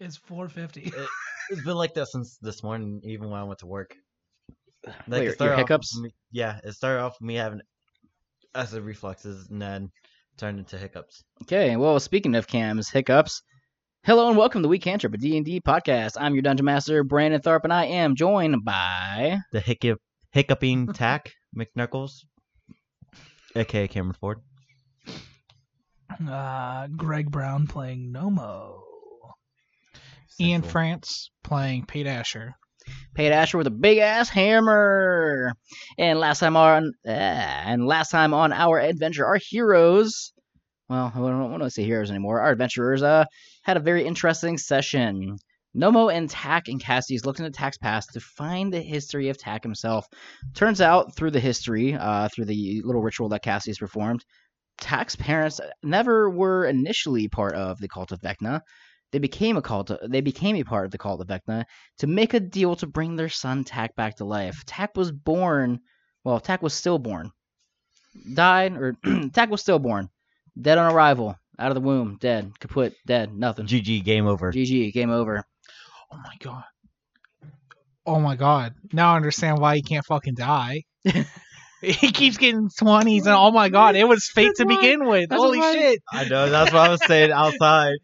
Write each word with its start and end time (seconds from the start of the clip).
It's 0.00 0.16
450. 0.16 0.82
It, 0.96 1.08
it's 1.50 1.62
been 1.64 1.74
like 1.74 1.94
that 1.94 2.06
since 2.08 2.38
this 2.40 2.62
morning, 2.62 3.00
even 3.04 3.30
when 3.30 3.40
I 3.40 3.44
went 3.44 3.60
to 3.60 3.66
work. 3.66 3.94
Like, 4.86 4.94
Wait, 5.08 5.20
it 5.20 5.24
your- 5.24 5.32
started 5.34 5.52
off 5.54 5.58
hiccups? 5.58 5.98
me- 6.00 6.14
yeah, 6.30 6.60
it 6.64 6.72
started 6.72 7.00
off 7.02 7.20
me 7.20 7.34
having 7.34 7.60
acid 8.54 8.84
refluxes 8.84 9.50
and 9.50 9.60
then 9.60 9.90
turned 10.38 10.58
into 10.60 10.78
hiccups. 10.78 11.24
Okay, 11.42 11.76
well, 11.76 11.98
speaking 12.00 12.36
of 12.36 12.46
cams, 12.46 12.88
hiccups. 12.88 13.42
Hello 14.04 14.28
and 14.28 14.38
welcome 14.38 14.62
to 14.62 14.68
Week 14.68 14.80
Cantrip, 14.80 15.12
a 15.12 15.18
D&D 15.18 15.60
podcast. 15.62 16.12
I'm 16.18 16.32
your 16.34 16.42
Dungeon 16.42 16.64
Master, 16.64 17.02
Brandon 17.04 17.40
Tharp, 17.40 17.64
and 17.64 17.72
I 17.72 17.86
am 17.86 18.14
joined 18.14 18.64
by... 18.64 19.38
The 19.52 19.60
hiccup, 19.60 19.98
hiccuping 20.30 20.86
tack, 20.94 21.32
McNuckles, 21.54 22.12
aka 23.56 23.88
Cameron 23.88 24.14
Ford. 24.18 24.38
Uh, 26.26 26.86
Greg 26.96 27.30
Brown 27.30 27.66
playing 27.66 28.12
Nomo. 28.12 28.80
Ian. 30.40 30.62
France 30.62 31.30
playing 31.42 31.86
Pete 31.86 32.06
Asher. 32.06 32.54
Pete 33.14 33.32
Asher 33.32 33.58
with 33.58 33.66
a 33.66 33.72
big 33.72 33.98
ass 33.98 34.28
hammer. 34.28 35.52
And 35.98 36.18
last 36.18 36.38
time 36.40 36.56
on, 36.56 36.92
uh, 37.06 37.10
and 37.10 37.86
last 37.86 38.10
time 38.10 38.32
on 38.34 38.52
our 38.52 38.78
adventure, 38.78 39.26
our 39.26 39.38
heroes, 39.40 40.32
well, 40.88 41.12
I 41.14 41.18
don't 41.18 41.50
want 41.50 41.62
to 41.62 41.70
say 41.70 41.84
heroes 41.84 42.10
anymore. 42.10 42.40
Our 42.40 42.52
adventurers, 42.52 43.02
uh, 43.02 43.26
had 43.62 43.76
a 43.76 43.80
very 43.80 44.06
interesting 44.06 44.56
session. 44.56 45.36
Nomo 45.76 46.12
and 46.12 46.30
Tack 46.30 46.68
and 46.68 46.80
Cassius 46.80 47.26
looked 47.26 47.40
into 47.40 47.50
Tack's 47.50 47.76
past 47.76 48.14
to 48.14 48.20
find 48.20 48.72
the 48.72 48.80
history 48.80 49.28
of 49.28 49.36
Tack 49.36 49.62
himself. 49.62 50.06
Turns 50.54 50.80
out, 50.80 51.14
through 51.14 51.32
the 51.32 51.40
history, 51.40 51.94
uh, 51.94 52.28
through 52.34 52.46
the 52.46 52.80
little 52.84 53.02
ritual 53.02 53.28
that 53.28 53.42
Cassius 53.42 53.78
performed, 53.78 54.24
Tak's 54.80 55.14
parents 55.14 55.60
never 55.82 56.30
were 56.30 56.64
initially 56.64 57.28
part 57.28 57.54
of 57.54 57.78
the 57.78 57.88
cult 57.88 58.12
of 58.12 58.20
Vecna. 58.20 58.62
They 59.10 59.18
became 59.18 59.56
a 59.56 59.62
cult. 59.62 59.90
They 60.06 60.20
became 60.20 60.56
a 60.56 60.64
part 60.64 60.84
of 60.84 60.90
the 60.90 60.98
cult 60.98 61.20
of 61.20 61.28
Vecna 61.28 61.64
to 61.98 62.06
make 62.06 62.34
a 62.34 62.40
deal 62.40 62.76
to 62.76 62.86
bring 62.86 63.16
their 63.16 63.28
son 63.30 63.64
Tak 63.64 63.96
back 63.96 64.16
to 64.16 64.24
life. 64.24 64.62
Tak 64.66 64.96
was 64.96 65.10
born, 65.12 65.80
well, 66.24 66.40
Tak 66.40 66.60
was 66.62 66.74
stillborn, 66.74 67.30
died, 68.34 68.72
or 68.76 68.96
Tak 69.32 69.50
was 69.50 69.62
stillborn, 69.62 70.08
dead 70.60 70.76
on 70.78 70.92
arrival, 70.92 71.36
out 71.58 71.70
of 71.70 71.74
the 71.74 71.80
womb, 71.80 72.18
dead, 72.20 72.52
kaput, 72.60 72.94
dead, 73.06 73.34
nothing. 73.34 73.66
GG, 73.66 74.04
game 74.04 74.26
over. 74.26 74.52
GG, 74.52 74.92
game 74.92 75.10
over. 75.10 75.42
Oh 76.12 76.16
my 76.18 76.34
god. 76.40 76.64
Oh 78.06 78.20
my 78.20 78.36
god. 78.36 78.74
Now 78.92 79.12
I 79.12 79.16
understand 79.16 79.58
why 79.58 79.76
he 79.76 79.82
can't 79.82 80.04
fucking 80.04 80.34
die. 80.34 80.82
he 81.82 82.12
keeps 82.12 82.36
getting 82.38 82.68
20s 82.68 83.20
and 83.20 83.28
oh 83.28 83.50
my 83.52 83.68
god, 83.68 83.96
it 83.96 84.06
was 84.08 84.28
fate 84.34 84.48
That's 84.48 84.58
to 84.60 84.64
why- 84.66 84.76
begin 84.76 85.06
with. 85.06 85.30
Holy 85.32 85.58
why- 85.58 85.72
shit. 85.74 86.02
I 86.12 86.24
know, 86.24 86.50
that's 86.50 86.72
what 86.72 86.86
I 86.86 86.88
was 86.90 87.04
saying 87.06 87.32
outside. 87.32 87.94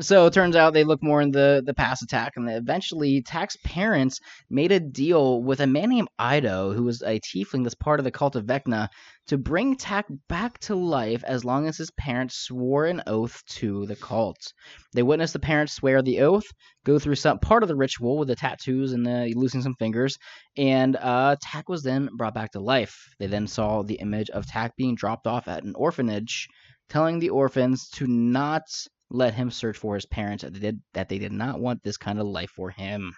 So 0.00 0.26
it 0.26 0.32
turns 0.32 0.54
out 0.54 0.74
they 0.74 0.84
look 0.84 1.02
more 1.02 1.20
in 1.20 1.32
the 1.32 1.60
the 1.66 1.74
past 1.74 2.04
attack, 2.04 2.34
and 2.36 2.48
eventually 2.48 3.20
Tack's 3.20 3.56
parents 3.64 4.20
made 4.48 4.70
a 4.70 4.78
deal 4.78 5.42
with 5.42 5.58
a 5.58 5.66
man 5.66 5.88
named 5.88 6.06
Ido, 6.20 6.72
who 6.72 6.84
was 6.84 7.02
a 7.02 7.18
tiefling 7.18 7.64
that's 7.64 7.74
part 7.74 7.98
of 7.98 8.04
the 8.04 8.12
cult 8.12 8.36
of 8.36 8.44
Vecna, 8.44 8.90
to 9.26 9.36
bring 9.36 9.76
Tack 9.76 10.06
back 10.28 10.60
to 10.60 10.76
life 10.76 11.24
as 11.24 11.44
long 11.44 11.66
as 11.66 11.78
his 11.78 11.90
parents 11.98 12.36
swore 12.36 12.86
an 12.86 13.02
oath 13.08 13.42
to 13.46 13.86
the 13.86 13.96
cult. 13.96 14.52
They 14.94 15.02
witnessed 15.02 15.32
the 15.32 15.40
parents 15.40 15.72
swear 15.72 16.00
the 16.00 16.20
oath, 16.20 16.46
go 16.84 17.00
through 17.00 17.16
some 17.16 17.40
part 17.40 17.64
of 17.64 17.68
the 17.68 17.74
ritual 17.74 18.18
with 18.18 18.28
the 18.28 18.36
tattoos 18.36 18.92
and 18.92 19.04
the 19.04 19.32
losing 19.34 19.62
some 19.62 19.74
fingers, 19.80 20.16
and 20.56 20.94
uh, 20.94 21.34
Tak 21.42 21.68
was 21.68 21.82
then 21.82 22.08
brought 22.16 22.34
back 22.34 22.52
to 22.52 22.60
life. 22.60 22.96
They 23.18 23.26
then 23.26 23.48
saw 23.48 23.82
the 23.82 23.96
image 23.96 24.30
of 24.30 24.46
Tack 24.46 24.76
being 24.76 24.94
dropped 24.94 25.26
off 25.26 25.48
at 25.48 25.64
an 25.64 25.74
orphanage, 25.74 26.46
telling 26.88 27.18
the 27.18 27.30
orphans 27.30 27.88
to 27.94 28.06
not 28.06 28.62
let 29.10 29.34
him 29.34 29.50
search 29.50 29.76
for 29.76 29.94
his 29.94 30.06
parents 30.06 30.42
that 30.42 30.52
they 30.52 30.60
did 30.60 30.80
that 30.92 31.08
they 31.08 31.18
did 31.18 31.32
not 31.32 31.60
want 31.60 31.82
this 31.82 31.96
kind 31.96 32.18
of 32.18 32.26
life 32.26 32.50
for 32.50 32.70
him. 32.70 33.14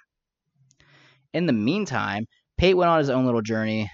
In 1.33 1.47
the 1.47 1.53
meantime, 1.53 2.27
Pate 2.56 2.77
went 2.77 2.91
on 2.91 2.99
his 2.99 3.11
own 3.11 3.25
little 3.25 3.43
journey. 3.43 3.91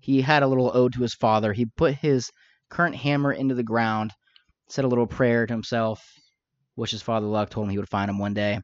He 0.00 0.22
had 0.22 0.42
a 0.42 0.46
little 0.46 0.70
ode 0.74 0.94
to 0.94 1.02
his 1.02 1.14
father. 1.14 1.52
He 1.52 1.66
put 1.66 1.94
his 1.94 2.30
current 2.70 2.96
hammer 2.96 3.32
into 3.32 3.54
the 3.54 3.62
ground, 3.62 4.12
said 4.68 4.84
a 4.84 4.88
little 4.88 5.06
prayer 5.06 5.46
to 5.46 5.52
himself, 5.52 6.04
which 6.74 6.90
his 6.90 7.02
father 7.02 7.26
luck 7.26 7.50
told 7.50 7.66
him 7.66 7.70
he 7.70 7.78
would 7.78 7.88
find 7.88 8.10
him 8.10 8.18
one 8.18 8.34
day. 8.34 8.60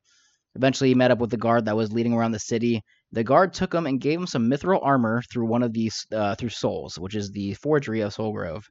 Eventually, 0.54 0.88
he 0.88 0.94
met 0.94 1.10
up 1.10 1.18
with 1.18 1.30
the 1.30 1.36
guard 1.36 1.66
that 1.66 1.76
was 1.76 1.92
leading 1.92 2.14
around 2.14 2.32
the 2.32 2.38
city. 2.38 2.82
The 3.12 3.24
guard 3.24 3.52
took 3.52 3.74
him 3.74 3.86
and 3.86 4.00
gave 4.00 4.18
him 4.18 4.26
some 4.26 4.48
mithril 4.48 4.80
armor 4.82 5.22
through 5.30 5.46
one 5.46 5.62
of 5.62 5.72
these 5.72 6.06
uh, 6.12 6.34
through 6.34 6.48
Souls, 6.48 6.98
which 6.98 7.14
is 7.14 7.30
the 7.30 7.54
forgery 7.54 8.00
of 8.00 8.14
Soul 8.14 8.32
Grove 8.32 8.66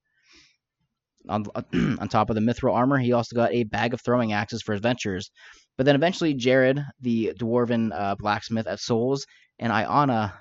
on, 1.30 1.46
on 2.00 2.08
top 2.08 2.30
of 2.30 2.36
the 2.36 2.42
mithril 2.42 2.74
armor, 2.74 2.98
he 2.98 3.14
also 3.14 3.36
got 3.36 3.54
a 3.54 3.64
bag 3.64 3.94
of 3.94 4.02
throwing 4.02 4.34
axes 4.34 4.62
for 4.62 4.74
his 4.74 4.82
ventures. 4.82 5.32
But 5.78 5.86
then 5.86 5.96
eventually, 5.96 6.34
Jared, 6.34 6.82
the 7.02 7.34
dwarven 7.38 7.92
uh, 7.94 8.16
blacksmith 8.16 8.68
at 8.68 8.80
Souls, 8.80 9.26
and 9.60 9.72
Iana, 9.72 10.34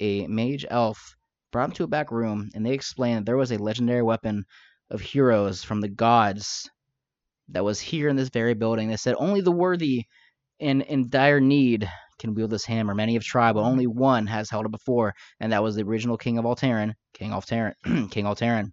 a 0.00 0.26
mage 0.26 0.66
elf, 0.68 1.16
brought 1.50 1.66
him 1.66 1.72
to 1.72 1.84
a 1.84 1.88
back 1.88 2.10
room, 2.10 2.50
and 2.54 2.64
they 2.64 2.72
explained 2.72 3.18
that 3.18 3.26
there 3.26 3.36
was 3.36 3.52
a 3.52 3.58
legendary 3.58 4.02
weapon 4.02 4.44
of 4.90 5.00
heroes 5.00 5.62
from 5.62 5.80
the 5.80 5.88
gods 5.88 6.70
that 7.48 7.64
was 7.64 7.80
here 7.80 8.08
in 8.08 8.16
this 8.16 8.28
very 8.28 8.54
building. 8.54 8.88
They 8.88 8.96
said 8.96 9.14
only 9.18 9.40
the 9.40 9.52
worthy 9.52 10.04
and 10.60 10.82
in 10.82 11.08
dire 11.10 11.40
need 11.40 11.90
can 12.18 12.34
wield 12.34 12.50
this 12.50 12.64
hammer. 12.64 12.94
Many 12.94 13.14
have 13.14 13.24
tried, 13.24 13.54
but 13.54 13.62
only 13.62 13.86
one 13.86 14.26
has 14.28 14.48
held 14.48 14.66
it 14.66 14.70
before, 14.70 15.14
and 15.40 15.52
that 15.52 15.62
was 15.62 15.74
the 15.74 15.82
original 15.82 16.16
King 16.16 16.38
of 16.38 16.44
Alteran, 16.44 16.94
King 17.14 17.32
Alteran, 17.32 17.74
King 18.10 18.24
Alteran. 18.24 18.72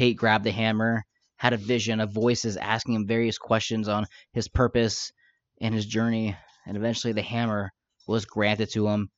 Pate 0.00 0.16
grabbed 0.16 0.44
the 0.44 0.50
hammer, 0.50 1.04
had 1.36 1.52
a 1.52 1.58
vision 1.58 2.00
of 2.00 2.10
voices 2.10 2.56
asking 2.56 2.94
him 2.94 3.06
various 3.06 3.36
questions 3.36 3.86
on 3.86 4.06
his 4.32 4.48
purpose 4.48 5.12
and 5.60 5.74
his 5.74 5.84
journey, 5.84 6.34
and 6.64 6.74
eventually 6.74 7.12
the 7.12 7.20
hammer 7.20 7.70
was 8.06 8.24
granted 8.24 8.70
to 8.70 8.88
him 8.88 9.10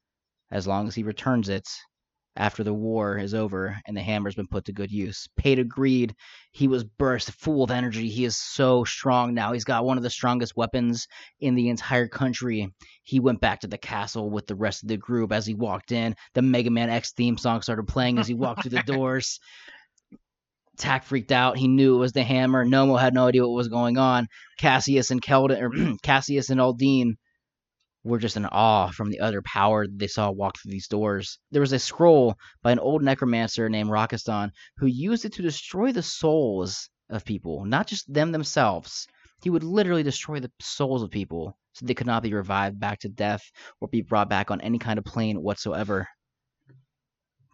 as 0.51 0.67
long 0.67 0.89
as 0.89 0.97
he 0.97 1.05
returns 1.05 1.49
it 1.49 1.69
after 2.35 2.65
the 2.65 2.75
war 2.75 3.17
is 3.17 3.33
over 3.33 3.79
and 3.87 3.97
the 3.97 4.03
hammer's 4.03 4.35
been 4.35 4.49
put 4.49 4.65
to 4.65 4.73
good 4.73 4.91
use. 4.91 5.29
Pate 5.37 5.61
agreed. 5.61 6.17
He 6.51 6.67
was 6.67 6.83
burst 6.83 7.31
full 7.31 7.63
of 7.63 7.71
energy. 7.71 8.09
He 8.09 8.25
is 8.25 8.37
so 8.37 8.83
strong 8.83 9.35
now. 9.35 9.53
He's 9.53 9.65
got 9.65 9.85
one 9.85 9.99
of 9.99 10.03
the 10.03 10.11
strongest 10.11 10.57
weapons 10.57 11.07
in 11.39 11.55
the 11.55 11.69
entire 11.69 12.09
country. 12.09 12.73
He 13.05 13.21
went 13.21 13.41
back 13.41 13.61
to 13.61 13.69
the 13.69 13.79
castle 13.79 14.31
with 14.31 14.49
the 14.49 14.57
rest 14.57 14.83
of 14.83 14.89
the 14.89 14.97
group 14.97 15.31
as 15.31 15.47
he 15.47 15.55
walked 15.55 15.93
in. 15.93 16.17
The 16.35 16.43
Mega 16.43 16.71
Man 16.71 16.91
X 16.91 17.13
theme 17.13 17.39
song 17.39 17.63
started 17.63 17.87
playing 17.87 18.19
as 18.19 18.27
he 18.27 18.35
walked 18.35 18.63
through 18.63 18.79
the 18.79 18.83
doors. 18.93 19.39
Tak 20.79 21.05
freaked 21.05 21.33
out. 21.33 21.59
He 21.59 21.69
knew 21.69 21.97
it 21.97 22.01
was 22.01 22.13
the 22.13 22.23
hammer. 22.23 22.65
Nomo 22.65 22.99
had 22.99 23.15
no 23.15 23.27
idea 23.27 23.43
what 23.43 23.55
was 23.55 23.69
going 23.69 23.99
on. 23.99 24.27
Cassius 24.59 25.11
and 25.11 25.23
Keldon, 25.23 25.61
or 25.61 25.97
Cassius 26.03 26.51
and 26.51 26.61
Aldine 26.61 27.17
were 28.05 28.19
just 28.19 28.37
in 28.37 28.47
awe 28.47 28.89
from 28.89 29.11
the 29.11 29.21
utter 29.21 29.43
power 29.43 29.87
they 29.87 30.07
saw 30.07 30.31
walk 30.31 30.59
through 30.59 30.73
these 30.73 30.89
doors. 30.89 31.39
There 31.51 31.61
was 31.61 31.73
a 31.73 31.79
scroll 31.79 32.37
by 32.63 32.73
an 32.73 32.79
old 32.79 33.03
necromancer 33.03 33.69
named 33.69 33.91
Rakistan 33.91 34.51
who 34.79 34.87
used 34.87 35.25
it 35.25 35.35
to 35.35 35.43
destroy 35.43 35.93
the 35.93 36.03
souls 36.03 36.91
of 37.11 37.25
people, 37.25 37.65
not 37.65 37.87
just 37.87 38.13
them 38.13 38.33
themselves. 38.33 39.07
He 39.43 39.51
would 39.51 39.65
literally 39.65 40.03
destroy 40.03 40.41
the 40.41 40.51
souls 40.61 41.03
of 41.03 41.11
people 41.11 41.57
so 41.73 41.87
they 41.87 41.95
could 41.95 42.07
not 42.07 42.23
be 42.23 42.35
revived 42.35 42.79
back 42.79 43.01
to 43.01 43.09
death 43.09 43.43
or 43.81 43.89
be 43.89 44.03
brought 44.03 44.29
back 44.29 44.51
on 44.51 44.61
any 44.61 44.79
kind 44.79 44.99
of 44.99 45.05
plane 45.05 45.43
whatsoever. 45.43 46.09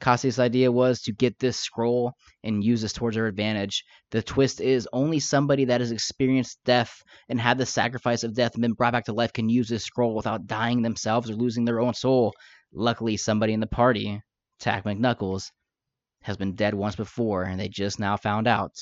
Cassius' 0.00 0.38
idea 0.38 0.70
was 0.70 1.02
to 1.02 1.12
get 1.12 1.38
this 1.38 1.56
scroll 1.56 2.14
and 2.44 2.62
use 2.62 2.82
this 2.82 2.92
towards 2.92 3.16
their 3.16 3.26
advantage. 3.26 3.84
The 4.10 4.22
twist 4.22 4.60
is 4.60 4.88
only 4.92 5.18
somebody 5.18 5.64
that 5.66 5.80
has 5.80 5.90
experienced 5.90 6.60
death 6.64 7.02
and 7.28 7.40
had 7.40 7.58
the 7.58 7.66
sacrifice 7.66 8.22
of 8.22 8.34
death 8.34 8.54
and 8.54 8.62
been 8.62 8.74
brought 8.74 8.92
back 8.92 9.06
to 9.06 9.12
life 9.12 9.32
can 9.32 9.48
use 9.48 9.68
this 9.68 9.84
scroll 9.84 10.14
without 10.14 10.46
dying 10.46 10.82
themselves 10.82 11.28
or 11.28 11.34
losing 11.34 11.64
their 11.64 11.80
own 11.80 11.94
soul. 11.94 12.32
Luckily, 12.72 13.16
somebody 13.16 13.52
in 13.52 13.60
the 13.60 13.66
party, 13.66 14.22
Tack 14.60 14.84
McNuckles, 14.84 15.50
has 16.22 16.36
been 16.36 16.54
dead 16.54 16.74
once 16.74 16.96
before 16.96 17.42
and 17.44 17.58
they 17.58 17.68
just 17.68 17.98
now 17.98 18.16
found 18.16 18.46
out. 18.46 18.76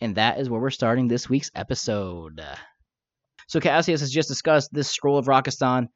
And 0.00 0.14
that 0.16 0.38
is 0.38 0.48
where 0.48 0.60
we're 0.60 0.70
starting 0.70 1.08
this 1.08 1.28
week's 1.28 1.50
episode. 1.54 2.42
So 3.48 3.60
Cassius 3.60 4.00
has 4.00 4.10
just 4.10 4.28
discussed 4.28 4.70
this 4.72 4.90
scroll 4.90 5.18
of 5.18 5.26
Rakistan 5.26 5.88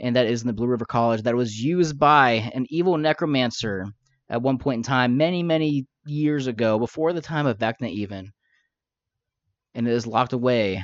and 0.00 0.16
that 0.16 0.26
is 0.26 0.42
in 0.42 0.46
the 0.46 0.52
Blue 0.52 0.66
River 0.66 0.84
College, 0.84 1.22
that 1.22 1.34
was 1.34 1.60
used 1.60 1.98
by 1.98 2.50
an 2.54 2.66
evil 2.70 2.96
necromancer 2.98 3.86
at 4.28 4.42
one 4.42 4.58
point 4.58 4.78
in 4.78 4.82
time, 4.82 5.16
many, 5.16 5.42
many 5.42 5.86
years 6.06 6.46
ago, 6.46 6.78
before 6.78 7.12
the 7.12 7.20
time 7.20 7.46
of 7.46 7.58
Vecna 7.58 7.90
even. 7.90 8.32
And 9.74 9.86
it 9.86 9.92
is 9.92 10.06
locked 10.06 10.32
away 10.32 10.82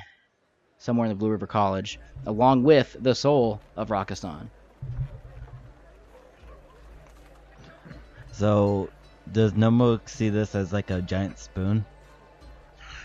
somewhere 0.78 1.06
in 1.06 1.10
the 1.10 1.16
Blue 1.16 1.30
River 1.30 1.46
College, 1.46 1.98
along 2.26 2.62
with 2.62 2.96
the 3.00 3.14
soul 3.14 3.60
of 3.76 3.88
Rakistan. 3.88 4.48
So, 8.32 8.88
does 9.32 9.52
Nomo 9.52 10.00
see 10.08 10.28
this 10.28 10.54
as 10.54 10.72
like 10.72 10.90
a 10.90 11.02
giant 11.02 11.38
spoon? 11.38 11.84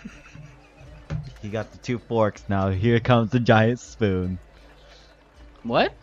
he 1.41 1.50
got 1.50 1.71
the 1.71 1.79
two 1.79 1.97
forks 1.97 2.44
now. 2.47 2.69
Here 2.69 3.00
comes 3.00 3.31
the 3.31 3.39
giant 3.39 3.79
spoon. 3.79 4.38
What? 5.63 5.94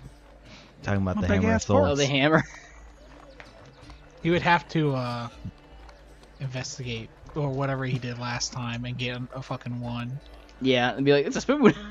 Talking 0.83 1.03
about 1.03 1.19
A 1.19 1.27
the 1.27 1.35
hammer 1.35 1.51
ass 1.51 1.67
soul. 1.67 1.79
fork. 1.79 1.91
Oh, 1.91 1.95
the 1.95 2.07
hammer. 2.07 2.43
He 4.23 4.29
would 4.29 4.43
have 4.43 4.69
to 4.69 4.95
uh, 4.95 5.29
investigate 6.41 7.09
or 7.35 7.49
whatever 7.49 7.87
he 7.87 7.99
did 7.99 8.19
last 8.19 8.53
time 8.53 8.85
and 8.85 8.99
get 8.99 9.19
a 9.35 9.41
fucking 9.43 9.81
one. 9.81 10.21
Yeah, 10.61 10.95
and 10.95 11.07
be 11.07 11.13
like, 11.15 11.25
it's 11.27 11.37
a 11.37 11.41
spoon. 11.41 11.75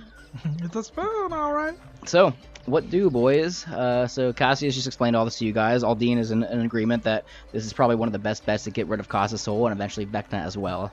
It's 0.61 0.75
a 0.75 0.83
spoon, 0.83 1.33
all 1.33 1.53
right. 1.53 1.73
So, 2.05 2.31
what 2.67 2.91
do, 2.91 3.09
boys? 3.09 3.65
Uh, 3.65 4.05
so, 4.05 4.31
Cassius 4.31 4.75
just 4.75 4.85
explained 4.85 5.15
all 5.15 5.25
this 5.25 5.39
to 5.39 5.45
you 5.45 5.53
guys. 5.53 5.81
Aldine 5.83 6.19
is 6.19 6.29
in, 6.29 6.43
in 6.43 6.61
agreement 6.61 7.01
that 7.05 7.25
this 7.51 7.65
is 7.65 7.73
probably 7.73 7.95
one 7.95 8.07
of 8.07 8.13
the 8.13 8.19
best 8.19 8.45
bets 8.45 8.65
to 8.65 8.69
get 8.69 8.85
rid 8.85 8.99
of 8.99 9.09
Casa's 9.09 9.41
soul 9.41 9.65
and 9.65 9.73
eventually 9.73 10.05
Vecna 10.05 10.45
as 10.45 10.55
well. 10.55 10.91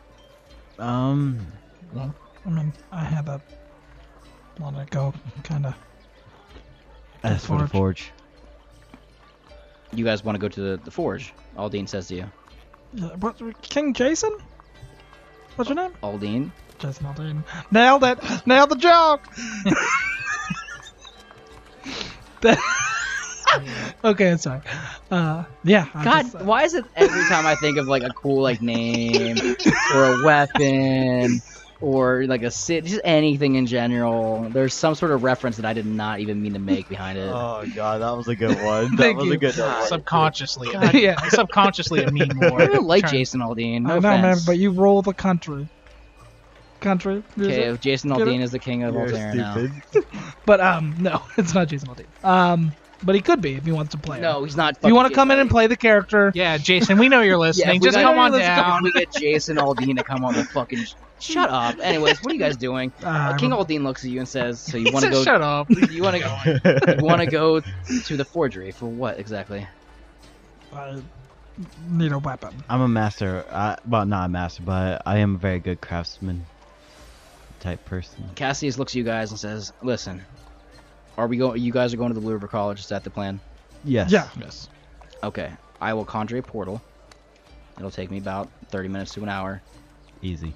Um, 0.78 1.46
Well, 1.93 2.14
I 2.46 2.49
mean, 2.49 2.73
I 2.90 3.05
had 3.05 3.26
to 3.26 3.43
let 4.58 4.73
it 4.75 4.88
go, 4.88 5.12
kind 5.43 5.67
of. 5.67 5.75
As 7.22 7.44
for 7.44 7.58
the 7.58 7.66
forge, 7.68 8.10
You 9.92 10.04
guys 10.04 10.24
want 10.24 10.36
to 10.36 10.40
go 10.40 10.48
to 10.48 10.60
the, 10.60 10.76
the 10.84 10.90
forge? 10.90 11.32
Aldine 11.56 11.88
says 11.88 12.08
to 12.08 12.14
you. 12.16 12.30
What, 13.20 13.40
King 13.62 13.94
Jason? 13.94 14.36
What's 15.56 15.68
your 15.70 15.76
name? 15.76 15.92
Aldine? 16.02 16.50
Jason 16.78 17.06
Aldean. 17.06 17.42
Nailed 17.70 18.04
it! 18.04 18.18
Nailed 18.46 18.70
the 18.70 18.76
joke! 18.76 19.22
That- 22.42 22.58
okay, 24.04 24.36
sorry. 24.36 24.60
Uh, 25.10 25.44
yeah. 25.64 25.86
I 25.94 26.04
God, 26.04 26.22
just, 26.22 26.34
uh, 26.36 26.44
why 26.44 26.64
is 26.64 26.74
it 26.74 26.84
every 26.94 27.24
time 27.28 27.46
I 27.46 27.54
think 27.54 27.78
of 27.78 27.86
like 27.86 28.02
a 28.02 28.10
cool 28.10 28.42
like 28.42 28.60
name 28.76 29.36
or 29.94 30.04
a 30.04 30.24
weapon 30.24 31.40
or 31.81 32.25
like 32.26 32.43
a 32.43 32.50
sit, 32.50 32.84
just 32.84 33.00
anything 33.05 33.56
in 33.56 33.67
general, 33.67 34.49
there's 34.50 34.73
some 34.75 34.94
sort 34.94 35.12
of 35.12 35.23
reference 35.23 35.56
that 35.56 35.67
I 35.67 35.73
did 35.75 35.87
not 35.87 36.20
even 36.20 36.40
mean 36.43 36.55
to 36.55 36.58
make 36.58 36.88
behind 36.88 37.19
it. 37.19 37.28
Oh 37.32 37.64
god, 37.75 38.00
that 38.00 38.11
was 38.17 38.28
a 38.28 38.34
good 38.37 38.56
one. 38.62 38.96
That 38.96 39.02
Thank 39.02 39.19
was 39.19 39.26
you. 39.26 39.32
a 39.34 39.37
good 39.37 39.56
one. 39.58 39.87
subconsciously. 39.87 40.69
yeah, 41.00 41.17
subconsciously 41.28 42.05
I 42.06 42.11
mean 42.11 42.31
more. 42.34 42.62
I 42.62 42.67
don't 42.67 42.87
like 42.87 43.02
Trying- 43.02 43.12
Jason 43.14 43.40
Aldine. 43.40 43.82
No 43.82 43.96
I 43.96 43.99
know, 43.99 44.00
man, 44.00 44.37
but 44.46 44.58
you 44.58 44.70
roll 44.70 45.02
the 45.02 45.12
country. 45.14 45.69
Country. 46.81 47.23
music. 47.37 47.55
Okay, 47.55 47.69
if 47.70 47.81
Jason 47.81 48.11
Get 48.11 48.20
it? 48.20 48.28
Aldine 48.28 48.40
is 48.43 48.50
the 48.52 48.58
king 48.58 48.82
of 48.82 48.94
You're 48.94 49.05
Altair 49.05 49.34
now. 49.34 49.67
But 50.46 50.61
um, 50.61 50.94
no, 51.00 51.23
it's 51.37 51.52
not 51.55 51.67
Jason 51.69 51.88
Aldean. 51.88 52.06
Um, 52.25 52.73
but 53.02 53.14
he 53.17 53.20
could 53.20 53.40
be 53.40 53.55
if 53.55 53.64
he 53.64 53.73
wants 53.73 53.93
to 53.93 53.99
play. 53.99 54.20
No, 54.20 54.44
he's 54.44 54.56
not. 54.56 54.76
If 54.76 54.84
you 54.87 54.94
want 54.94 55.08
to 55.08 55.14
come 55.14 55.31
in 55.31 55.38
and 55.38 55.50
play 55.50 55.67
the 55.67 55.76
character, 55.76 56.31
yeah, 56.34 56.56
Jason, 56.56 56.99
we 56.99 57.08
know 57.08 57.20
you're 57.23 57.37
Aldine. 57.37 57.58
Yeah, 57.58 57.73
listening. 57.73 57.82
Just 57.82 57.96
come 57.99 58.17
on 58.19 58.31
let's 58.32 58.46
down. 58.46 58.84
We 58.84 58.93
get 58.93 59.12
Jason 59.12 59.56
Aldine 59.58 59.96
to 59.96 60.05
come 60.05 60.25
on 60.25 60.34
the 60.34 60.44
fucking. 60.44 60.84
Shut 61.18 61.48
up. 61.50 61.76
Anyways, 61.82 62.22
what 62.22 62.30
are 62.30 62.34
you 62.34 62.40
guys 62.40 62.56
doing? 62.56 62.92
Uh, 63.02 63.06
Uh, 63.32 63.36
king 63.36 63.50
Aldine 63.52 63.82
looks 63.82 64.04
at 64.04 64.10
you 64.10 64.18
and 64.20 64.28
says, 64.28 64.60
"So 64.60 64.76
you 64.76 64.90
want 64.92 65.04
to 65.04 65.10
go? 65.10 65.22
Shut 65.24 65.42
up. 65.42 65.68
You 65.90 66.02
want 66.02 66.16
to 66.16 66.22
go? 66.22 66.96
Want 67.02 67.20
to 67.20 67.26
go 67.26 67.60
to 67.60 68.16
the 68.16 68.24
forgery 68.24 68.70
for 68.70 68.86
what 68.86 69.18
exactly?" 69.18 69.66
I 70.72 71.00
need 71.88 72.12
a 72.12 72.18
weapon. 72.18 72.54
I'm 72.68 72.82
a 72.82 72.88
master. 72.88 73.44
Uh, 73.50 73.76
well, 73.88 74.04
not 74.04 74.26
a 74.26 74.28
master, 74.28 74.62
but 74.62 75.02
I 75.06 75.18
am 75.18 75.36
a 75.36 75.38
very 75.38 75.58
good 75.58 75.80
craftsman 75.80 76.44
type 77.60 77.82
person. 77.86 78.28
Cassius 78.34 78.78
looks 78.78 78.92
at 78.92 78.96
you 78.96 79.04
guys 79.04 79.30
and 79.30 79.40
says, 79.40 79.72
"Listen, 79.82 80.22
are 81.16 81.26
we 81.26 81.38
going? 81.38 81.60
You 81.62 81.72
guys 81.72 81.94
are 81.94 81.96
going 81.96 82.10
to 82.10 82.14
the 82.14 82.20
Blue 82.20 82.34
River 82.34 82.48
College? 82.48 82.80
Is 82.80 82.88
that 82.88 83.04
the 83.04 83.10
plan? 83.10 83.40
Yes. 83.84 84.10
Yeah. 84.10 84.28
Yes. 84.38 84.68
Okay. 85.22 85.50
I 85.80 85.94
will 85.94 86.04
conjure 86.04 86.36
a 86.38 86.42
portal. 86.42 86.82
It'll 87.78 87.90
take 87.90 88.10
me 88.10 88.18
about 88.18 88.48
30 88.70 88.88
minutes 88.88 89.12
to 89.14 89.22
an 89.22 89.28
hour. 89.28 89.62
Easy. 90.22 90.54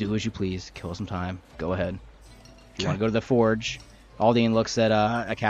Do 0.00 0.14
as 0.14 0.24
you 0.24 0.30
please. 0.30 0.70
Kill 0.74 0.94
some 0.94 1.04
time. 1.04 1.42
Go 1.58 1.74
ahead. 1.74 1.92
You 2.78 2.84
Okay. 2.84 2.86
want 2.86 2.96
to 2.98 3.00
go 3.00 3.06
to 3.06 3.12
the 3.12 3.20
forge? 3.20 3.78
Aldine 4.18 4.54
looks 4.54 4.78
at 4.78 4.90
uh, 4.90 5.26
at 5.28 5.42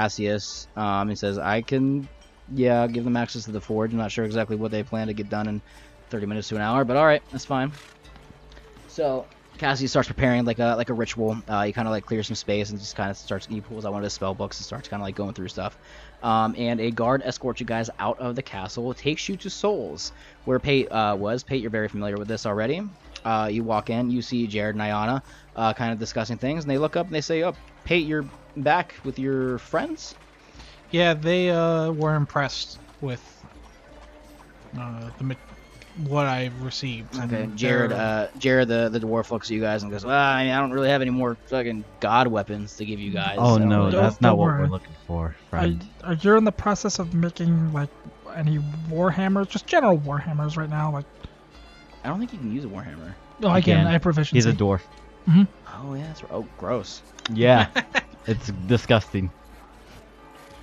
um, 0.76 1.08
and 1.08 1.16
says, 1.16 1.38
"I 1.38 1.62
can, 1.62 2.08
yeah, 2.52 2.88
give 2.88 3.04
them 3.04 3.16
access 3.16 3.44
to 3.44 3.52
the 3.52 3.60
forge. 3.60 3.92
I'm 3.92 3.98
not 3.98 4.10
sure 4.10 4.24
exactly 4.24 4.56
what 4.56 4.72
they 4.72 4.82
plan 4.82 5.06
to 5.06 5.14
get 5.14 5.28
done 5.28 5.46
in 5.46 5.62
30 6.10 6.26
minutes 6.26 6.48
to 6.48 6.56
an 6.56 6.62
hour, 6.62 6.84
but 6.84 6.96
all 6.96 7.06
right, 7.06 7.22
that's 7.30 7.44
fine." 7.44 7.70
So 8.88 9.28
Cassius 9.56 9.92
starts 9.92 10.08
preparing 10.08 10.44
like 10.44 10.58
a 10.58 10.74
like 10.74 10.90
a 10.90 10.94
ritual. 10.94 11.40
Uh, 11.46 11.62
he 11.62 11.72
kind 11.72 11.86
of 11.86 11.92
like 11.92 12.04
clears 12.04 12.26
some 12.26 12.34
space 12.34 12.70
and 12.70 12.78
just 12.80 12.96
kind 12.96 13.08
of 13.08 13.16
starts. 13.16 13.46
He 13.46 13.60
pulls 13.60 13.84
out 13.86 13.92
one 13.92 14.02
of 14.02 14.04
his 14.04 14.14
spell 14.14 14.34
books 14.34 14.58
and 14.58 14.66
starts 14.66 14.88
kind 14.88 15.00
of 15.00 15.06
like 15.06 15.14
going 15.14 15.34
through 15.34 15.46
stuff. 15.46 15.76
Um, 16.24 16.56
and 16.58 16.80
a 16.80 16.90
guard 16.90 17.22
escorts 17.24 17.60
you 17.60 17.66
guys 17.66 17.88
out 18.00 18.18
of 18.18 18.34
the 18.34 18.42
castle. 18.42 18.92
Takes 18.94 19.28
you 19.28 19.36
to 19.36 19.48
Souls, 19.48 20.10
where 20.44 20.58
Pate 20.58 20.90
uh, 20.90 21.16
was. 21.16 21.44
Pate, 21.44 21.60
you're 21.60 21.70
very 21.70 21.86
familiar 21.86 22.18
with 22.18 22.26
this 22.26 22.46
already. 22.46 22.82
Uh, 23.24 23.48
you 23.50 23.62
walk 23.64 23.90
in, 23.90 24.10
you 24.10 24.22
see 24.22 24.46
Jared 24.46 24.74
and 24.76 24.82
Ayana 24.82 25.22
uh, 25.56 25.72
kind 25.74 25.92
of 25.92 25.98
discussing 25.98 26.38
things, 26.38 26.64
and 26.64 26.70
they 26.70 26.78
look 26.78 26.96
up 26.96 27.06
and 27.06 27.14
they 27.14 27.20
say, 27.20 27.42
"Oh, 27.44 27.54
Pate, 27.84 28.06
you're 28.06 28.24
back 28.56 28.94
with 29.04 29.18
your 29.18 29.58
friends." 29.58 30.14
Yeah, 30.90 31.14
they 31.14 31.50
uh, 31.50 31.92
were 31.92 32.14
impressed 32.14 32.78
with 33.00 33.22
uh, 34.78 35.10
the 35.18 35.24
ma- 35.24 35.34
what 36.06 36.26
I 36.26 36.50
received. 36.60 37.18
Okay, 37.18 37.48
Jared. 37.54 37.92
Uh, 37.92 38.28
Jared, 38.38 38.68
the 38.68 38.88
the 38.88 39.00
dwarf, 39.00 39.30
looks 39.30 39.48
at 39.50 39.54
you 39.54 39.60
guys 39.60 39.82
and 39.82 39.90
goes, 39.90 40.04
"Well, 40.04 40.16
I 40.16 40.44
mean, 40.44 40.52
I 40.52 40.60
don't 40.60 40.70
really 40.72 40.88
have 40.88 41.02
any 41.02 41.10
more 41.10 41.36
fucking 41.48 41.84
god 42.00 42.28
weapons 42.28 42.76
to 42.76 42.84
give 42.86 42.98
you 43.00 43.12
guys." 43.12 43.36
Oh 43.38 43.58
so- 43.58 43.64
no, 43.64 43.90
Don't- 43.90 44.02
that's 44.02 44.20
not 44.20 44.30
don't 44.30 44.38
what 44.38 44.44
worry. 44.46 44.60
we're 44.62 44.68
looking 44.70 44.94
for, 45.06 45.26
Are, 45.26 45.36
friend. 45.50 45.84
are 46.04 46.14
you 46.14 46.36
in 46.36 46.44
the 46.44 46.52
process 46.52 46.98
of 46.98 47.12
making 47.14 47.72
like 47.72 47.90
any 48.36 48.58
warhammers, 48.88 49.48
just 49.48 49.66
general 49.66 49.98
warhammers 49.98 50.56
right 50.56 50.70
now? 50.70 50.92
Like, 50.92 51.06
I 52.04 52.08
don't 52.08 52.18
think 52.18 52.32
you 52.32 52.38
can 52.38 52.52
use 52.52 52.64
a 52.64 52.68
warhammer. 52.68 53.14
oh, 53.42 53.48
I 53.48 53.60
can. 53.60 53.78
can. 53.78 53.86
I 53.86 53.92
have 53.92 54.02
proficiency. 54.02 54.36
He's 54.36 54.46
a 54.46 54.52
dwarf. 54.52 54.80
Mm-hmm. 55.28 55.42
Oh 55.82 55.94
yeah, 55.94 56.06
that's. 56.06 56.22
Oh, 56.30 56.46
gross. 56.58 57.02
Yeah. 57.32 57.68
it's 58.26 58.48
disgusting. 58.66 59.30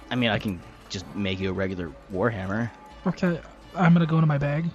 I 0.10 0.16
mean, 0.16 0.30
I 0.30 0.40
can 0.40 0.60
just 0.90 1.06
make 1.16 1.40
you 1.40 1.50
a 1.50 1.54
regular 1.54 1.92
warhammer. 2.14 2.70
Okay, 3.06 3.40
I'm 3.76 3.94
gonna 3.94 4.06
go 4.06 4.16
into 4.16 4.28
my 4.28 4.38
bag 4.38 4.66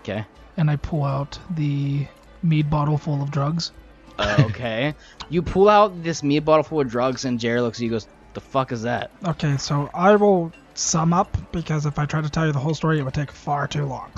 Okay. 0.00 0.24
and 0.56 0.70
I 0.70 0.76
pull 0.76 1.04
out 1.04 1.38
the 1.50 2.06
mead 2.42 2.70
bottle 2.70 2.98
full 2.98 3.22
of 3.22 3.30
drugs. 3.30 3.72
Uh, 4.18 4.36
okay. 4.46 4.94
you 5.30 5.42
pull 5.42 5.68
out 5.68 6.02
this 6.02 6.22
mead 6.22 6.44
bottle 6.44 6.62
full 6.64 6.80
of 6.80 6.88
drugs, 6.88 7.24
and 7.24 7.40
Jared 7.40 7.62
looks 7.62 7.78
at 7.78 7.82
you 7.82 7.86
and 7.86 7.92
goes, 7.94 8.06
"The 8.34 8.40
fuck 8.40 8.72
is 8.72 8.82
that?" 8.82 9.10
Okay, 9.24 9.56
so 9.56 9.90
I 9.94 10.14
will 10.16 10.52
sum 10.74 11.12
up 11.12 11.36
because 11.52 11.86
if 11.86 11.98
I 11.98 12.06
try 12.06 12.20
to 12.20 12.28
tell 12.30 12.46
you 12.46 12.52
the 12.52 12.58
whole 12.58 12.74
story, 12.74 12.98
it 12.98 13.02
would 13.02 13.14
take 13.14 13.32
far 13.32 13.66
too 13.66 13.84
long. 13.86 14.10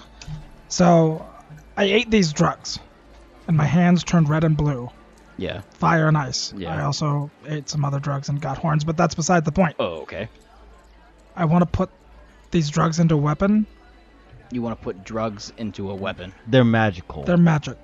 So, 0.69 1.25
I 1.76 1.85
ate 1.85 2.11
these 2.11 2.32
drugs, 2.32 2.79
and 3.49 3.56
my 3.56 3.65
hands 3.65 4.05
turned 4.05 4.29
red 4.29 4.44
and 4.44 4.56
blue, 4.56 4.91
Yeah. 5.37 5.62
fire 5.73 6.06
and 6.09 6.17
ice. 6.17 6.53
Yeah. 6.56 6.75
I 6.75 6.82
also 6.85 7.31
ate 7.47 7.69
some 7.69 7.85
other 7.85 7.99
drugs 7.99 8.29
and 8.29 8.41
got 8.41 8.59
horns, 8.59 8.85
but 8.85 8.97
that's 8.97 9.15
beside 9.15 9.44
the 9.44 9.53
point. 9.53 9.77
Oh, 9.79 10.03
okay. 10.03 10.29
I 11.37 11.46
want 11.46 11.63
to 11.63 11.67
put 11.67 11.91
these 12.53 12.70
drugs 12.70 13.01
into 13.01 13.15
a 13.15 13.19
weapon. 13.19 13.67
You 14.53 14.63
want 14.63 14.79
to 14.79 14.84
put 14.84 15.03
drugs 15.05 15.53
into 15.56 15.91
a 15.91 15.94
weapon? 15.94 16.32
They're 16.46 16.65
magical. 16.65 17.25
They're 17.25 17.37
magic. 17.37 17.79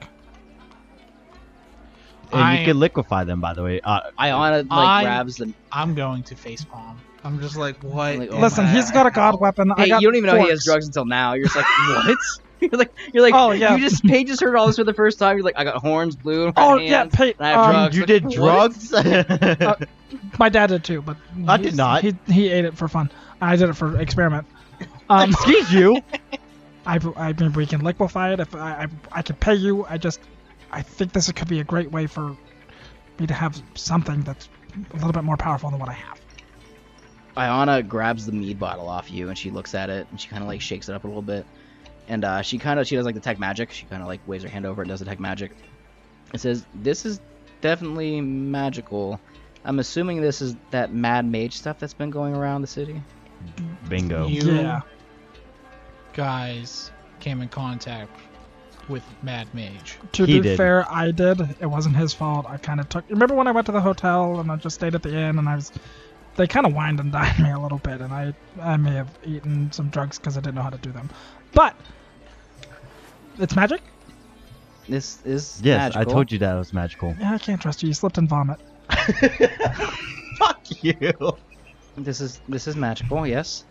and 2.32 2.40
I- 2.40 2.58
you 2.60 2.64
can 2.66 2.78
liquefy 2.78 3.24
them, 3.24 3.40
by 3.40 3.54
the 3.54 3.62
way. 3.64 3.80
Uh, 3.82 4.00
Iona 4.20 4.58
like 4.58 4.66
I- 4.70 5.02
grabs 5.02 5.36
the. 5.38 5.52
I'm 5.72 5.96
going 5.96 6.22
to 6.24 6.36
facepalm. 6.36 6.94
I'm 7.24 7.40
just 7.40 7.56
like, 7.56 7.82
what? 7.82 8.18
Like, 8.18 8.30
oh 8.32 8.38
Listen, 8.38 8.64
my- 8.66 8.70
he's 8.72 8.90
got 8.92 9.06
a 9.06 9.10
god 9.10 9.40
weapon. 9.40 9.72
I 9.72 9.82
Hey, 9.82 9.88
got 9.88 10.00
you 10.00 10.06
don't 10.08 10.16
even 10.16 10.30
know 10.30 10.36
he 10.40 10.48
has 10.48 10.60
forks. 10.60 10.64
drugs 10.64 10.86
until 10.86 11.06
now. 11.06 11.32
You're 11.34 11.46
just 11.46 11.56
like, 11.56 11.64
what? 11.88 12.16
You're 12.70 12.70
like, 12.78 12.92
you're 13.14 13.22
like, 13.22 13.34
Oh, 13.34 13.52
yeah. 13.52 13.74
You 13.74 13.80
just, 13.88 14.04
Paige 14.04 14.26
just 14.28 14.40
heard 14.42 14.54
all 14.56 14.66
this 14.66 14.76
for 14.76 14.84
the 14.84 14.92
first 14.94 15.18
time. 15.18 15.36
You're 15.36 15.44
like, 15.44 15.58
I 15.58 15.64
got 15.64 15.76
horns, 15.76 16.14
blue. 16.16 16.52
Oh 16.56 16.78
hands, 16.78 16.90
yeah, 16.90 17.06
Pate. 17.06 17.36
and 17.38 17.46
I 17.46 17.50
have 17.50 17.60
um, 17.60 17.72
drugs. 17.72 17.96
you 17.96 18.00
Like, 18.02 18.08
did 18.08 18.24
what? 18.38 19.58
drugs? 19.70 19.88
My 20.38 20.48
dad 20.48 20.66
did 20.68 20.84
too, 20.84 21.02
but 21.02 21.16
I 21.48 21.56
did 21.56 21.76
not. 21.76 22.02
He, 22.02 22.14
he 22.26 22.48
ate 22.50 22.64
it 22.64 22.76
for 22.76 22.88
fun. 22.88 23.10
I 23.40 23.56
did 23.56 23.68
it 23.70 23.74
for 23.74 23.98
experiment. 24.00 24.46
Um, 25.10 25.30
Excuse 25.30 25.72
you. 25.72 26.00
I, 26.86 26.98
I 27.16 27.32
mean, 27.32 27.52
we 27.52 27.66
can 27.66 27.80
liquefy 27.80 28.32
it 28.32 28.40
if 28.40 28.54
I, 28.54 28.84
I 28.84 29.18
I 29.18 29.22
can 29.22 29.34
pay 29.36 29.54
you. 29.54 29.84
I 29.86 29.98
just 29.98 30.20
I 30.70 30.82
think 30.82 31.12
this 31.12 31.30
could 31.32 31.48
be 31.48 31.58
a 31.60 31.64
great 31.64 31.90
way 31.90 32.06
for 32.06 32.34
me 33.18 33.26
to 33.26 33.34
have 33.34 33.60
something 33.74 34.22
that's 34.22 34.48
a 34.92 34.94
little 34.96 35.12
bit 35.12 35.24
more 35.24 35.36
powerful 35.36 35.68
than 35.68 35.80
what 35.80 35.88
I 35.88 35.94
have. 35.94 36.20
Iona 37.36 37.82
grabs 37.82 38.24
the 38.26 38.32
mead 38.32 38.58
bottle 38.58 38.88
off 38.88 39.10
you 39.10 39.28
and 39.28 39.36
she 39.36 39.50
looks 39.50 39.74
at 39.74 39.90
it 39.90 40.06
and 40.10 40.20
she 40.20 40.28
kind 40.28 40.42
of 40.42 40.48
like 40.48 40.60
shakes 40.60 40.88
it 40.88 40.94
up 40.94 41.04
a 41.04 41.06
little 41.06 41.22
bit. 41.22 41.44
And 42.10 42.24
uh, 42.24 42.42
she 42.42 42.58
kind 42.58 42.80
of 42.80 42.88
she 42.88 42.96
does 42.96 43.04
like 43.06 43.14
the 43.14 43.20
tech 43.20 43.38
magic. 43.38 43.70
She 43.70 43.86
kind 43.86 44.02
of 44.02 44.08
like 44.08 44.20
waves 44.26 44.42
her 44.42 44.50
hand 44.50 44.66
over 44.66 44.82
and 44.82 44.88
does 44.88 44.98
the 44.98 45.06
tech 45.06 45.20
magic. 45.20 45.52
It 46.34 46.40
says 46.40 46.66
this 46.74 47.06
is 47.06 47.20
definitely 47.60 48.20
magical. 48.20 49.20
I'm 49.64 49.78
assuming 49.78 50.20
this 50.20 50.42
is 50.42 50.56
that 50.72 50.92
mad 50.92 51.24
mage 51.24 51.56
stuff 51.56 51.78
that's 51.78 51.94
been 51.94 52.10
going 52.10 52.34
around 52.34 52.62
the 52.62 52.66
city. 52.66 53.00
Bingo. 53.88 54.26
You 54.26 54.42
Yeah. 54.54 54.80
guys 56.14 56.90
came 57.20 57.42
in 57.42 57.48
contact 57.48 58.10
with 58.88 59.04
Mad 59.22 59.46
Mage. 59.54 59.98
To 60.12 60.24
He 60.24 60.40
be 60.40 60.40
did. 60.40 60.56
fair, 60.56 60.90
I 60.90 61.12
did. 61.12 61.40
It 61.60 61.66
wasn't 61.66 61.96
his 61.96 62.12
fault. 62.12 62.46
I 62.48 62.56
kind 62.56 62.80
of 62.80 62.88
took. 62.88 63.04
Remember 63.08 63.34
when 63.36 63.46
I 63.46 63.52
went 63.52 63.66
to 63.66 63.72
the 63.72 63.80
hotel 63.80 64.40
and 64.40 64.50
I 64.50 64.56
just 64.56 64.74
stayed 64.74 64.94
at 64.96 65.02
the 65.02 65.14
inn 65.16 65.38
and 65.38 65.48
I 65.48 65.54
was. 65.54 65.70
They 66.36 66.46
kind 66.46 66.66
of 66.66 66.74
wined 66.74 66.98
and 67.00 67.12
dined 67.18 67.38
me 67.38 67.50
a 67.50 67.58
little 67.58 67.78
bit, 67.78 68.00
and 68.00 68.12
I 68.12 68.34
I 68.60 68.76
may 68.76 68.92
have 68.94 69.10
eaten 69.24 69.70
some 69.72 69.90
drugs 69.90 70.18
because 70.18 70.36
I 70.36 70.40
didn't 70.40 70.56
know 70.56 70.62
how 70.62 70.70
to 70.70 70.78
do 70.78 70.90
them. 70.90 71.08
But 71.52 71.76
it's 73.40 73.56
magic. 73.56 73.82
This 74.88 75.18
is 75.24 75.60
Yes, 75.62 75.94
magical. 75.94 76.00
I 76.00 76.12
told 76.14 76.32
you 76.32 76.38
that 76.38 76.54
it 76.54 76.58
was 76.58 76.72
magical. 76.72 77.14
Yeah, 77.18 77.34
I 77.34 77.38
can't 77.38 77.60
trust 77.60 77.82
you. 77.82 77.88
You 77.88 77.94
slipped 77.94 78.18
and 78.18 78.28
vomit. 78.28 78.60
Fuck 80.38 80.82
you. 80.82 81.12
This 81.96 82.20
is 82.20 82.40
this 82.48 82.66
is 82.66 82.76
magical. 82.76 83.26
Yes, 83.26 83.64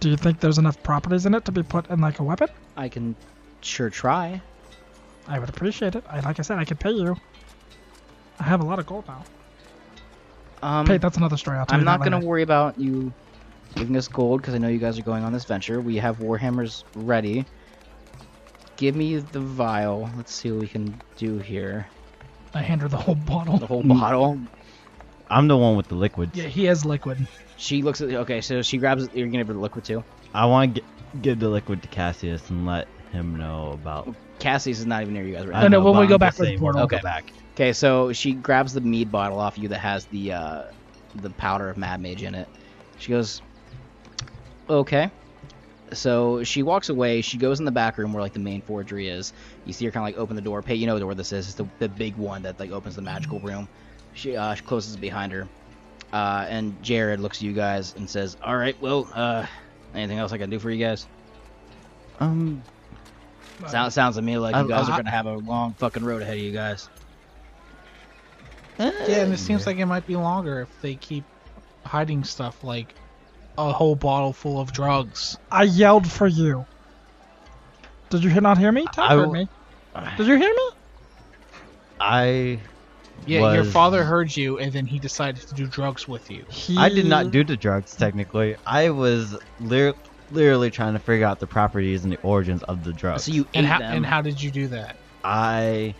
Do 0.00 0.10
you 0.10 0.16
think 0.16 0.40
there's 0.40 0.58
enough 0.58 0.82
properties 0.82 1.26
in 1.26 1.34
it 1.34 1.44
to 1.46 1.52
be 1.52 1.62
put 1.62 1.88
in 1.90 2.00
like 2.00 2.18
a 2.18 2.22
weapon? 2.24 2.48
I 2.76 2.88
can 2.88 3.14
sure 3.60 3.88
try. 3.90 4.40
I 5.28 5.38
would 5.38 5.48
appreciate 5.48 5.94
it. 5.94 6.04
I, 6.08 6.20
like 6.20 6.38
I 6.38 6.42
said, 6.42 6.58
I 6.58 6.64
could 6.64 6.80
pay 6.80 6.90
you. 6.90 7.16
I 8.40 8.44
have 8.44 8.60
a 8.60 8.64
lot 8.64 8.78
of 8.78 8.86
gold 8.86 9.04
now. 9.06 9.22
Um, 10.62 10.86
Pate, 10.86 11.00
that's 11.00 11.16
another 11.16 11.36
story. 11.36 11.58
I'll 11.58 11.66
tell 11.66 11.74
I'm 11.76 11.80
you 11.80 11.84
not 11.84 12.02
gonna 12.02 12.20
worry 12.20 12.42
about 12.42 12.78
you 12.78 13.12
giving 13.74 13.96
us 13.96 14.08
gold 14.08 14.40
because 14.40 14.54
I 14.54 14.58
know 14.58 14.68
you 14.68 14.78
guys 14.78 14.98
are 14.98 15.02
going 15.02 15.24
on 15.24 15.32
this 15.32 15.44
venture. 15.44 15.80
We 15.80 15.96
have 15.96 16.18
warhammers 16.18 16.84
ready. 16.94 17.44
Give 18.82 18.96
me 18.96 19.16
the 19.18 19.38
vial. 19.38 20.10
Let's 20.16 20.34
see 20.34 20.50
what 20.50 20.58
we 20.58 20.66
can 20.66 21.00
do 21.16 21.38
here. 21.38 21.86
I 22.52 22.62
hand 22.62 22.82
her 22.82 22.88
the 22.88 22.96
whole 22.96 23.14
bottle. 23.14 23.56
The 23.58 23.66
whole 23.68 23.84
bottle. 23.84 24.40
I'm 25.30 25.46
the 25.46 25.56
one 25.56 25.76
with 25.76 25.86
the 25.86 25.94
liquids. 25.94 26.36
Yeah, 26.36 26.48
he 26.48 26.64
has 26.64 26.84
liquid. 26.84 27.24
She 27.56 27.80
looks 27.80 28.00
at. 28.00 28.10
Okay, 28.10 28.40
so 28.40 28.60
she 28.60 28.78
grabs. 28.78 29.08
You're 29.14 29.28
gonna 29.28 29.38
give 29.38 29.46
her 29.46 29.54
the 29.54 29.60
liquid 29.60 29.84
too. 29.84 30.02
I 30.34 30.46
want 30.46 30.74
to 30.74 30.80
get, 30.80 31.22
give 31.22 31.38
the 31.38 31.48
liquid 31.48 31.80
to 31.82 31.88
Cassius 31.90 32.50
and 32.50 32.66
let 32.66 32.88
him 33.12 33.36
know 33.36 33.70
about. 33.80 34.12
Cassius 34.40 34.80
is 34.80 34.86
not 34.86 35.02
even 35.02 35.14
near 35.14 35.22
you 35.22 35.36
guys 35.36 35.46
right 35.46 35.58
I 35.58 35.68
now. 35.68 35.78
no, 35.78 35.84
when 35.84 35.92
but 35.92 36.00
we 36.00 36.08
go 36.08 36.18
back 36.18 36.30
just 36.30 36.38
to 36.38 36.46
the 36.46 36.58
portal. 36.58 36.82
we 36.82 36.88
go 36.88 36.96
Okay. 36.96 37.02
back. 37.04 37.32
Okay, 37.54 37.72
so 37.72 38.12
she 38.12 38.32
grabs 38.32 38.72
the 38.72 38.80
mead 38.80 39.12
bottle 39.12 39.38
off 39.38 39.56
you 39.58 39.68
that 39.68 39.78
has 39.78 40.06
the 40.06 40.32
uh, 40.32 40.62
the 41.14 41.30
powder 41.30 41.70
of 41.70 41.76
Mad 41.76 42.00
Mage 42.00 42.24
in 42.24 42.34
it. 42.34 42.48
She 42.98 43.12
goes, 43.12 43.42
"Okay." 44.68 45.08
So 45.92 46.42
she 46.44 46.62
walks 46.62 46.88
away. 46.88 47.20
She 47.22 47.36
goes 47.38 47.58
in 47.58 47.64
the 47.64 47.72
back 47.72 47.98
room 47.98 48.12
where 48.12 48.22
like 48.22 48.32
the 48.32 48.38
main 48.40 48.62
forgery 48.62 49.08
is. 49.08 49.32
You 49.64 49.72
see 49.72 49.84
her 49.84 49.90
kind 49.90 50.02
of 50.02 50.14
like 50.14 50.20
open 50.20 50.36
the 50.36 50.42
door. 50.42 50.62
Pay, 50.62 50.74
you 50.76 50.86
know 50.86 50.98
the 50.98 51.06
where 51.06 51.14
this 51.14 51.32
is. 51.32 51.46
It's 51.48 51.54
the, 51.56 51.66
the 51.78 51.88
big 51.88 52.16
one 52.16 52.42
that 52.42 52.58
like 52.58 52.70
opens 52.70 52.96
the 52.96 53.02
magical 53.02 53.40
room. 53.40 53.68
She 54.14 54.36
uh, 54.36 54.54
she 54.54 54.62
closes 54.62 54.94
it 54.94 55.00
behind 55.00 55.32
her. 55.32 55.48
Uh, 56.12 56.46
and 56.48 56.80
Jared 56.82 57.20
looks 57.20 57.38
at 57.38 57.42
you 57.42 57.52
guys 57.52 57.94
and 57.96 58.08
says, 58.08 58.36
"All 58.44 58.56
right, 58.56 58.76
well, 58.82 59.08
uh, 59.14 59.46
anything 59.94 60.18
else 60.18 60.32
I 60.32 60.38
can 60.38 60.50
do 60.50 60.58
for 60.58 60.70
you 60.70 60.84
guys?" 60.84 61.06
Um, 62.20 62.62
Sounds 63.68 63.94
sounds 63.94 64.16
to 64.16 64.22
me 64.22 64.36
like 64.38 64.54
I- 64.54 64.62
you 64.62 64.68
guys 64.68 64.88
I- 64.88 64.92
are 64.92 64.96
gonna 64.98 65.10
have 65.10 65.26
a 65.26 65.36
long 65.36 65.72
fucking 65.74 66.04
road 66.04 66.22
ahead 66.22 66.34
of 66.36 66.42
you 66.42 66.52
guys. 66.52 66.88
Yeah, 68.78 68.90
and 69.08 69.32
it 69.32 69.38
seems 69.38 69.66
like 69.66 69.76
it 69.76 69.86
might 69.86 70.06
be 70.06 70.16
longer 70.16 70.62
if 70.62 70.80
they 70.82 70.94
keep 70.96 71.24
hiding 71.84 72.24
stuff 72.24 72.64
like 72.64 72.94
a 73.58 73.72
whole 73.72 73.94
bottle 73.94 74.32
full 74.32 74.60
of 74.60 74.72
drugs. 74.72 75.36
I 75.50 75.64
yelled 75.64 76.10
for 76.10 76.26
you. 76.26 76.66
Did 78.10 78.24
you 78.24 78.40
not 78.40 78.58
hear 78.58 78.72
me? 78.72 78.86
Tom 78.92 79.10
I 79.10 79.14
heard 79.14 79.32
me. 79.32 79.48
Did 80.16 80.26
you 80.26 80.36
hear 80.36 80.52
me? 80.54 80.70
I 82.00 82.60
Yeah, 83.26 83.54
your 83.54 83.64
father 83.64 84.04
heard 84.04 84.34
you, 84.36 84.58
and 84.58 84.72
then 84.72 84.86
he 84.86 84.98
decided 84.98 85.46
to 85.48 85.54
do 85.54 85.66
drugs 85.66 86.08
with 86.08 86.30
you. 86.30 86.44
He... 86.50 86.76
I 86.76 86.88
did 86.88 87.06
not 87.06 87.30
do 87.30 87.44
the 87.44 87.56
drugs 87.56 87.94
technically. 87.94 88.56
I 88.66 88.90
was 88.90 89.38
lir- 89.60 89.94
literally 90.30 90.70
trying 90.70 90.94
to 90.94 90.98
figure 90.98 91.26
out 91.26 91.40
the 91.40 91.46
properties 91.46 92.04
and 92.04 92.12
the 92.12 92.20
origins 92.22 92.62
of 92.64 92.84
the 92.84 92.92
drugs. 92.92 93.24
So 93.24 93.32
you 93.32 93.46
And 93.54 93.64
ate 93.64 93.68
how 93.68 93.78
them. 93.78 93.96
and 93.96 94.06
how 94.06 94.22
did 94.22 94.42
you 94.42 94.50
do 94.50 94.68
that? 94.68 94.96
I 95.24 95.94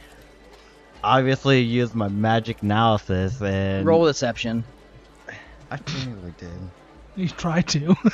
obviously 1.04 1.60
used 1.60 1.94
my 1.94 2.08
magic 2.08 2.62
analysis 2.62 3.40
and 3.40 3.86
Roll 3.86 4.04
deception. 4.06 4.64
I 5.70 5.76
clearly 5.78 6.34
did. 6.38 6.50
You 7.16 7.28
tried 7.28 7.68
to. 7.68 7.94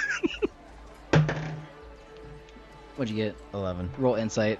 What'd 2.97 3.14
you 3.14 3.25
get? 3.25 3.37
Eleven. 3.55 3.90
Roll 3.97 4.17
insight. 4.17 4.59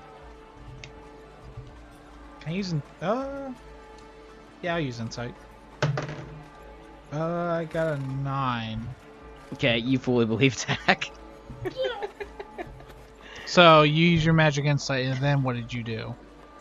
Can 2.41 2.53
I 2.53 2.57
use 2.57 2.73
in- 2.73 2.83
uh 3.03 3.53
Yeah, 4.63 4.75
I'll 4.75 4.81
use 4.81 5.01
insight. 5.01 5.35
Uh 7.13 7.19
I 7.19 7.65
got 7.65 7.99
a 7.99 8.01
nine. 8.23 8.87
Okay, 9.55 9.79
you 9.79 9.99
fully 9.99 10.27
believe 10.27 10.57
Tack. 10.57 11.11
So 13.47 13.81
you 13.83 14.05
use 14.07 14.23
your 14.23 14.35
magic 14.35 14.67
insight 14.67 15.07
and 15.07 15.17
then 15.23 15.43
what 15.43 15.57
did 15.57 15.73
you 15.73 15.83
do? 15.83 16.15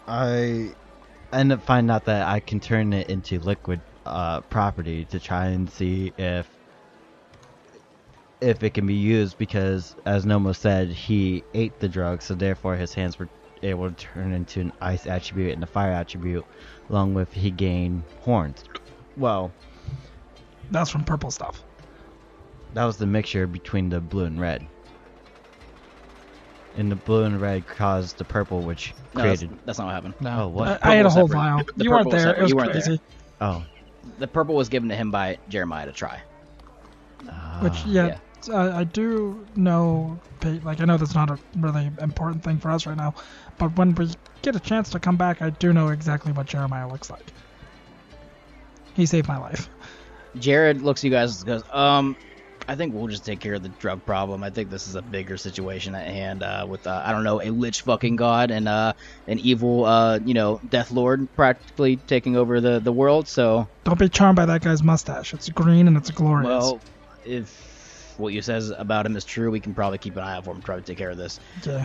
I 0.07 0.73
end 1.33 1.51
up 1.51 1.61
finding 1.63 1.93
out 1.93 2.05
that 2.05 2.25
I 2.25 2.39
can 2.39 2.61
turn 2.61 2.93
it 2.93 3.09
into 3.09 3.41
liquid 3.41 3.81
uh, 4.05 4.39
property 4.41 5.03
to 5.05 5.19
try 5.19 5.47
and 5.47 5.69
see 5.69 6.13
if 6.17 6.47
if 8.41 8.61
it 8.63 8.73
can 8.73 8.85
be 8.85 8.93
used 8.93 9.37
because 9.37 9.95
as 10.05 10.25
Nomo 10.25 10.55
said, 10.55 10.89
he 10.89 11.43
ate 11.53 11.79
the 11.79 11.89
drug, 11.89 12.21
so 12.21 12.35
therefore 12.35 12.75
his 12.75 12.93
hands 12.93 13.17
were 13.17 13.29
able 13.63 13.89
to 13.89 13.95
turn 13.95 14.33
into 14.33 14.61
an 14.61 14.71
ice 14.81 15.07
attribute 15.07 15.53
and 15.53 15.63
a 15.63 15.67
fire 15.67 15.91
attribute, 15.91 16.45
along 16.89 17.13
with 17.15 17.33
he 17.33 17.49
gained 17.49 18.03
horns. 18.21 18.63
Well, 19.15 19.51
That's 20.69 20.89
from 20.91 21.03
purple 21.03 21.31
stuff. 21.31 21.63
that 22.73 22.85
was 22.85 22.97
the 22.97 23.07
mixture 23.07 23.47
between 23.47 23.89
the 23.89 23.99
blue 23.99 24.25
and 24.25 24.39
red. 24.39 24.65
And 26.75 26.91
the 26.91 26.95
blue 26.95 27.23
and 27.23 27.41
red 27.41 27.65
caused 27.65 28.19
the 28.19 28.23
purple, 28.25 28.61
which 28.61 28.93
No, 29.15 29.23
that's, 29.23 29.39
created. 29.39 29.59
that's 29.65 29.79
not 29.79 29.85
what 29.85 29.93
happened. 29.95 30.13
No. 30.19 30.43
Oh, 30.43 30.47
what? 30.49 30.85
I, 30.85 30.91
I 30.91 30.95
had 30.95 31.07
a 31.07 31.09
whole 31.09 31.27
separate. 31.27 31.39
vial. 31.41 31.63
The 31.75 31.83
you 31.85 31.89
weren't 31.89 32.11
there. 32.11 32.35
It 32.35 32.41
was 32.43 32.51
You 32.51 32.57
weren't 32.57 32.71
crazy. 32.71 33.01
Oh. 33.41 33.65
The 34.19 34.27
purple 34.27 34.53
was 34.53 34.69
given 34.69 34.87
to 34.89 34.95
him 34.95 35.09
by 35.09 35.39
Jeremiah 35.49 35.87
to 35.87 35.91
try. 35.91 36.21
Which, 37.61 37.73
Ah. 37.73 37.83
yeah, 37.87 38.17
I, 38.49 38.79
I 38.79 38.83
do 38.83 39.45
know, 39.55 40.19
Pete, 40.39 40.63
like, 40.63 40.81
I 40.81 40.85
know 40.85 40.97
that's 40.97 41.15
not 41.15 41.29
a 41.29 41.39
really 41.57 41.89
important 42.01 42.43
thing 42.43 42.59
for 42.59 42.71
us 42.71 42.85
right 42.85 42.97
now, 42.97 43.13
but 43.57 43.75
when 43.77 43.93
we 43.95 44.09
get 44.41 44.55
a 44.55 44.59
chance 44.59 44.89
to 44.91 44.99
come 44.99 45.17
back, 45.17 45.41
I 45.41 45.49
do 45.49 45.73
know 45.73 45.89
exactly 45.89 46.31
what 46.31 46.45
Jeremiah 46.45 46.87
looks 46.89 47.09
like. 47.09 47.33
He 48.95 49.05
saved 49.05 49.27
my 49.27 49.37
life. 49.37 49.69
Jared 50.37 50.81
looks 50.81 51.01
at 51.01 51.03
you 51.05 51.11
guys 51.11 51.37
and 51.37 51.47
goes, 51.47 51.63
um, 51.71 52.15
I 52.67 52.75
think 52.75 52.93
we'll 52.93 53.07
just 53.07 53.25
take 53.25 53.39
care 53.39 53.53
of 53.53 53.63
the 53.63 53.69
drug 53.69 54.05
problem. 54.05 54.43
I 54.43 54.49
think 54.49 54.69
this 54.69 54.87
is 54.87 54.95
a 54.95 55.01
bigger 55.01 55.37
situation 55.37 55.95
at 55.95 56.07
hand 56.07 56.43
uh, 56.43 56.65
with, 56.67 56.85
uh, 56.85 57.01
I 57.05 57.11
don't 57.13 57.23
know, 57.23 57.41
a 57.41 57.49
lich 57.49 57.81
fucking 57.81 58.17
god 58.17 58.51
and 58.51 58.67
uh, 58.67 58.93
an 59.27 59.39
evil, 59.39 59.85
uh, 59.85 60.19
you 60.19 60.33
know, 60.33 60.59
death 60.67 60.91
lord 60.91 61.33
practically 61.35 61.95
taking 61.95 62.35
over 62.35 62.59
the, 62.59 62.79
the 62.79 62.91
world. 62.91 63.27
So, 63.27 63.67
Don't 63.85 63.97
be 63.97 64.09
charmed 64.09 64.35
by 64.35 64.45
that 64.47 64.61
guy's 64.61 64.83
mustache. 64.83 65.33
It's 65.33 65.49
green 65.49 65.87
and 65.87 65.95
it's 65.95 66.11
glorious. 66.11 66.47
well, 66.47 66.81
if 67.25 67.76
what 68.19 68.33
you 68.33 68.41
says 68.41 68.69
about 68.71 69.05
him 69.05 69.15
is 69.15 69.25
true, 69.25 69.51
we 69.51 69.59
can 69.59 69.73
probably 69.73 69.97
keep 69.97 70.15
an 70.17 70.23
eye 70.23 70.35
out 70.35 70.45
for 70.45 70.51
him, 70.51 70.61
try 70.61 70.75
to 70.75 70.81
take 70.81 70.97
care 70.97 71.09
of 71.09 71.17
this. 71.17 71.39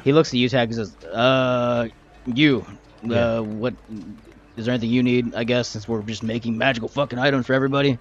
He 0.04 0.12
looks 0.12 0.30
at 0.30 0.34
you, 0.34 0.48
Tag, 0.48 0.68
and 0.68 0.76
says, 0.76 0.96
uh, 1.04 1.88
you, 2.26 2.64
uh, 3.04 3.06
Yeah. 3.08 3.40
what, 3.40 3.74
is 4.56 4.66
there 4.66 4.74
anything 4.74 4.90
you 4.90 5.02
need, 5.02 5.34
I 5.34 5.44
guess, 5.44 5.68
since 5.68 5.88
we're 5.88 6.02
just 6.02 6.22
making 6.22 6.56
magical 6.58 6.88
fucking 6.88 7.18
items 7.18 7.46
for 7.46 7.54
everybody? 7.54 7.98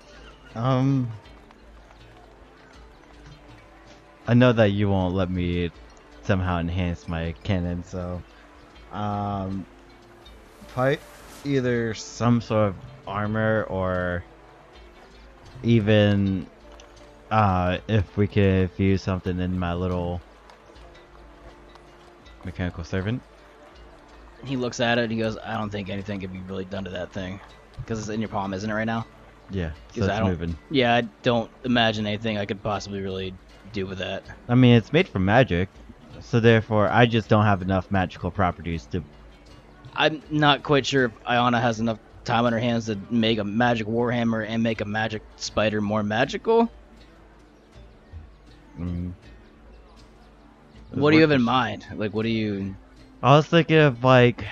Um, 0.56 1.12
I 4.28 4.34
know 4.34 4.54
that 4.54 4.72
you 4.72 4.90
won't 4.90 5.16
let 5.16 5.30
me 5.30 5.72
somehow 6.24 6.60
enhance 6.60 7.08
my 7.08 7.34
cannon, 7.44 7.84
so 7.84 8.22
um, 8.92 9.66
probably 10.70 11.00
either 11.46 11.94
some 11.94 12.42
sort 12.42 12.70
of 12.70 12.76
armor 13.08 13.66
or 13.70 14.24
even 15.64 16.46
uh, 17.32 17.78
if 17.88 18.18
we 18.18 18.28
could 18.28 18.70
fuse 18.72 19.02
something 19.02 19.40
in 19.40 19.58
my 19.58 19.74
little 19.74 20.22
mechanical 22.46 22.84
servant. 22.84 23.22
He 24.44 24.56
looks 24.58 24.80
at 24.80 24.98
it, 24.98 25.04
and 25.04 25.12
he 25.12 25.18
goes, 25.20 25.38
I 25.44 25.58
don't 25.58 25.70
think 25.70 25.90
anything 25.90 26.20
can 26.20 26.32
be 26.32 26.40
really 26.42 26.66
done 26.66 26.84
to 26.84 26.90
that 26.92 27.12
thing. 27.12 27.40
Because 27.78 28.00
it's 28.00 28.10
in 28.10 28.20
your 28.20 28.30
palm, 28.30 28.54
isn't 28.54 28.70
it, 28.70 28.74
right 28.74 28.86
now? 28.86 29.06
Yeah, 29.50 29.72
so 29.72 29.78
Because 29.94 30.10
I 30.10 30.20
don't- 30.20 30.30
moving. 30.30 30.58
Yeah, 30.70 30.96
I 30.96 31.02
don't 31.24 31.50
imagine 31.64 32.06
anything 32.08 32.38
I 32.38 32.46
could 32.46 32.62
possibly 32.62 33.02
really 33.02 33.34
do 33.74 33.86
with 33.86 34.00
that. 34.00 34.24
I 34.50 34.56
mean, 34.56 34.76
it's 34.76 34.92
made 34.92 35.08
from 35.08 35.26
magic, 35.26 35.70
so 36.20 36.40
therefore 36.40 36.90
I 36.90 37.06
just 37.06 37.30
don't 37.30 37.46
have 37.46 37.62
enough 37.62 37.90
magical 37.92 38.32
properties 38.32 38.86
to 38.88 39.04
I'm 39.94 40.22
not 40.32 40.64
quite 40.64 40.86
sure 40.86 41.06
if 41.06 41.12
Iona 41.30 41.60
has 41.60 41.82
enough 41.82 42.00
time 42.24 42.46
on 42.46 42.54
her 42.54 42.60
hands 42.60 42.86
to 42.86 42.98
make 43.10 43.40
a 43.40 43.44
magic 43.44 43.88
warhammer 43.88 44.46
and 44.48 44.64
make 44.64 44.80
a 44.80 44.86
magic 44.86 45.22
spider 45.36 45.82
more 45.82 46.02
magical. 46.02 46.72
Mm. 48.82 49.14
What 50.92 51.12
do 51.12 51.16
you 51.18 51.22
have 51.22 51.32
in 51.32 51.42
mind? 51.42 51.86
Like, 51.96 52.14
what 52.14 52.24
do 52.24 52.30
you? 52.30 52.76
I 53.24 53.36
was 53.38 53.46
thinking 53.48 53.78
of 53.78 54.04
like 54.04 54.44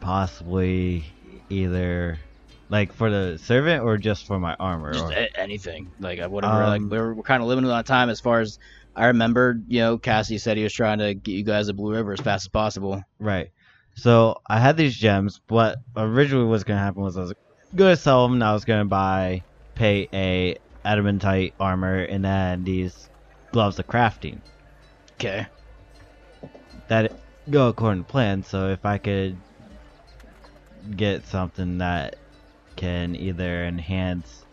possibly 0.00 1.04
either 1.48 2.18
like 2.68 2.92
for 2.92 3.10
the 3.10 3.38
servant 3.38 3.82
or 3.84 3.96
just 3.98 4.26
for 4.26 4.38
my 4.38 4.54
armor. 4.58 4.92
Just 4.92 5.04
or- 5.06 5.12
a- 5.12 5.38
anything. 5.40 5.90
Like, 6.00 6.20
uh, 6.20 6.28
whatever. 6.28 6.54
like, 6.66 6.80
Um, 6.80 6.88
we're, 6.90 7.14
we're 7.14 7.22
kind 7.22 7.42
of 7.42 7.48
limited 7.48 7.70
on 7.70 7.84
time 7.84 8.08
as 8.08 8.20
far 8.20 8.40
as 8.40 8.58
I 8.96 9.06
remember. 9.06 9.60
You 9.68 9.80
know, 9.80 9.98
Cassie 9.98 10.38
said 10.38 10.56
he 10.56 10.62
was 10.62 10.72
trying 10.72 10.98
to 10.98 11.14
get 11.14 11.32
you 11.32 11.44
guys 11.44 11.66
to 11.66 11.72
Blue 11.74 11.92
River 11.92 12.12
as 12.12 12.20
fast 12.20 12.44
as 12.44 12.48
possible. 12.48 13.02
Right. 13.18 13.50
So 13.94 14.40
I 14.48 14.58
had 14.58 14.76
these 14.78 14.96
gems. 14.96 15.40
What 15.48 15.78
originally 15.96 16.46
was 16.46 16.64
gonna 16.64 16.80
happen 16.80 17.02
was 17.02 17.16
I 17.16 17.20
was 17.22 17.34
gonna 17.74 17.96
sell 17.96 18.24
them. 18.26 18.34
And 18.34 18.44
I 18.44 18.54
was 18.54 18.64
gonna 18.64 18.86
buy, 18.86 19.42
pay 19.74 20.08
a 20.14 20.56
adamantite 20.84 21.52
armor, 21.60 22.02
and 22.02 22.24
then 22.24 22.64
these 22.64 23.08
gloves 23.52 23.78
of 23.78 23.86
crafting. 23.86 24.38
Okay. 25.14 25.46
That 26.88 27.12
go 27.48 27.68
according 27.68 28.04
to 28.04 28.10
plan. 28.10 28.42
So 28.42 28.68
if 28.70 28.84
I 28.84 28.98
could 28.98 29.36
get 30.96 31.26
something 31.26 31.78
that 31.78 32.16
can 32.76 33.14
either 33.14 33.64
enhance 33.64 34.44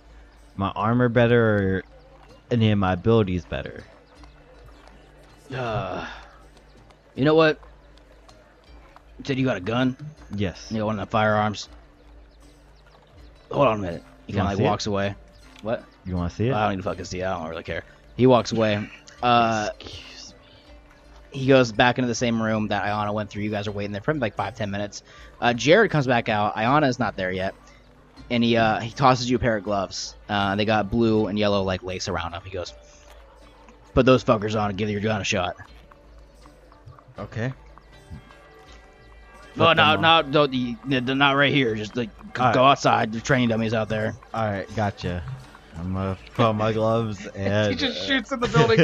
my 0.55 0.69
armor 0.69 1.09
better 1.09 1.57
or 1.57 1.83
any 2.51 2.71
of 2.71 2.77
my 2.77 2.93
abilities 2.93 3.45
better. 3.45 3.83
Uh, 5.53 6.05
you 7.15 7.25
know 7.25 7.36
what? 7.36 7.59
Said 9.24 9.38
you 9.38 9.45
got 9.45 9.57
a 9.57 9.62
gun? 9.62 9.98
Yes. 10.36 10.67
You 10.71 10.79
got 10.79 10.86
one 10.86 11.00
of 11.00 11.07
the 11.07 11.12
firearms? 11.12 11.69
Hold 13.51 13.67
on 13.67 13.79
a 13.79 13.81
minute. 13.81 14.03
He 14.27 14.33
kind 14.33 14.48
of 14.48 14.53
like 14.53 14.59
it? 14.59 14.63
walks 14.63 14.86
away. 14.86 15.15
What? 15.62 15.83
You 16.10 16.16
want 16.16 16.32
to 16.32 16.36
see 16.36 16.48
it? 16.48 16.54
I 16.54 16.63
don't 16.63 16.72
need 16.78 16.84
to 16.84 16.89
fucking 16.89 17.06
see 17.06 17.22
it. 17.22 17.25
I 17.25 17.38
don't 17.39 17.50
really 17.50 17.63
care. 17.63 17.84
He 18.18 18.28
walks 18.28 18.51
away. 18.51 18.89
Uh, 19.22 19.68
Excuse 19.82 20.34
he 21.32 21.48
goes 21.48 21.72
back 21.72 21.98
into 21.98 22.08
the 22.08 22.16
same 22.16 22.42
room 22.42 22.70
that 22.70 22.84
Ayana 22.84 23.13
went 23.13 23.30
through. 23.30 23.44
You 23.44 23.51
guys 23.51 23.68
are 23.68 23.72
waiting 23.72 23.92
there 23.92 24.01
for 24.01 24.13
like 24.13 24.36
five, 24.36 24.56
ten 24.56 24.72
minutes. 24.72 25.04
Uh, 25.39 25.54
Jared 25.54 25.92
comes 25.92 26.08
back 26.08 26.30
out. 26.30 26.56
Ayana 26.56 26.88
is 26.88 27.00
not 27.00 27.16
there 27.16 27.32
yet, 27.32 27.54
and 28.30 28.44
he 28.44 28.58
uh, 28.58 28.80
he 28.80 28.92
tosses 28.92 29.30
you 29.30 29.38
a 29.38 29.39
pair 29.39 29.58
of 29.58 29.63
gloves. 29.63 30.16
Uh, 30.28 30.56
they 30.56 30.66
got 30.66 30.89
blue 30.89 31.28
and 31.28 31.38
yellow 31.38 31.63
like 31.63 31.84
lace 31.84 32.08
around 32.08 32.32
them. 32.32 32.42
He 32.44 32.50
goes, 32.50 32.74
"Put 33.94 34.06
those 34.06 34.24
fuckers 34.24 34.60
on 34.60 34.70
and 34.70 34.78
give 34.78 34.89
your 34.89 35.01
gun 35.01 35.22
a 35.22 35.25
shot." 35.25 35.56
Okay. 37.18 37.54
No, 39.56 39.66
Put 39.68 39.78
no, 39.78 39.96
no, 39.98 40.22
don't, 40.22 41.18
not 41.18 41.32
right 41.34 41.54
here. 41.54 41.75
Just 41.75 41.96
like 41.96 42.10
go 42.34 42.44
Alright. 42.44 42.58
outside. 42.58 43.12
The 43.12 43.20
training 43.20 43.50
dummies 43.50 43.74
out 43.74 43.89
there. 43.89 44.16
All 44.34 44.46
right, 44.46 44.74
gotcha. 44.75 45.24
I'm 45.79 45.93
gonna 45.93 46.17
put 46.36 46.45
on 46.45 46.57
my 46.57 46.74
gloves 46.74 47.25
and. 47.36 47.71
he 47.71 47.75
just 47.75 48.05
shoots 48.05 48.31
in 48.31 48.39
the 48.39 48.48
building. 48.48 48.79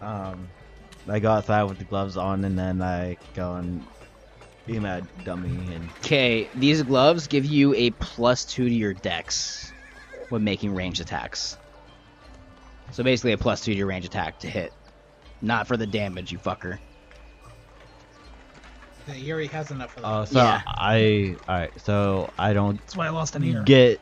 um, 0.00 0.48
I 1.08 1.20
go 1.20 1.30
outside 1.30 1.62
with 1.64 1.78
the 1.78 1.84
gloves 1.84 2.16
on, 2.16 2.44
and 2.44 2.58
then 2.58 2.82
I 2.82 3.16
go 3.34 3.54
and 3.54 3.86
be 4.66 4.80
my 4.80 5.02
dummy 5.22 5.72
and 5.72 5.88
Okay, 6.04 6.50
these 6.56 6.82
gloves 6.82 7.28
give 7.28 7.44
you 7.44 7.74
a 7.74 7.90
plus 7.90 8.44
two 8.44 8.68
to 8.68 8.74
your 8.74 8.94
dex 8.94 9.72
when 10.28 10.42
making 10.42 10.74
ranged 10.74 11.00
attacks. 11.00 11.56
So 12.90 13.04
basically, 13.04 13.32
a 13.32 13.38
plus 13.38 13.64
two 13.64 13.72
to 13.72 13.78
your 13.78 13.86
range 13.86 14.04
attack 14.04 14.40
to 14.40 14.48
hit, 14.48 14.72
not 15.40 15.68
for 15.68 15.76
the 15.76 15.86
damage, 15.86 16.32
you 16.32 16.38
fucker. 16.38 16.78
Yeah, 19.06 19.14
he 19.14 19.32
already 19.32 19.48
has 19.48 19.70
enough 19.70 19.92
for 19.92 20.00
that. 20.00 20.06
Oh, 20.06 20.24
so 20.24 20.38
Yeah. 20.38 20.60
I 20.66 21.36
all 21.48 21.54
right. 21.58 21.80
So 21.80 22.32
I 22.38 22.52
don't 22.52 22.78
That's 22.80 22.96
why 22.96 23.06
I 23.06 23.10
lost 23.10 23.36
an 23.36 23.44
ear. 23.44 23.62
get 23.64 24.00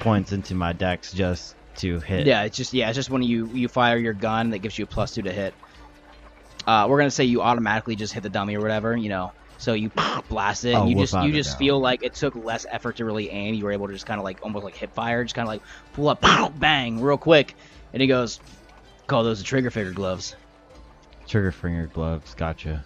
points 0.00 0.32
into 0.32 0.54
my 0.54 0.72
dex 0.72 1.12
just 1.12 1.54
to 1.76 2.00
hit. 2.00 2.26
Yeah, 2.26 2.42
it's 2.44 2.56
just 2.56 2.72
yeah, 2.72 2.88
it's 2.88 2.96
just 2.96 3.10
when 3.10 3.22
you 3.22 3.46
you 3.52 3.68
fire 3.68 3.98
your 3.98 4.14
gun 4.14 4.50
that 4.50 4.58
gives 4.58 4.78
you 4.78 4.84
a 4.84 4.88
plus 4.88 5.14
two 5.14 5.22
to 5.22 5.32
hit. 5.32 5.54
Uh, 6.66 6.86
we're 6.88 6.98
gonna 6.98 7.10
say 7.10 7.24
you 7.24 7.42
automatically 7.42 7.96
just 7.96 8.12
hit 8.12 8.22
the 8.22 8.30
dummy 8.30 8.56
or 8.56 8.60
whatever, 8.60 8.96
you 8.96 9.08
know. 9.08 9.32
So 9.58 9.74
you 9.74 9.90
blast 10.28 10.64
it, 10.64 10.74
Oh, 10.74 10.82
and 10.82 10.90
you 10.90 10.96
whip 10.96 11.04
just 11.04 11.14
out 11.14 11.26
you 11.26 11.32
the 11.32 11.38
just 11.38 11.50
down. 11.50 11.58
feel 11.58 11.80
like 11.80 12.02
it 12.02 12.14
took 12.14 12.34
less 12.34 12.66
effort 12.70 12.96
to 12.96 13.04
really 13.04 13.30
aim. 13.30 13.54
You 13.54 13.64
were 13.64 13.72
able 13.72 13.86
to 13.88 13.92
just 13.92 14.06
kind 14.06 14.18
of 14.18 14.24
like 14.24 14.38
almost 14.42 14.64
like 14.64 14.74
hip 14.76 14.92
fire, 14.94 15.22
just 15.22 15.34
kind 15.34 15.46
of 15.46 15.50
like 15.50 15.62
pull 15.92 16.08
up, 16.08 16.22
bang, 16.58 17.00
real 17.00 17.18
quick. 17.18 17.54
And 17.92 18.00
he 18.00 18.08
goes, 18.08 18.40
"Call 19.06 19.22
those 19.22 19.38
the 19.38 19.44
trigger 19.44 19.70
finger 19.70 19.92
gloves." 19.92 20.34
Trigger 21.28 21.52
finger 21.52 21.86
gloves. 21.88 22.34
Gotcha. 22.34 22.84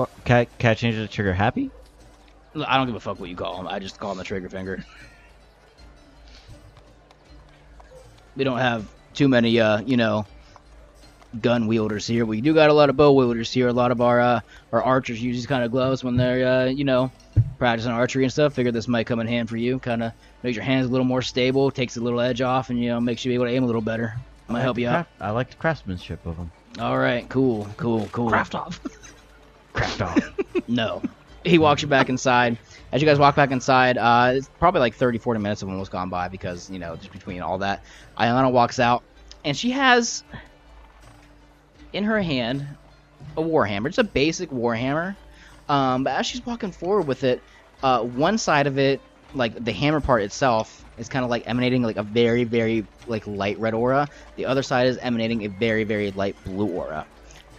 Or 0.00 0.08
can 0.24 0.36
I, 0.38 0.44
can 0.46 0.70
I 0.70 0.74
change 0.74 0.96
it 0.96 1.06
to 1.06 1.08
trigger 1.08 1.34
happy? 1.34 1.70
I 2.54 2.78
don't 2.78 2.86
give 2.86 2.96
a 2.96 3.00
fuck 3.00 3.20
what 3.20 3.28
you 3.28 3.36
call 3.36 3.58
them. 3.58 3.68
I 3.68 3.78
just 3.78 3.98
call 4.00 4.10
them 4.10 4.18
the 4.18 4.24
trigger 4.24 4.48
finger. 4.48 4.84
We 8.36 8.44
don't 8.44 8.58
have 8.58 8.88
too 9.12 9.28
many, 9.28 9.60
uh, 9.60 9.80
you 9.80 9.96
know, 9.98 10.24
gun 11.42 11.66
wielders 11.66 12.06
here. 12.06 12.24
We 12.24 12.40
do 12.40 12.54
got 12.54 12.70
a 12.70 12.72
lot 12.72 12.88
of 12.88 12.96
bow 12.96 13.12
wielders 13.12 13.52
here. 13.52 13.68
A 13.68 13.72
lot 13.72 13.90
of 13.90 14.00
our 14.00 14.20
uh, 14.20 14.40
our 14.72 14.82
archers 14.82 15.20
use 15.20 15.36
these 15.36 15.46
kind 15.46 15.64
of 15.64 15.72
gloves 15.72 16.04
when 16.04 16.16
they're, 16.16 16.46
uh, 16.46 16.64
you 16.66 16.84
know, 16.84 17.10
practicing 17.58 17.90
archery 17.90 18.22
and 18.22 18.32
stuff. 18.32 18.54
Figure 18.54 18.72
this 18.72 18.88
might 18.88 19.06
come 19.06 19.18
in 19.18 19.26
hand 19.26 19.50
for 19.50 19.56
you. 19.56 19.80
Kind 19.80 20.02
of 20.02 20.12
makes 20.44 20.54
your 20.54 20.64
hands 20.64 20.86
a 20.86 20.88
little 20.88 21.04
more 21.04 21.20
stable, 21.22 21.70
takes 21.72 21.96
a 21.96 22.00
little 22.00 22.20
edge 22.20 22.40
off, 22.40 22.70
and 22.70 22.82
you 22.82 22.88
know 22.88 23.00
makes 23.00 23.24
you 23.24 23.32
able 23.32 23.44
to 23.44 23.50
aim 23.50 23.64
a 23.64 23.66
little 23.66 23.82
better. 23.82 24.14
Might 24.46 24.54
like 24.54 24.62
help 24.62 24.76
the 24.76 24.82
you 24.82 24.88
out. 24.88 25.08
I 25.20 25.30
like 25.30 25.50
the 25.50 25.56
craftsmanship 25.56 26.24
of 26.24 26.36
them. 26.36 26.50
All 26.78 26.98
right, 26.98 27.28
cool, 27.28 27.68
cool, 27.76 28.08
cool. 28.12 28.30
Craft 28.30 28.54
off. 28.54 28.80
Craft 29.72 30.02
off. 30.02 30.32
No. 30.68 31.02
He 31.44 31.58
walks 31.58 31.82
you 31.82 31.88
back 31.88 32.08
inside. 32.08 32.58
As 32.92 33.00
you 33.02 33.08
guys 33.08 33.18
walk 33.18 33.34
back 33.34 33.50
inside, 33.50 33.98
uh, 33.98 34.32
it's 34.34 34.48
probably 34.58 34.80
like 34.80 34.94
30, 34.94 35.18
40 35.18 35.40
minutes 35.40 35.62
of 35.62 35.68
almost 35.68 35.90
gone 35.90 36.10
by 36.10 36.28
because, 36.28 36.70
you 36.70 36.78
know, 36.78 36.96
just 36.96 37.10
between 37.12 37.40
all 37.40 37.58
that. 37.58 37.84
Ayana 38.16 38.52
walks 38.52 38.78
out, 38.78 39.02
and 39.44 39.56
she 39.56 39.70
has 39.70 40.22
in 41.92 42.04
her 42.04 42.20
hand 42.20 42.66
a 43.36 43.42
warhammer. 43.42 43.86
It's 43.86 43.98
a 43.98 44.04
basic 44.04 44.50
warhammer. 44.50 45.16
Um, 45.68 46.04
but 46.04 46.10
as 46.10 46.26
she's 46.26 46.44
walking 46.44 46.72
forward 46.72 47.06
with 47.06 47.24
it, 47.24 47.42
uh, 47.82 48.02
one 48.02 48.38
side 48.38 48.66
of 48.66 48.78
it, 48.78 49.00
like 49.34 49.64
the 49.64 49.72
hammer 49.72 50.00
part 50.00 50.22
itself, 50.22 50.84
is 50.98 51.08
kind 51.08 51.24
of 51.24 51.30
like 51.30 51.48
emanating 51.48 51.82
like 51.82 51.96
a 51.96 52.02
very, 52.02 52.44
very 52.44 52.86
like 53.06 53.26
light 53.26 53.58
red 53.58 53.74
aura. 53.74 54.08
The 54.36 54.46
other 54.46 54.62
side 54.62 54.88
is 54.88 54.98
emanating 54.98 55.44
a 55.44 55.48
very, 55.48 55.84
very 55.84 56.10
light 56.10 56.36
blue 56.44 56.66
aura. 56.66 57.06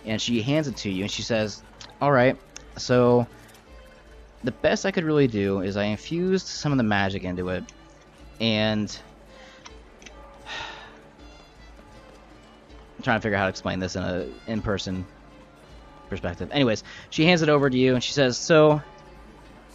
And 0.05 0.21
she 0.21 0.41
hands 0.41 0.67
it 0.67 0.77
to 0.77 0.89
you, 0.89 1.03
and 1.03 1.11
she 1.11 1.21
says, 1.21 1.63
"All 2.01 2.11
right, 2.11 2.35
so 2.77 3.27
the 4.43 4.51
best 4.51 4.87
I 4.87 4.91
could 4.91 5.03
really 5.03 5.27
do 5.27 5.61
is 5.61 5.77
I 5.77 5.83
infused 5.83 6.47
some 6.47 6.71
of 6.71 6.79
the 6.79 6.83
magic 6.83 7.23
into 7.23 7.49
it, 7.49 7.63
and 8.39 8.99
I'm 12.97 13.03
trying 13.03 13.19
to 13.19 13.21
figure 13.21 13.35
out 13.35 13.41
how 13.41 13.45
to 13.45 13.49
explain 13.49 13.79
this 13.79 13.95
in 13.95 14.01
a 14.01 14.25
in-person 14.47 15.05
perspective. 16.09 16.49
Anyways, 16.51 16.83
she 17.11 17.25
hands 17.25 17.43
it 17.43 17.49
over 17.49 17.69
to 17.69 17.77
you, 17.77 17.93
and 17.93 18.03
she 18.03 18.13
says, 18.13 18.35
"So, 18.35 18.81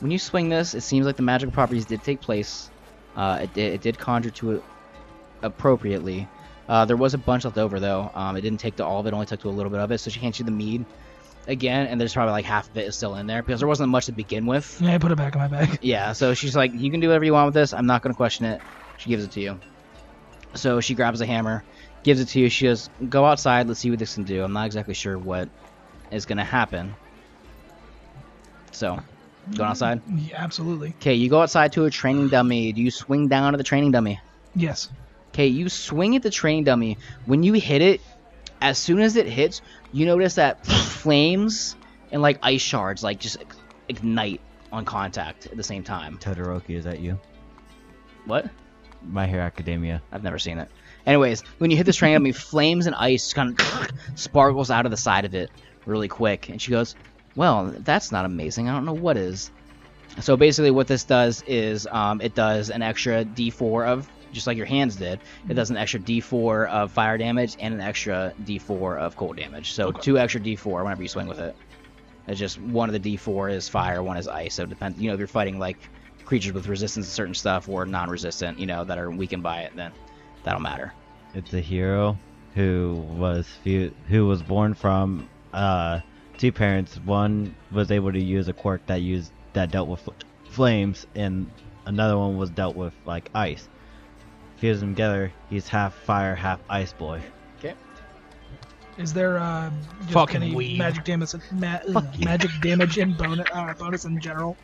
when 0.01 0.11
you 0.11 0.19
swing 0.19 0.49
this, 0.49 0.75
it 0.75 0.83
seems 0.83 1.07
like 1.07 1.17
the 1.17 1.23
magical 1.23 1.53
properties 1.53 1.85
did 1.85 2.03
take 2.03 2.21
place. 2.21 2.71
Uh, 3.15 3.39
it, 3.43 3.55
did, 3.55 3.73
it 3.75 3.83
did 3.83 3.99
conjure 3.99 4.31
to 4.31 4.51
it 4.51 4.65
appropriately. 5.43 6.29
Uh, 6.69 6.85
there 6.85 6.97
was 6.97 7.15
a 7.15 7.19
bunch 7.19 7.45
left 7.45 7.57
over, 7.57 7.79
though. 7.79 8.11
Um, 8.15 8.37
it 8.37 8.41
didn't 8.41 8.59
take 8.59 8.75
to 8.77 8.85
all 8.85 8.99
of 8.99 9.07
it; 9.07 9.13
only 9.15 9.27
took 9.27 9.41
to 9.43 9.49
a 9.49 9.51
little 9.51 9.71
bit 9.71 9.79
of 9.79 9.93
it. 9.93 9.99
So 9.99 10.11
she 10.11 10.19
hands 10.19 10.41
you 10.41 10.45
the 10.45 10.51
mead." 10.51 10.85
Again, 11.49 11.87
and 11.87 12.01
there's 12.01 12.13
probably 12.13 12.33
like 12.33 12.45
half 12.45 12.69
of 12.69 12.77
it 12.77 12.87
is 12.87 12.97
still 12.97 13.15
in 13.15 13.27
there 13.27 13.43
because 13.43 13.61
there 13.61 13.69
wasn't 13.69 13.91
much 13.91 14.07
to 14.07 14.13
begin 14.13 14.47
with. 14.47 14.81
Yeah, 14.81 14.95
I 14.95 14.99
put 14.99 15.13
it 15.13 15.17
back 15.17 15.35
in 15.35 15.41
my 15.41 15.49
bag. 15.49 15.79
Yeah, 15.83 16.13
so 16.13 16.35
she's 16.35 16.57
like, 16.57 16.73
you 16.75 16.91
can 16.91 17.01
do 17.01 17.09
whatever 17.09 17.25
you 17.25 17.33
want 17.33 17.47
with 17.47 17.55
this. 17.55 17.73
I'm 17.73 17.87
not 17.87 18.03
going 18.03 18.13
to 18.13 18.17
question 18.17 18.47
it. 18.47 18.61
She 18.99 19.11
gives 19.11 19.25
it 19.25 19.31
to 19.33 19.41
you. 19.41 19.61
So 20.55 20.81
she 20.81 20.95
grabs 20.95 21.21
a 21.21 21.27
hammer, 21.27 21.63
gives 22.03 22.21
it 22.21 22.27
to 22.29 22.41
you. 22.41 22.49
She 22.49 22.67
goes, 22.67 22.91
go 23.09 23.25
outside. 23.25 23.69
Let's 23.69 23.81
see 23.81 23.91
what 23.91 23.99
this 23.99 24.15
can 24.15 24.25
do. 24.25 24.43
I'm 24.43 24.53
not 24.53 24.67
exactly 24.67 24.95
sure 24.95 25.19
what 25.19 25.49
is 26.11 26.27
going 26.27 26.39
to 26.39 26.45
happen. 26.45 26.95
So, 28.73 28.99
going 29.55 29.71
outside. 29.71 30.03
Yeah, 30.13 30.43
absolutely. 30.43 30.95
Okay, 31.01 31.15
you 31.15 31.31
go 31.31 31.43
outside 31.43 31.73
to 31.75 31.85
a 31.85 31.91
training 31.91 32.29
dummy. 32.29 32.73
Do 32.73 32.83
you 32.83 32.91
swing 32.91 33.29
down 33.29 33.53
to 33.53 33.57
the 33.57 33.65
training 33.65 33.93
dummy? 33.93 34.21
Yes. 34.55 34.89
Okay, 35.31 35.47
you 35.47 35.69
swing 35.69 36.17
at 36.17 36.23
the 36.23 36.31
training 36.31 36.65
dummy. 36.65 36.99
When 37.27 37.43
you 37.43 37.53
hit 37.55 37.83
it, 37.83 38.01
as 38.61 38.79
soon 38.79 39.01
as 39.01 39.17
it 39.17 39.27
hits, 39.27 39.63
you 39.93 40.07
notice 40.07 40.37
that 40.37 40.67
flames 40.67 41.77
and 42.13 42.23
like 42.23 42.39
ice 42.43 42.63
shards 42.63 43.03
like 43.03 43.21
just 43.21 43.39
ignite 43.89 44.41
on 44.73 44.85
contact 44.85 45.47
at 45.47 45.57
the 45.57 45.63
same 45.63 45.83
time. 45.83 46.19
Todoroki, 46.19 46.77
is 46.77 46.85
that 46.85 47.01
you? 47.01 47.19
What? 48.25 48.49
My 49.03 49.27
Hero 49.27 49.43
Academia. 49.43 50.03
I've 50.11 50.23
never 50.23 50.39
seen 50.39 50.59
it. 50.59 50.69
Anyways, 51.07 51.43
when 51.59 51.71
you 51.71 51.77
hit 51.77 51.87
this 51.87 51.97
train, 51.97 52.17
I 52.17 52.19
mean, 52.19 52.33
flames 52.33 52.87
and 52.87 52.95
ice 52.97 53.33
kind 53.33 53.59
of 53.59 53.91
sparkles 54.17 54.71
out 54.71 54.85
of 54.85 54.91
the 54.91 54.97
side 54.97 55.25
of 55.25 55.35
it 55.35 55.51
really 55.85 56.09
quick. 56.09 56.49
And 56.49 56.61
she 56.61 56.73
goes, 56.73 56.97
Well, 57.37 57.73
that's 57.79 58.11
not 58.11 58.25
amazing. 58.25 58.69
I 58.69 58.73
don't 58.75 58.85
know 58.85 58.93
what 58.93 59.17
is. 59.17 59.51
So 60.21 60.37
basically, 60.37 60.71
what 60.71 60.89
this 60.89 61.05
does 61.05 61.43
is 61.47 61.87
um, 61.91 62.21
it 62.21 62.35
does 62.35 62.71
an 62.71 62.83
extra 62.83 63.25
d4 63.25 63.87
of, 63.87 64.09
just 64.33 64.47
like 64.47 64.57
your 64.57 64.67
hands 64.67 64.97
did, 64.97 65.21
it 65.49 65.55
does 65.55 65.71
an 65.71 65.77
extra 65.77 66.01
d4 66.01 66.69
of 66.69 66.93
fire 66.93 67.17
damage 67.19 67.57
and 67.61 67.73
an 67.75 67.81
extra 67.81 68.33
d4 68.45 68.99
of 68.99 69.17
cold 69.17 69.37
damage. 69.37 69.73
So 69.73 69.89
Okay. 69.89 70.01
two 70.01 70.19
extra 70.19 70.41
d4 70.41 70.83
whenever 70.85 71.03
you 71.03 71.09
swing 71.09 71.27
with 71.27 71.39
it. 71.39 71.57
It's 72.29 72.39
just 72.39 72.61
one 72.61 72.89
of 72.89 73.01
the 73.01 73.17
d4 73.17 73.53
is 73.53 73.69
fire, 73.69 74.03
one 74.03 74.17
is 74.17 74.27
ice. 74.29 74.55
So 74.55 74.65
it 74.65 74.69
depends, 74.69 75.01
you 75.01 75.09
know, 75.09 75.15
if 75.15 75.19
you're 75.21 75.29
fighting 75.29 75.59
like 75.59 75.79
creatures 76.25 76.53
with 76.53 76.67
resistance 76.67 77.07
to 77.07 77.13
certain 77.13 77.35
stuff 77.35 77.69
or 77.69 77.87
non-resistant, 77.87 78.59
you 78.59 78.67
know, 78.67 78.85
that 78.85 78.99
are 78.99 79.11
weakened 79.11 79.43
by 79.45 79.61
it, 79.63 79.77
then 79.77 79.93
that'll 80.43 80.61
matter. 80.61 80.93
It's 81.35 81.53
a 81.55 81.61
hero 81.61 82.19
who 82.55 83.05
was 83.19 83.47
fu- 83.63 83.93
who 84.09 84.27
was 84.27 84.43
born 84.43 84.75
from 84.75 85.29
uh, 85.53 86.01
two 86.39 86.51
parents. 86.51 86.97
One 87.05 87.55
was 87.71 87.91
able 87.91 88.13
to 88.13 88.21
use 88.21 88.49
a 88.49 88.53
quirk 88.53 88.85
that 88.87 89.03
used 89.03 89.31
that 89.53 89.71
dealt 89.71 89.89
with 89.89 90.01
fl- 90.01 90.11
flames, 90.49 91.07
and 91.15 91.51
another 91.85 92.19
one 92.19 92.37
was 92.39 92.51
dealt 92.51 92.75
with 92.75 92.95
like 93.05 93.29
ice. 93.35 93.69
Fuse 94.57 94.81
them 94.81 94.95
together, 94.95 95.33
he's 95.51 95.69
half 95.69 95.95
fire, 95.95 96.35
half 96.35 96.61
ice 96.71 96.93
boy. 96.93 97.21
Okay. 97.59 97.75
Is 98.99 99.13
there 99.13 99.39
uh, 99.39 99.71
just 100.03 100.13
Fucking 100.13 100.43
any 100.43 100.55
weeb. 100.55 100.79
magic 100.79 101.05
damage, 101.05 101.35
ma- 101.53 101.79
Fuck 101.93 102.19
you. 102.19 102.25
magic 102.25 102.51
damage 102.63 102.97
and 102.99 103.17
bonus, 103.19 103.47
uh, 103.53 103.75
bonus 103.75 104.07
in 104.07 104.19
general, 104.19 104.57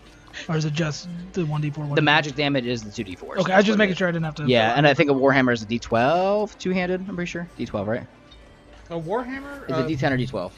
or 0.49 0.57
is 0.57 0.65
it 0.65 0.73
just 0.73 1.09
the 1.35 1.45
one 1.45 1.61
d 1.61 1.69
four? 1.71 1.85
The 1.95 2.01
magic 2.01 2.35
damage 2.35 2.65
is 2.67 2.83
the 2.83 2.91
two 2.91 3.05
d4s. 3.05 3.37
Okay, 3.39 3.53
I 3.53 3.57
was 3.59 3.67
just 3.67 3.77
making 3.79 3.97
sure 3.97 4.09
I 4.09 4.13
didn't 4.13 4.25
have 4.25 4.35
to. 4.37 4.47
Yeah, 4.47 4.73
and 4.75 4.87
I 4.87 4.95
think 4.95 5.11
a 5.11 5.15
warhammer 5.15 5.53
is 5.53 5.63
a 5.63 5.67
d12 5.67 6.57
two-handed. 6.59 7.01
I'm 7.07 7.15
pretty 7.15 7.29
sure 7.31 7.47
d12, 7.59 7.87
right? 7.87 8.07
A 8.91 8.95
Warhammer? 8.95 9.69
Is 9.71 9.77
Uh, 9.77 9.87
it 9.87 9.99
d10 9.99 10.11
or 10.13 10.17
d12? 10.19 10.53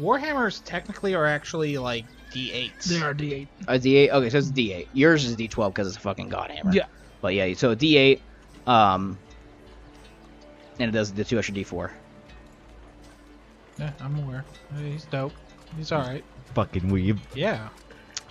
Warhammers 0.00 0.62
technically 0.64 1.14
are 1.14 1.26
actually 1.26 1.76
like 1.78 2.04
D8s. 2.32 2.84
they 2.84 3.00
are 3.02 3.12
d 3.14 3.34
eight. 3.34 3.48
A 3.68 3.78
d8. 3.78 4.10
Okay, 4.10 4.30
so 4.30 4.38
it's 4.38 4.48
d8. 4.50 4.86
Yours 4.92 5.24
is 5.24 5.36
d12 5.36 5.68
because 5.74 5.88
it's 5.88 5.96
a 5.96 6.00
fucking 6.00 6.28
god 6.28 6.50
hammer. 6.50 6.72
Yeah. 6.72 6.86
But 7.20 7.34
yeah, 7.34 7.52
so 7.54 7.72
a 7.72 7.76
d8, 7.76 8.20
um, 8.66 9.18
and 10.78 10.88
it 10.88 10.92
does 10.92 11.12
the 11.12 11.24
two 11.24 11.38
extra 11.38 11.54
d4. 11.54 11.90
Yeah, 13.78 13.92
I'm 14.00 14.18
aware. 14.24 14.44
He's 14.78 15.04
dope. 15.04 15.32
He's 15.76 15.92
all 15.92 16.00
right. 16.02 16.24
Fucking 16.54 16.82
weeb. 16.90 17.18
Yeah. 17.34 17.68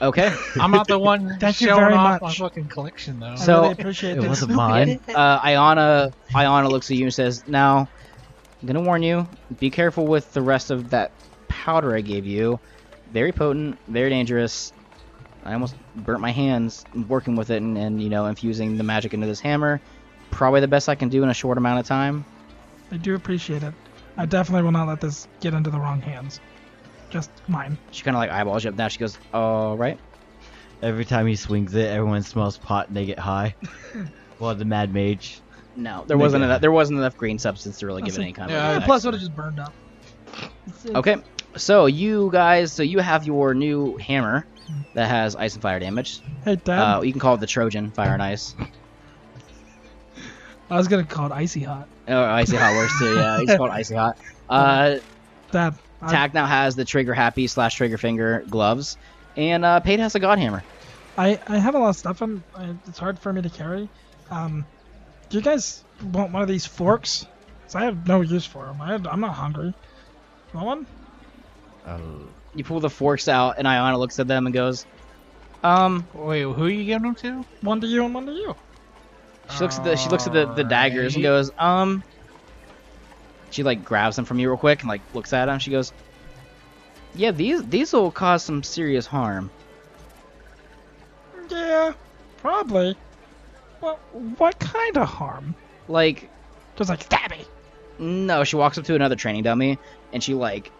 Okay. 0.02 0.34
I'm 0.60 0.72
not 0.72 0.88
the 0.88 1.00
one 1.12 1.38
Thank 1.40 1.60
you 1.62 1.68
showing 1.68 1.80
very 1.82 1.94
off 1.94 2.22
much. 2.22 2.40
my 2.40 2.48
fucking 2.48 2.68
collection 2.68 3.20
though. 3.20 3.28
I 3.28 3.36
So- 3.36 3.62
really 3.62 3.74
appreciate 3.74 4.18
It 4.18 4.22
this. 4.22 4.30
wasn't 4.30 4.52
mine. 4.56 5.00
uh, 5.14 5.40
Ayana, 5.42 6.14
Ayana 6.32 6.70
looks 6.70 6.90
at 6.92 6.98
you 6.98 7.06
and 7.06 7.14
says, 7.14 7.48
"Now, 7.48 7.90
I'm 8.62 8.68
gonna 8.68 8.82
warn 8.82 9.04
you. 9.04 9.28
Be 9.60 9.70
careful 9.70 10.06
with 10.08 10.32
the 10.34 10.42
rest 10.42 10.72
of 10.72 10.92
that 10.92 11.12
powder 11.48 11.96
I 11.96 12.02
gave 12.02 12.26
you. 12.26 12.60
Very 13.12 13.32
potent, 13.32 13.78
very 13.88 14.10
dangerous. 14.10 14.72
I 15.44 15.54
almost 15.54 15.76
burnt 15.96 16.22
my 16.22 16.32
hands 16.32 16.86
working 17.08 17.36
with 17.36 17.50
it 17.50 17.58
and, 17.62 17.78
and 17.78 18.02
you 18.04 18.10
know 18.10 18.28
infusing 18.28 18.78
the 18.78 18.84
magic 18.84 19.14
into 19.14 19.26
this 19.26 19.40
hammer. 19.40 19.82
Probably 20.32 20.62
the 20.62 20.68
best 20.68 20.90
I 20.90 20.96
can 20.96 21.10
do 21.10 21.24
in 21.24 21.30
a 21.30 21.34
short 21.34 21.58
amount 21.58 21.80
of 21.80 21.86
time. 21.88 22.26
I 22.92 22.98
do 22.98 23.16
appreciate 23.16 23.64
it. 23.64 23.74
I 24.18 24.26
definitely 24.26 24.64
will 24.64 24.72
not 24.72 24.88
let 24.88 25.02
this 25.02 25.28
get 25.40 25.54
into 25.54 25.70
the 25.70 25.80
wrong 25.80 26.02
hands. 26.02 26.40
Just 27.10 27.32
mine. 27.48 27.78
She 27.92 28.04
kind 28.04 28.16
of 28.16 28.20
like 28.20 28.30
eyeballs 28.32 28.64
you 28.64 28.70
up 28.70 28.76
now. 28.76 28.88
She 28.88 29.00
goes, 29.00 29.18
"All 29.34 29.78
right." 29.78 30.00
Every 30.82 31.04
time 31.06 31.28
he 31.28 31.36
swings 31.36 31.74
it, 31.76 31.88
everyone 31.90 32.22
smells 32.24 32.58
pot 32.58 32.88
and 32.88 32.96
they 32.96 33.06
get 33.06 33.20
high. 33.20 33.56
well, 34.40 34.56
the 34.56 34.66
Mad 34.66 34.94
Mage. 34.94 35.42
No, 35.76 36.04
there 36.08 36.18
wasn't 36.18 36.44
enough. 36.44 36.62
There 36.62 36.72
wasn't 36.72 37.00
enough 37.00 37.18
green 37.18 37.38
substance 37.40 37.80
to 37.80 37.86
really 37.86 38.02
give 38.02 38.16
it 38.18 38.22
any 38.22 38.34
kind 38.34 38.50
Yeah, 38.50 38.58
of. 38.58 38.64
And 38.66 38.72
effect. 38.78 38.86
plus, 38.88 39.06
would 39.06 39.14
have 39.14 39.22
just 39.22 39.36
burned 39.36 39.60
up. 39.60 39.74
Okay, 40.88 41.18
so 41.58 41.86
you 41.88 42.30
guys, 42.32 42.72
so 42.72 42.84
you 42.84 43.00
have 43.00 43.26
your 43.26 43.54
new 43.54 43.98
hammer 43.98 44.46
that 44.94 45.08
has 45.10 45.36
ice 45.36 45.54
and 45.54 45.62
fire 45.62 45.80
damage. 45.80 46.22
Hey, 46.46 46.56
Dad. 46.58 46.80
Uh, 46.98 47.02
you 47.02 47.12
can 47.12 47.20
call 47.20 47.36
it 47.36 47.40
the 47.40 47.48
Trojan 47.48 47.92
Fire 47.92 48.14
and 48.14 48.22
Ice. 48.22 48.56
I 50.70 50.78
was 50.78 50.88
gonna 50.88 51.06
call 51.06 51.28
it 51.28 51.32
icy 51.32 51.62
hot. 51.62 51.88
Oh, 52.08 52.24
Icy 52.24 52.56
Hot 52.58 52.76
works 52.76 53.00
too. 53.00 53.16
Yeah, 53.16 53.42
it's 53.42 53.56
called 53.56 53.72
Icy 53.72 53.96
Hot. 53.96 54.16
Uh, 54.50 54.96
Dad. 55.52 55.74
I, 56.02 56.12
Tack 56.12 56.34
now 56.34 56.46
has 56.48 56.76
the 56.76 56.84
Trigger 56.86 57.14
Happy 57.14 57.46
slash 57.48 57.76
Trigger 57.76 57.98
Finger 58.00 58.44
gloves, 58.50 58.98
and 59.36 59.64
uh, 59.64 59.80
Pate 59.80 60.00
has 60.00 60.16
a 60.16 60.20
God 60.20 60.40
Hammer. 60.40 60.64
I, 61.18 61.38
I 61.48 61.58
have 61.60 61.76
a 61.76 61.80
lot 61.80 61.90
of 61.90 61.96
stuff 61.98 62.22
and 62.22 62.44
I, 62.56 62.74
it's 62.88 62.98
hard 62.98 63.20
for 63.20 63.32
me 63.34 63.42
to 63.44 63.50
carry. 63.50 63.92
Um, 64.32 64.66
do 65.30 65.38
you 65.38 65.44
guys 65.44 65.84
want 66.02 66.32
one 66.34 66.42
of 66.42 66.48
these 66.48 66.66
forks? 66.66 67.26
'Cause 67.68 67.76
I 67.76 67.84
have 67.86 68.08
no 68.08 68.22
use 68.22 68.46
for 68.46 68.66
them. 68.66 68.82
I, 68.82 68.94
I'm 69.12 69.20
not 69.20 69.34
hungry. 69.36 69.74
Want 70.54 70.66
one? 70.66 70.86
Oh, 71.86 72.30
You 72.54 72.64
pull 72.64 72.80
the 72.80 72.90
forks 72.90 73.28
out, 73.28 73.56
and 73.58 73.68
Iona 73.68 73.98
looks 73.98 74.18
at 74.20 74.28
them 74.28 74.46
and 74.48 74.54
goes, 74.54 74.86
"Um." 75.64 76.10
Wait, 76.14 76.42
who 76.44 76.64
are 76.64 76.70
you 76.70 76.86
giving 76.86 77.04
them 77.04 77.16
to? 77.16 77.46
One 77.62 77.82
to 77.82 77.88
you 77.88 78.06
and 78.06 78.14
one 78.14 78.26
to 78.26 78.32
you. 78.32 78.56
She 79.52 79.60
looks 79.60 79.78
at 79.78 79.84
the 79.84 79.96
she 79.96 80.10
looks 80.10 80.28
at 80.28 80.34
the, 80.34 80.46
the 80.46 80.64
daggers 80.64 81.16
and 81.16 81.24
goes, 81.24 81.52
"Um." 81.58 82.04
She 83.52 83.64
like 83.64 83.84
grabs 83.84 84.16
them 84.16 84.26
from 84.26 84.40
you 84.40 84.50
real 84.50 84.58
quick 84.58 84.82
and 84.82 84.90
like 84.90 85.02
looks 85.14 85.34
at 85.34 85.46
them. 85.46 85.60
She 85.60 85.72
goes, 85.72 85.92
"Yeah, 87.16 87.32
these 87.32 87.64
these 87.68 87.92
will 87.94 88.12
cause 88.12 88.44
some 88.44 88.64
serious 88.64 89.06
harm." 89.08 89.50
Yeah, 91.50 91.94
probably. 92.38 92.96
Well, 93.82 94.00
what 94.38 94.60
kind 94.60 94.98
of 94.98 95.08
harm? 95.08 95.56
Like, 95.88 96.30
Just 96.76 96.90
like 96.90 97.02
stab 97.02 97.32
me. 97.32 97.46
No, 97.98 98.44
she 98.44 98.56
walks 98.56 98.78
up 98.78 98.86
to 98.86 98.96
another 98.96 99.16
training 99.16 99.44
dummy 99.44 99.80
and 100.14 100.24
she 100.24 100.34
like 100.34 100.72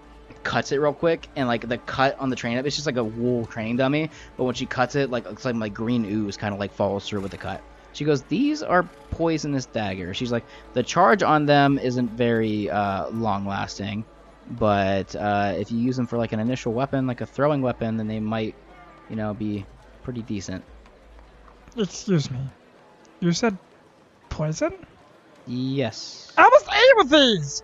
cuts 0.44 0.72
it 0.72 0.78
real 0.78 0.94
quick 0.94 1.28
and 1.36 1.48
like 1.48 1.68
the 1.68 1.78
cut 1.80 2.18
on 2.20 2.30
the 2.30 2.36
training 2.36 2.58
dummy 2.58 2.68
it's 2.68 2.78
just 2.78 2.86
like 2.86 2.98
a 2.98 3.04
wool 3.04 3.46
training 3.46 3.78
dummy, 3.78 4.10
but 4.38 4.44
when 4.44 4.56
she 4.56 4.66
cuts 4.66 4.96
it 4.96 5.10
like 5.10 5.26
it's 5.26 5.44
like 5.44 5.56
like 5.56 5.74
green 5.74 6.06
ooze 6.06 6.38
kind 6.38 6.54
of 6.54 6.60
like 6.60 6.72
falls 6.74 7.08
through 7.08 7.22
with 7.22 7.32
the 7.32 7.38
cut. 7.38 7.62
She 7.94 8.06
goes, 8.06 8.24
"These 8.24 8.64
are 8.64 8.84
poisonous 9.12 9.66
daggers." 9.66 10.18
She's 10.18 10.32
like, 10.32 10.46
"The 10.74 10.84
charge 10.84 11.24
on 11.24 11.46
them 11.46 11.80
isn't 11.80 12.12
very 12.12 12.70
uh, 12.70 13.10
long 13.10 13.46
lasting, 13.46 14.06
but 14.52 15.16
uh, 15.16 15.56
if 15.58 15.72
you 15.72 15.80
use 15.80 15.98
them 15.98 16.08
for 16.08 16.18
like 16.18 16.32
an 16.32 16.40
initial 16.40 16.74
weapon, 16.74 17.08
like 17.08 17.22
a 17.22 17.26
throwing 17.26 17.62
weapon, 17.62 17.98
then 17.98 18.08
they 18.08 18.20
might, 18.20 18.56
you 19.10 19.16
know, 19.16 19.34
be 19.34 19.66
pretty 20.04 20.22
decent." 20.22 20.64
Excuse 21.78 22.32
me. 22.32 22.40
You 23.20 23.32
said 23.32 23.58
poison? 24.30 24.74
Yes. 25.46 26.32
I 26.38 26.44
was 26.44 26.64
ate 26.68 26.98
with 26.98 27.10
these. 27.10 27.64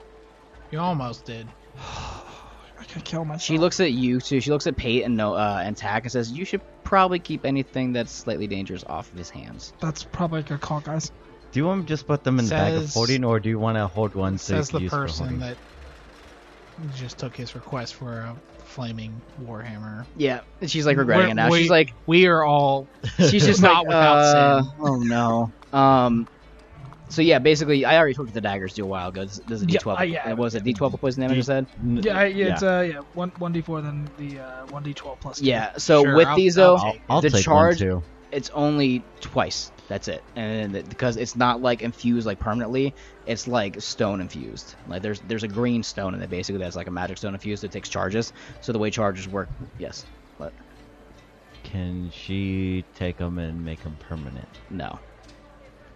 You 0.72 0.80
almost 0.80 1.26
did. 1.26 1.48
I 1.78 2.84
could 2.84 3.06
kill 3.06 3.26
myself. 3.26 3.42
She 3.42 3.58
looks 3.58 3.80
at 3.80 3.92
you 3.92 4.20
too. 4.20 4.42
She 4.42 4.52
looks 4.52 4.68
at 4.68 4.76
Pate 4.76 5.04
and 5.04 5.16
no 5.16 5.34
uh, 5.34 5.62
and 5.64 5.78
Tack 5.78 6.04
and 6.04 6.12
says, 6.12 6.32
"You 6.32 6.46
should 6.46 6.62
probably 6.86 7.20
keep 7.20 7.46
anything 7.46 7.92
that's 7.94 8.12
slightly 8.14 8.48
dangerous 8.48 8.84
off 8.88 9.12
of 9.12 9.18
his 9.18 9.30
hands." 9.30 9.74
That's 9.82 10.04
probably 10.04 10.40
a 10.40 10.44
good 10.44 10.62
call, 10.62 10.80
guys. 10.80 11.12
do 11.52 11.60
you 11.60 11.66
want 11.66 11.82
to 11.84 11.88
just 11.88 12.06
put 12.08 12.24
them 12.24 12.40
in 12.40 12.46
the 12.46 12.52
bag 12.52 12.74
of 12.76 12.82
Says- 12.84 12.94
holding, 12.94 13.24
or 13.26 13.40
do 13.42 13.50
you 13.50 13.60
want 13.60 13.78
to 13.78 13.88
hold 13.88 14.14
one 14.16 14.38
so 14.38 14.56
you 14.56 14.60
Says 14.62 14.70
can 14.70 14.78
the 14.80 14.84
use 14.84 14.92
for 14.92 14.98
person 15.06 15.26
holding? 15.26 15.40
that 15.42 15.58
just 16.96 17.18
took 17.18 17.36
his 17.36 17.56
request 17.56 17.96
for 17.96 18.12
a 18.20 18.36
flaming 18.66 19.22
warhammer. 19.46 20.06
Yeah, 20.18 20.42
and 20.60 20.70
she's 20.70 20.86
like 20.86 20.98
regretting 20.98 21.24
We're- 21.28 21.32
it 21.32 21.36
now. 21.36 21.50
we- 21.50 21.62
she's 21.62 21.70
like, 21.70 21.94
We 22.06 22.26
are 22.28 22.44
all 22.44 22.88
she's 23.18 23.46
just 23.46 23.62
Not 23.62 23.86
like, 23.86 23.88
without 23.88 24.18
uh, 24.18 24.62
sin. 24.64 24.72
oh 24.82 24.96
no. 24.98 25.52
Um, 25.78 26.28
so 27.10 27.22
yeah, 27.22 27.40
basically, 27.40 27.86
I 27.86 27.98
already 27.98 28.14
told 28.16 28.28
you 28.30 28.34
the 28.34 28.42
daggers 28.42 28.74
do 28.74 28.84
a 28.84 28.88
while 28.88 29.10
ago. 29.10 29.24
Does, 29.24 29.40
does 29.48 29.62
a 29.64 29.66
Yeah, 29.68 29.80
D12? 29.80 30.00
uh, 30.00 30.04
yeah. 30.04 30.32
uh, 30.32 30.36
was 30.36 30.56
it 30.56 30.64
D12 30.64 30.94
of 30.94 31.00
poison 31.02 31.22
damage? 31.22 31.38
I 31.40 31.42
said. 31.42 31.68
N- 31.84 32.00
Yeah, 32.04 32.24
yeah, 32.24 32.54
it's 32.54 32.64
uh, 32.64 32.88
yeah, 32.92 33.00
one 33.14 33.32
one 33.38 33.52
d 33.52 33.62
four, 33.62 33.82
then 33.82 34.08
the 34.18 34.40
uh, 34.40 34.66
one 34.68 34.84
d 34.84 34.94
twelve 34.94 35.20
plus. 35.20 35.40
two. 35.40 35.46
Yeah. 35.46 35.72
So 35.78 36.04
Sure, 36.04 36.16
with 36.16 36.28
I'll- 36.28 36.36
these 36.36 36.56
though, 36.56 36.76
I'll, 36.78 36.94
I'll 37.10 37.22
the 37.22 37.30
charge- 37.30 37.82
it's 38.32 38.50
only 38.50 39.06
twice. 39.22 39.72
That's 39.88 40.08
it, 40.08 40.24
and 40.36 40.76
it- 40.76 40.90
because 40.90 41.16
it's 41.16 41.36
not 41.36 41.62
like 41.62 41.84
infused 41.84 42.26
like 42.26 42.40
permanently, 42.40 42.96
it's 43.28 43.48
like 43.48 43.80
stone 43.82 44.20
infused. 44.20 44.76
Like 44.88 45.04
there's 45.04 45.20
there's 45.22 45.44
a 45.44 45.48
green 45.48 45.84
stone 45.84 46.16
in 46.16 46.22
it 46.24 46.30
basically 46.30 46.60
that's 46.60 46.76
like 46.76 46.88
a 46.88 46.92
magic 46.92 47.18
stone 47.20 47.36
infused 47.36 47.62
that 47.64 47.72
takes 47.72 47.88
charges. 47.88 48.34
So 48.62 48.72
the 48.74 48.80
way 48.80 48.90
charges 48.90 49.28
work, 49.28 49.50
yes, 49.78 50.04
but 50.40 50.54
Can 51.64 52.10
she 52.12 52.84
take 52.96 53.18
them 53.18 53.38
and 53.38 53.64
make 53.64 53.84
them 53.84 53.96
permanent? 54.00 54.60
no, 54.72 55.00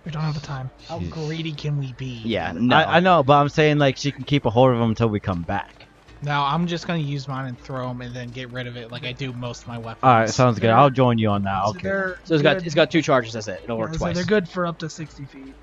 we 0.09 0.13
don't 0.13 0.23
have 0.23 0.33
the 0.33 0.45
time. 0.47 0.71
How 0.87 0.97
She's- 0.99 1.11
greedy 1.11 1.51
can 1.53 1.77
we 1.77 1.93
be? 1.93 2.21
yeah, 2.25 2.51
no. 2.55 2.75
I, 2.75 2.97
I 2.97 2.99
know, 2.99 3.21
but 3.21 3.33
I'm 3.39 3.49
saying 3.49 3.77
like 3.77 3.95
she 3.97 4.11
can 4.11 4.23
keep 4.23 4.45
a 4.45 4.49
hold 4.49 4.71
of 4.71 4.79
them 4.79 4.89
until 4.89 5.07
we 5.07 5.19
come 5.19 5.43
back. 5.43 5.85
No, 6.23 6.41
I'm 6.41 6.65
just 6.65 6.87
gonna 6.87 6.99
use 6.99 7.27
mine 7.27 7.45
and 7.47 7.59
throw 7.59 7.87
them 7.87 8.01
and 8.01 8.13
then 8.13 8.29
get 8.29 8.49
rid 8.49 8.65
of 8.65 8.75
it 8.75 8.91
like 8.91 9.05
I 9.05 9.11
do 9.11 9.31
most 9.33 9.61
of 9.61 9.67
my 9.67 9.77
weapons. 9.77 9.99
All 10.03 10.09
right, 10.19 10.27
sounds 10.29 10.57
good. 10.57 10.67
They're- 10.69 10.75
I'll 10.75 10.89
join 10.89 11.19
you 11.19 11.29
on 11.29 11.43
that. 11.43 11.63
So 11.65 11.69
Okay. 11.71 11.79
they're 11.83 12.17
So 12.23 12.33
it's 12.33 12.41
got 12.43 12.57
it's 12.65 12.73
got 12.75 12.89
two 12.89 13.03
charges. 13.03 13.33
That's 13.33 13.47
it. 13.47 13.61
It'll 13.63 13.77
work 13.77 13.89
yeah, 13.91 13.93
so 13.93 14.05
twice. 14.05 14.15
they're 14.15 14.25
good 14.25 14.49
for 14.49 14.65
up 14.65 14.79
to 14.79 14.89
sixty 14.89 15.25
feet. 15.25 15.53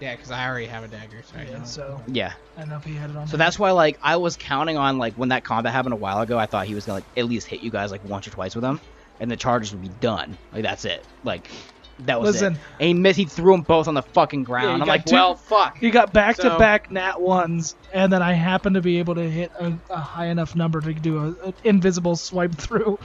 Yeah, 0.00 0.14
because 0.14 0.30
I 0.30 0.46
already 0.48 0.66
have 0.66 0.84
a 0.84 0.88
dagger. 0.88 1.22
So 1.24 1.36
I 1.38 1.42
Yeah, 1.42 1.58
know. 1.58 1.64
so 1.64 2.00
Yeah. 2.06 2.32
I 2.56 2.60
don't 2.60 2.68
know 2.70 2.76
if 2.76 2.84
he 2.84 2.94
had 2.94 3.10
it 3.10 3.16
on. 3.16 3.26
So 3.26 3.36
that's 3.36 3.58
why 3.58 3.72
like 3.72 3.98
I 4.00 4.16
was 4.16 4.36
counting 4.36 4.76
on 4.78 4.98
like 4.98 5.14
when 5.14 5.30
that 5.30 5.42
combat 5.44 5.72
happened 5.72 5.92
a 5.94 5.96
while 5.96 6.20
ago, 6.20 6.38
I 6.38 6.46
thought 6.46 6.66
he 6.66 6.74
was 6.76 6.86
gonna 6.86 6.98
like 6.98 7.04
at 7.16 7.24
least 7.26 7.48
hit 7.48 7.62
you 7.62 7.70
guys 7.72 7.90
like 7.90 8.04
once 8.04 8.26
or 8.28 8.30
twice 8.30 8.54
with 8.54 8.62
them, 8.62 8.80
and 9.18 9.28
the 9.30 9.36
charges 9.36 9.72
would 9.72 9.82
be 9.82 9.88
done. 9.88 10.38
Like 10.52 10.62
that's 10.62 10.84
it. 10.84 11.04
Like 11.22 11.50
that 12.00 12.20
was 12.20 12.32
Listen, 12.34 12.54
it. 12.54 12.58
And 12.80 12.88
he 12.88 12.94
missed. 12.94 13.18
He 13.18 13.24
threw 13.24 13.52
them 13.52 13.62
both 13.62 13.88
on 13.88 13.94
the 13.94 14.02
fucking 14.02 14.42
ground. 14.44 14.78
you 14.78 14.82
I'm 14.82 14.88
like, 14.88 15.04
two- 15.04 15.14
well, 15.14 15.34
fuck. 15.36 15.80
you 15.80 15.90
got 15.90 16.12
back 16.12 16.36
to 16.36 16.42
So- 16.42 16.58
back 16.58 16.90
nat 16.90 17.20
ones, 17.20 17.76
and 17.92 18.12
then 18.12 18.22
I 18.22 18.32
happened 18.32 18.74
to 18.74 18.82
be 18.82 18.98
able 18.98 19.14
to 19.14 19.28
hit 19.30 19.52
a, 19.58 19.72
a 19.90 19.98
high 20.00 20.26
enough 20.26 20.56
number 20.56 20.80
to 20.80 20.92
do 20.92 21.18
a, 21.18 21.46
an 21.48 21.54
invisible 21.64 22.16
swipe 22.16 22.54
through. 22.56 22.98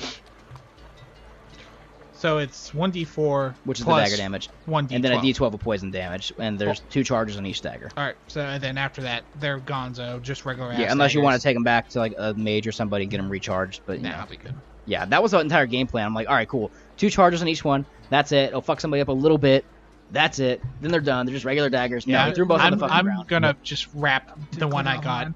So 2.14 2.40
it's 2.40 2.74
one 2.74 2.92
d4, 2.92 3.56
Which 3.64 3.80
is 3.80 3.86
the 3.86 3.96
dagger 3.96 4.18
damage, 4.18 4.50
one 4.66 4.90
d12. 4.90 4.96
and 4.96 5.04
then 5.06 5.12
a 5.14 5.18
d12 5.20 5.54
of 5.54 5.60
poison 5.62 5.90
damage, 5.90 6.34
and 6.38 6.60
there's 6.60 6.82
two 6.90 7.02
charges 7.06 7.38
on 7.38 7.46
each 7.46 7.62
dagger. 7.62 7.90
All 7.96 8.04
right. 8.04 8.16
So 8.28 8.42
and 8.42 8.62
then 8.62 8.78
after 8.78 9.04
that, 9.04 9.24
they're 9.40 9.60
Gonzo, 9.60 10.22
just 10.22 10.44
regular. 10.46 10.74
Yeah, 10.74 10.92
unless 10.92 11.14
you 11.14 11.22
want 11.22 11.38
to 11.38 11.42
take 11.42 11.56
them 11.56 11.64
back 11.64 11.88
to 11.90 12.00
like 12.00 12.14
a 12.18 12.34
mage 12.34 12.68
or 12.68 12.74
somebody 12.74 13.06
and 13.06 13.12
get 13.12 13.18
them 13.18 13.30
recharged. 13.30 13.82
But 13.86 13.98
you 14.00 14.04
Nah, 14.04 14.10
know. 14.10 14.16
I'll 14.18 14.28
be 14.28 14.36
good. 14.36 14.54
yeah, 14.86 15.06
that 15.06 15.24
was 15.24 15.32
the 15.32 15.40
entire 15.40 15.66
game 15.66 15.88
plan. 15.88 16.06
I'm 16.08 16.14
like, 16.14 16.28
all 16.28 16.36
right, 16.36 16.48
cool. 16.50 16.72
Two 17.00 17.10
charges 17.10 17.42
on 17.42 17.48
each 17.48 17.64
one. 17.66 17.86
That's 18.12 18.32
it. 18.32 18.50
It'll 18.50 18.62
fuck 18.62 18.80
somebody 18.80 19.02
up 19.02 19.08
a 19.08 19.14
little 19.14 19.38
bit. 19.40 19.66
That's 20.12 20.38
it. 20.40 20.62
Then 20.82 20.92
they're 20.92 21.00
done. 21.02 21.26
They're 21.26 21.34
just 21.34 21.46
regular 21.46 21.70
daggers. 21.70 22.06
Yeah, 22.06 22.28
no, 22.28 22.34
threw 22.36 22.44
them 22.44 22.50
both 22.50 22.60
on 22.62 22.66
I'm, 22.68 22.72
the 22.74 22.80
fucking 22.80 22.96
I'm 22.96 23.06
ground. 23.06 23.28
gonna 23.28 23.56
just 23.64 23.88
wrap 23.94 24.38
the 24.52 24.68
one 24.68 24.86
I 24.88 25.02
got 25.02 25.28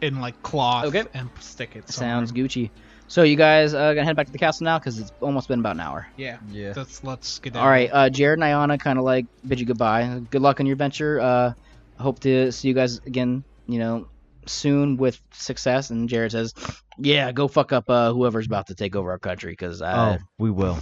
in 0.00 0.20
like 0.20 0.42
cloth 0.42 0.86
Okay. 0.86 1.04
and 1.14 1.30
stick 1.40 1.76
it. 1.76 1.88
Sounds. 1.88 2.32
Gucci. 2.32 2.70
So 3.08 3.22
you 3.24 3.36
guys 3.36 3.74
uh, 3.74 3.92
gonna 3.94 4.04
head 4.04 4.16
back 4.16 4.26
to 4.26 4.32
the 4.32 4.38
castle 4.38 4.64
now 4.64 4.78
because 4.78 4.98
it's 4.98 5.12
almost 5.20 5.46
been 5.48 5.60
about 5.60 5.76
an 5.76 5.80
hour. 5.80 6.06
Yeah. 6.16 6.38
Yeah. 6.50 6.72
Let's 6.76 7.04
let's 7.04 7.38
get 7.38 7.54
All 7.56 7.68
right, 7.68 7.90
uh, 7.92 8.08
Jared 8.10 8.38
and 8.40 8.44
Ayana 8.44 8.80
kind 8.80 8.98
of 8.98 9.04
like 9.04 9.26
bid 9.46 9.60
you 9.60 9.66
goodbye. 9.66 10.22
Good 10.30 10.42
luck 10.42 10.60
on 10.60 10.66
your 10.66 10.76
venture. 10.76 11.20
Uh, 11.20 11.52
hope 11.98 12.18
to 12.20 12.50
see 12.52 12.68
you 12.68 12.74
guys 12.74 12.98
again. 13.06 13.44
You 13.68 13.78
know, 13.78 14.08
soon 14.46 14.96
with 14.96 15.20
success. 15.32 15.90
And 15.90 16.08
Jared 16.08 16.32
says, 16.32 16.54
"Yeah, 16.98 17.32
go 17.32 17.48
fuck 17.48 17.72
up 17.72 17.88
uh, 17.90 18.12
whoever's 18.12 18.46
about 18.46 18.68
to 18.68 18.74
take 18.74 18.96
over 18.96 19.10
our 19.10 19.18
country." 19.18 19.52
Because 19.52 19.80
uh, 19.82 20.18
Oh, 20.20 20.24
we 20.38 20.50
will. 20.50 20.78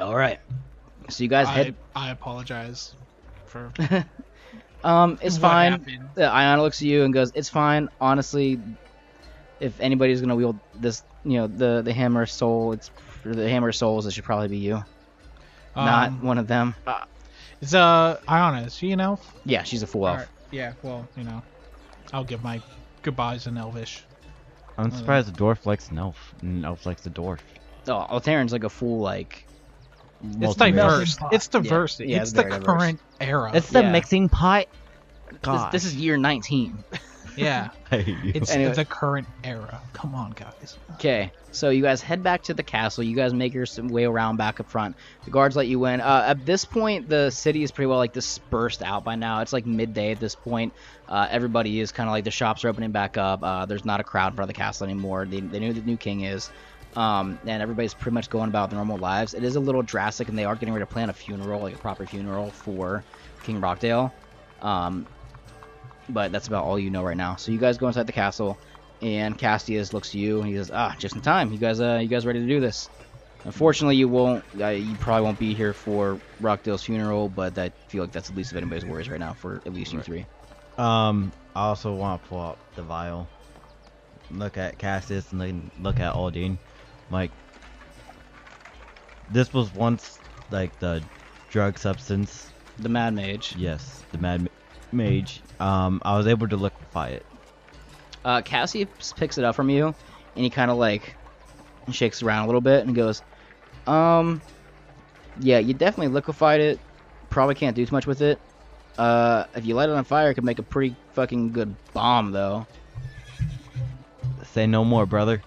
all 0.00 0.14
right. 0.16 0.38
So 1.08 1.22
you 1.24 1.28
guys 1.28 1.48
I, 1.48 1.52
head. 1.52 1.74
I 1.94 2.10
apologize 2.10 2.94
for 3.46 3.72
Um, 4.84 5.18
it's 5.20 5.36
what 5.36 5.42
fine. 5.42 5.72
happened. 5.72 6.08
Ayana 6.16 6.62
looks 6.62 6.80
at 6.80 6.86
you 6.88 7.04
and 7.04 7.12
goes, 7.12 7.32
"It's 7.34 7.50
fine. 7.50 7.88
Honestly, 8.00 8.58
if 9.60 9.78
anybody's 9.80 10.20
gonna 10.22 10.36
wield 10.36 10.58
this, 10.74 11.02
you 11.24 11.34
know, 11.38 11.46
the 11.48 11.82
the 11.82 11.92
hammer 11.92 12.22
of 12.22 12.30
soul, 12.30 12.72
it's 12.72 12.90
or 13.26 13.34
the 13.34 13.46
hammer 13.48 13.72
souls. 13.72 14.06
It 14.06 14.12
should 14.12 14.24
probably 14.24 14.48
be 14.48 14.56
you, 14.56 14.82
not 15.76 16.08
Um, 16.08 16.22
one 16.22 16.38
of 16.38 16.46
them." 16.46 16.74
Uh, 16.86 17.04
Is 17.60 17.74
uh 17.74 18.18
Iona, 18.26 18.62
is 18.62 18.74
she 18.74 18.90
an 18.92 19.00
elf? 19.00 19.34
Yeah, 19.44 19.64
she's 19.64 19.82
a 19.82 19.86
full 19.86 20.06
elf. 20.06 20.14
Alright, 20.14 20.28
Yeah, 20.50 20.72
well, 20.82 21.06
you 21.14 21.24
know, 21.24 21.42
I'll 22.12 22.24
give 22.24 22.42
my 22.42 22.60
goodbyes 23.02 23.46
in 23.46 23.56
Elvish. 23.56 24.02
I'm 24.78 24.90
surprised 24.90 25.28
the 25.28 25.38
dwarf 25.38 25.66
likes 25.66 25.88
an 25.90 25.98
elf, 25.98 26.34
and 26.42 26.58
an 26.58 26.64
elf 26.64 26.86
likes 26.86 27.02
the 27.02 27.10
dwarf. 27.10 27.40
Oh, 27.88 27.94
Altern's 27.94 28.52
like 28.52 28.64
a 28.64 28.68
full 28.70 29.00
like. 29.00 29.46
It's 30.22 30.36
Multi-race. 30.36 30.74
diverse. 30.74 31.18
It's 31.32 31.48
diverse. 31.48 32.00
Yeah, 32.00 32.16
it's 32.18 32.22
it's 32.22 32.32
the 32.32 32.42
very 32.42 32.50
diverse. 32.52 32.66
current 32.66 33.00
era. 33.20 33.50
It's 33.54 33.70
the 33.70 33.80
Yeah. 33.82 33.92
mixing 33.92 34.28
pot. 34.28 34.66
This, 35.30 35.38
God, 35.42 35.72
this 35.72 35.84
is 35.84 35.96
year 35.96 36.16
19. 36.16 36.84
yeah. 37.36 37.70
It's 37.92 38.50
Anyway. 38.52 38.72
the 38.74 38.84
current 38.84 39.26
era. 39.44 39.80
Come 39.92 40.14
on, 40.14 40.30
guys. 40.32 40.76
Okay, 40.94 41.32
so 41.52 41.70
you 41.70 41.82
guys 41.82 42.00
head 42.00 42.22
back 42.22 42.42
to 42.44 42.54
the 42.54 42.62
castle. 42.62 43.02
You 43.04 43.16
guys 43.16 43.34
make 43.34 43.52
your 43.52 43.64
s- 43.64 43.78
way 43.78 44.04
around 44.04 44.36
back 44.36 44.60
up 44.60 44.68
front. 44.70 44.96
The 45.24 45.30
guards 45.30 45.56
let 45.56 45.66
you 45.66 45.84
in. 45.86 46.00
Uh, 46.00 46.24
at 46.28 46.46
this 46.46 46.64
point, 46.64 47.08
the 47.08 47.30
city 47.30 47.62
is 47.62 47.70
pretty 47.72 47.86
well 47.86 47.98
like 47.98 48.12
dispersed 48.12 48.82
out 48.82 49.02
by 49.04 49.16
now. 49.16 49.40
It's 49.40 49.52
like 49.52 49.66
midday 49.66 50.12
at 50.12 50.20
this 50.20 50.34
point. 50.34 50.72
Uh, 51.08 51.26
everybody 51.30 51.80
is 51.80 51.90
kind 51.90 52.08
of 52.08 52.12
like 52.12 52.24
the 52.24 52.30
shops 52.30 52.64
are 52.64 52.68
opening 52.68 52.92
back 52.92 53.16
up. 53.16 53.42
Uh, 53.42 53.66
there's 53.66 53.84
not 53.84 53.98
a 54.00 54.04
crowd 54.04 54.32
in 54.32 54.36
front 54.36 54.48
of 54.50 54.54
the 54.54 54.58
castle 54.60 54.84
anymore. 54.84 55.26
They, 55.26 55.40
they 55.40 55.58
know 55.58 55.68
who 55.68 55.72
the 55.74 55.80
new 55.82 55.96
king 55.96 56.20
is. 56.22 56.50
Um, 56.96 57.38
and 57.46 57.62
everybody's 57.62 57.94
pretty 57.94 58.14
much 58.14 58.30
going 58.30 58.48
about 58.48 58.70
their 58.70 58.76
normal 58.76 58.98
lives. 58.98 59.34
It 59.34 59.44
is 59.44 59.54
a 59.56 59.60
little 59.60 59.82
drastic, 59.82 60.28
and 60.28 60.36
they 60.36 60.44
are 60.44 60.54
getting 60.56 60.74
ready 60.74 60.84
to 60.86 60.92
plan 60.92 61.08
a 61.10 61.12
funeral, 61.12 61.60
like 61.60 61.74
a 61.74 61.78
proper 61.78 62.04
funeral 62.06 62.50
for 62.50 63.04
King 63.44 63.60
Rockdale. 63.60 64.12
Um, 64.60 65.06
but 66.12 66.32
that's 66.32 66.48
about 66.48 66.64
all 66.64 66.78
you 66.78 66.90
know 66.90 67.02
right 67.02 67.16
now. 67.16 67.36
So 67.36 67.52
you 67.52 67.58
guys 67.58 67.78
go 67.78 67.86
inside 67.86 68.06
the 68.06 68.12
castle 68.12 68.58
and 69.02 69.36
Cassius 69.36 69.92
looks 69.92 70.10
at 70.10 70.14
you 70.14 70.40
and 70.40 70.48
he 70.48 70.56
says, 70.56 70.70
"Ah, 70.72 70.94
just 70.98 71.14
in 71.14 71.22
time. 71.22 71.52
You 71.52 71.58
guys, 71.58 71.80
uh, 71.80 71.98
you 72.02 72.08
guys 72.08 72.26
ready 72.26 72.40
to 72.40 72.46
do 72.46 72.60
this?" 72.60 72.88
Unfortunately, 73.44 73.96
you 73.96 74.08
won't. 74.08 74.44
Uh, 74.60 74.68
you 74.68 74.94
probably 74.96 75.24
won't 75.24 75.38
be 75.38 75.54
here 75.54 75.72
for 75.72 76.20
Rockdale's 76.40 76.82
funeral, 76.82 77.28
but 77.28 77.56
I 77.58 77.70
feel 77.88 78.02
like 78.04 78.12
that's 78.12 78.28
the 78.28 78.36
least 78.36 78.50
of 78.50 78.58
anybody's 78.58 78.84
worries 78.84 79.08
right 79.08 79.20
now 79.20 79.32
for 79.32 79.56
at 79.64 79.72
least 79.72 79.92
you 79.92 80.00
three. 80.02 80.26
Um, 80.76 81.32
I 81.54 81.66
also 81.68 81.94
want 81.94 82.22
to 82.22 82.28
pull 82.28 82.40
out 82.40 82.58
the 82.76 82.82
vial, 82.82 83.28
look 84.30 84.58
at 84.58 84.78
Cassius, 84.78 85.32
and 85.32 85.40
then 85.40 85.70
look 85.80 86.00
at 86.00 86.14
Aldine. 86.14 86.58
Like, 87.10 87.30
this 89.30 89.52
was 89.54 89.72
once 89.74 90.18
like 90.50 90.78
the 90.78 91.02
drug 91.50 91.78
substance. 91.78 92.50
The 92.78 92.88
Mad 92.88 93.14
Mage. 93.14 93.56
Yes, 93.56 94.02
the 94.12 94.18
Mad 94.18 94.48
Mage. 94.92 95.40
Um, 95.60 96.00
I 96.04 96.16
was 96.16 96.26
able 96.26 96.48
to 96.48 96.56
liquefy 96.56 97.10
it. 97.10 97.26
Uh, 98.24 98.42
Cassius 98.42 99.12
picks 99.16 99.38
it 99.38 99.44
up 99.44 99.54
from 99.54 99.70
you, 99.70 99.86
and 99.86 100.44
he 100.44 100.50
kind 100.50 100.70
of 100.70 100.78
like 100.78 101.14
shakes 101.92 102.22
around 102.22 102.44
a 102.44 102.46
little 102.46 102.60
bit 102.60 102.86
and 102.86 102.94
goes, 102.94 103.22
"Um, 103.86 104.40
yeah, 105.40 105.58
you 105.58 105.74
definitely 105.74 106.08
liquefied 106.08 106.60
it. 106.60 106.80
Probably 107.28 107.54
can't 107.54 107.76
do 107.76 107.84
too 107.86 107.94
much 107.94 108.06
with 108.06 108.22
it. 108.22 108.40
Uh, 108.98 109.44
if 109.54 109.64
you 109.64 109.74
light 109.74 109.88
it 109.88 109.94
on 109.94 110.04
fire, 110.04 110.30
it 110.30 110.34
could 110.34 110.44
make 110.44 110.58
a 110.58 110.62
pretty 110.62 110.96
fucking 111.12 111.52
good 111.52 111.74
bomb, 111.92 112.32
though." 112.32 112.66
Say 114.52 114.66
no 114.66 114.84
more, 114.84 115.06
brother. 115.06 115.42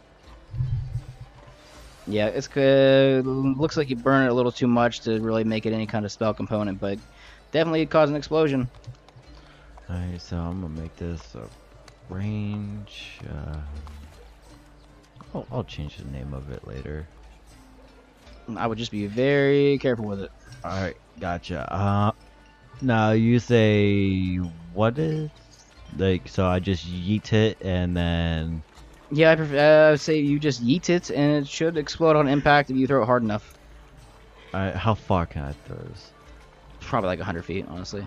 Yeah, 2.06 2.28
it's 2.28 2.47
good. 2.47 3.26
Looks 3.26 3.78
like 3.78 3.89
you 3.89 3.95
burn 3.95 4.26
it 4.26 4.30
a 4.30 4.34
little 4.34 4.52
too 4.52 4.67
much 4.67 5.02
to 5.02 5.19
really 5.19 5.43
make 5.43 5.65
it 5.65 5.73
any 5.73 5.86
kind 5.86 6.06
of 6.06 6.12
spell 6.12 6.34
component, 6.34 6.80
but 6.80 6.99
definitely 7.52 7.86
cause 7.86 8.10
an 8.10 8.15
explosion. 8.15 8.69
Alright, 9.89 10.22
so 10.22 10.38
I'm 10.38 10.62
gonna 10.62 10.82
make 10.82 10.96
this 10.96 11.36
a 11.36 11.48
range. 12.13 13.19
Uh, 13.30 13.58
I'll, 15.36 15.48
I'll 15.52 15.63
change 15.63 15.98
the 15.98 16.06
name 16.06 16.34
of 16.34 16.52
it 16.52 16.65
later. 16.67 17.08
I 18.56 18.67
would 18.67 18.78
just 18.78 18.91
be 18.91 19.08
very 19.08 19.78
careful 19.80 20.06
with 20.06 20.22
it. 20.22 20.32
Alright, 20.63 20.98
gotcha. 21.19 21.72
Uh, 21.74 22.12
now 22.82 23.12
you 23.12 23.39
say 23.39 24.36
what 24.74 24.98
is 24.98 25.30
like? 25.98 26.28
So 26.28 26.46
I 26.46 26.60
just 26.60 26.86
yeet 26.88 27.34
it 27.34 27.58
and 27.62 27.96
then 27.96 28.63
Yeah, 29.12 29.32
I 29.32 29.36
prefer, 29.36 29.58
uh, 29.58 29.88
I 29.88 29.91
would 29.91 30.02
say 30.02 30.19
you 30.19 30.39
just 30.39 30.63
yeet 30.63 30.89
it, 30.89 31.10
and 31.12 31.43
it 31.43 31.48
should 31.48 31.78
explode 31.78 32.15
on 32.15 32.28
impact 32.28 32.69
if 32.72 32.78
you 32.78 32.88
throw 32.88 33.04
it 33.04 33.06
hard 33.06 33.24
enough. 33.24 33.54
Alright, 34.54 34.76
how 34.76 34.93
far 34.96 35.26
can 35.26 35.43
I 35.43 35.54
throw 35.65 35.78
this? 35.78 36.12
Probably 36.80 37.08
like 37.08 37.19
100 37.19 37.43
feet, 37.46 37.65
honestly. 37.69 38.06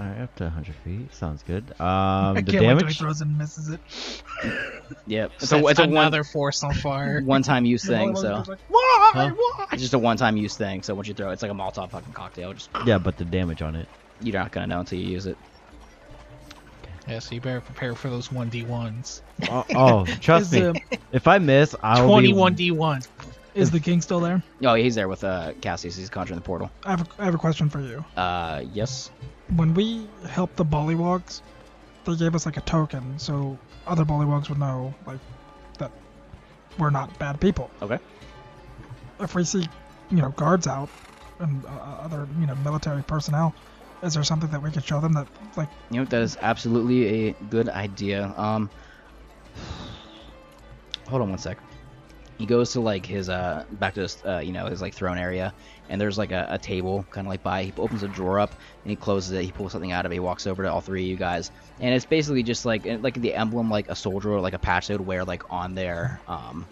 Alright, 0.00 0.20
up 0.20 0.34
to 0.36 0.44
100 0.44 0.74
feet. 0.84 1.12
Sounds 1.14 1.42
good. 1.42 1.64
Um, 1.80 2.36
I 2.36 2.42
the 2.42 2.52
can't 2.52 2.64
wait 2.64 2.72
he 2.74 2.78
damage. 2.80 2.98
throws 2.98 3.20
and 3.20 3.36
misses 3.36 3.68
it. 3.70 3.80
Yep. 5.06 5.32
It's 5.36 5.48
Sets 5.48 5.62
a, 5.62 5.66
it's 5.66 5.80
a 5.80 5.82
another 5.84 6.22
force 6.24 6.62
on 6.62 6.72
fire. 6.74 7.14
one, 7.16 7.26
one-time 7.26 7.64
use 7.64 7.84
thing, 7.86 8.14
so 8.16 8.36
just 8.36 8.48
like, 8.48 8.58
why? 8.68 9.10
Huh? 9.14 9.30
Why? 9.36 9.66
it's 9.72 9.82
just 9.82 9.94
a 9.94 9.98
one-time 9.98 10.36
use 10.36 10.56
thing. 10.56 10.82
So 10.82 10.94
once 10.94 11.08
you 11.08 11.14
throw 11.14 11.30
it, 11.30 11.34
it's 11.34 11.42
like 11.42 11.50
a 11.50 11.54
Molotov 11.54 11.90
fucking 11.90 12.12
cocktail. 12.12 12.52
Just 12.54 12.70
Yeah, 12.86 12.98
but 12.98 13.16
the 13.18 13.24
damage 13.24 13.60
on 13.62 13.74
it. 13.76 13.86
you're 14.22 14.38
not 14.38 14.50
gonna 14.52 14.66
know 14.66 14.80
until 14.80 14.98
you 14.98 15.06
use 15.10 15.26
it. 15.26 15.36
Yeah, 17.06 17.18
so 17.20 17.34
you 17.34 17.40
better 17.40 17.60
prepare 17.62 17.94
for 17.94 18.10
those 18.10 18.28
1d1s. 18.28 19.22
Oh, 19.50 19.64
oh 19.74 20.04
trust 20.20 20.52
me. 20.52 20.62
uh, 20.62 20.74
If 21.12 21.26
I 21.26 21.38
miss, 21.38 21.74
I'll 21.82 22.06
21 22.06 22.54
be. 22.54 22.70
d1s. 22.70 23.08
Is 23.54 23.70
the 23.70 23.80
king 23.80 24.00
still 24.00 24.20
there? 24.20 24.42
Oh, 24.62 24.74
he's 24.74 24.94
there 24.94 25.08
with 25.08 25.24
uh, 25.24 25.52
Cassius. 25.60 25.96
He's 25.96 26.10
conjuring 26.10 26.38
the 26.38 26.44
portal. 26.44 26.70
I 26.84 26.90
have, 26.90 27.00
a, 27.02 27.22
I 27.22 27.24
have 27.24 27.34
a 27.34 27.38
question 27.38 27.68
for 27.68 27.80
you. 27.80 28.04
Uh, 28.16 28.64
yes. 28.72 29.10
When 29.56 29.74
we 29.74 30.06
helped 30.28 30.56
the 30.56 30.64
Bullywugs, 30.64 31.42
they 32.04 32.16
gave 32.16 32.34
us 32.34 32.46
like 32.46 32.56
a 32.56 32.62
token, 32.62 33.18
so 33.18 33.58
other 33.86 34.04
Bullywugs 34.04 34.48
would 34.48 34.58
know 34.58 34.94
like 35.06 35.18
that 35.78 35.90
we're 36.78 36.90
not 36.90 37.18
bad 37.18 37.40
people. 37.40 37.70
Okay. 37.82 37.98
If 39.20 39.34
we 39.34 39.44
see, 39.44 39.66
you 40.10 40.18
know, 40.18 40.30
guards 40.30 40.66
out 40.66 40.88
and 41.40 41.64
uh, 41.66 41.68
other, 42.00 42.28
you 42.38 42.46
know, 42.46 42.54
military 42.56 43.02
personnel, 43.02 43.54
is 44.02 44.14
there 44.14 44.22
something 44.22 44.50
that 44.50 44.62
we 44.62 44.70
could 44.70 44.84
show 44.84 45.00
them 45.00 45.12
that 45.14 45.26
like 45.56 45.68
You 45.90 46.00
know, 46.00 46.04
that 46.06 46.22
is 46.22 46.36
absolutely 46.40 47.28
a 47.28 47.32
good 47.50 47.68
idea. 47.68 48.32
Um, 48.36 48.70
hold 51.08 51.22
on 51.22 51.30
one 51.30 51.38
sec. 51.38 51.58
He 52.38 52.46
goes 52.46 52.72
to 52.72 52.80
like 52.80 53.04
his 53.04 53.28
uh 53.28 53.64
back 53.72 53.94
to 53.94 54.02
his 54.02 54.22
uh 54.24 54.38
you 54.38 54.52
know 54.52 54.66
his 54.66 54.80
like 54.80 54.94
throne 54.94 55.18
area, 55.18 55.52
and 55.88 56.00
there's 56.00 56.16
like 56.16 56.30
a, 56.30 56.46
a 56.50 56.58
table 56.58 57.04
kind 57.10 57.26
of 57.26 57.30
like 57.30 57.42
by. 57.42 57.64
He 57.64 57.72
opens 57.76 58.04
a 58.04 58.08
drawer 58.08 58.38
up 58.38 58.54
and 58.84 58.90
he 58.90 58.96
closes 58.96 59.32
it. 59.32 59.44
He 59.44 59.50
pulls 59.50 59.72
something 59.72 59.90
out 59.90 60.06
of 60.06 60.12
it. 60.12 60.14
He 60.14 60.20
walks 60.20 60.46
over 60.46 60.62
to 60.62 60.72
all 60.72 60.80
three 60.80 61.02
of 61.02 61.08
you 61.08 61.16
guys, 61.16 61.50
and 61.80 61.92
it's 61.92 62.06
basically 62.06 62.44
just 62.44 62.64
like 62.64 62.86
like 63.00 63.14
the 63.14 63.34
emblem 63.34 63.68
like 63.68 63.88
a 63.88 63.96
soldier 63.96 64.32
or 64.32 64.40
like 64.40 64.54
a 64.54 64.58
patch 64.58 64.86
they 64.86 64.94
would 64.94 65.06
wear 65.06 65.24
like 65.24 65.42
on 65.50 65.74
their 65.74 66.20
um 66.28 66.64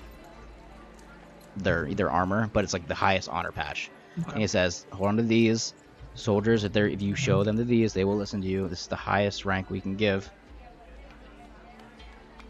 their 1.57 1.93
their 1.93 2.11
armor, 2.13 2.49
but 2.53 2.63
it's 2.63 2.73
like 2.73 2.87
the 2.87 2.95
highest 2.95 3.29
honor 3.29 3.51
patch. 3.51 3.91
And 4.29 4.41
he 4.41 4.47
says, 4.47 4.87
"Hold 4.93 5.09
on 5.09 5.17
to 5.17 5.23
these." 5.23 5.75
Soldiers, 6.15 6.65
if 6.65 6.73
they're 6.73 6.89
if 6.89 7.03
you 7.03 7.15
show 7.15 7.45
them 7.45 7.59
to 7.59 7.65
these, 7.65 7.93
they 7.93 8.05
will 8.05 8.17
listen 8.17 8.41
to 8.41 8.47
you. 8.47 8.69
This 8.69 8.83
is 8.83 8.87
the 8.87 8.97
highest 8.97 9.45
rank 9.45 9.69
we 9.69 9.81
can 9.83 9.97
give. 9.97 10.31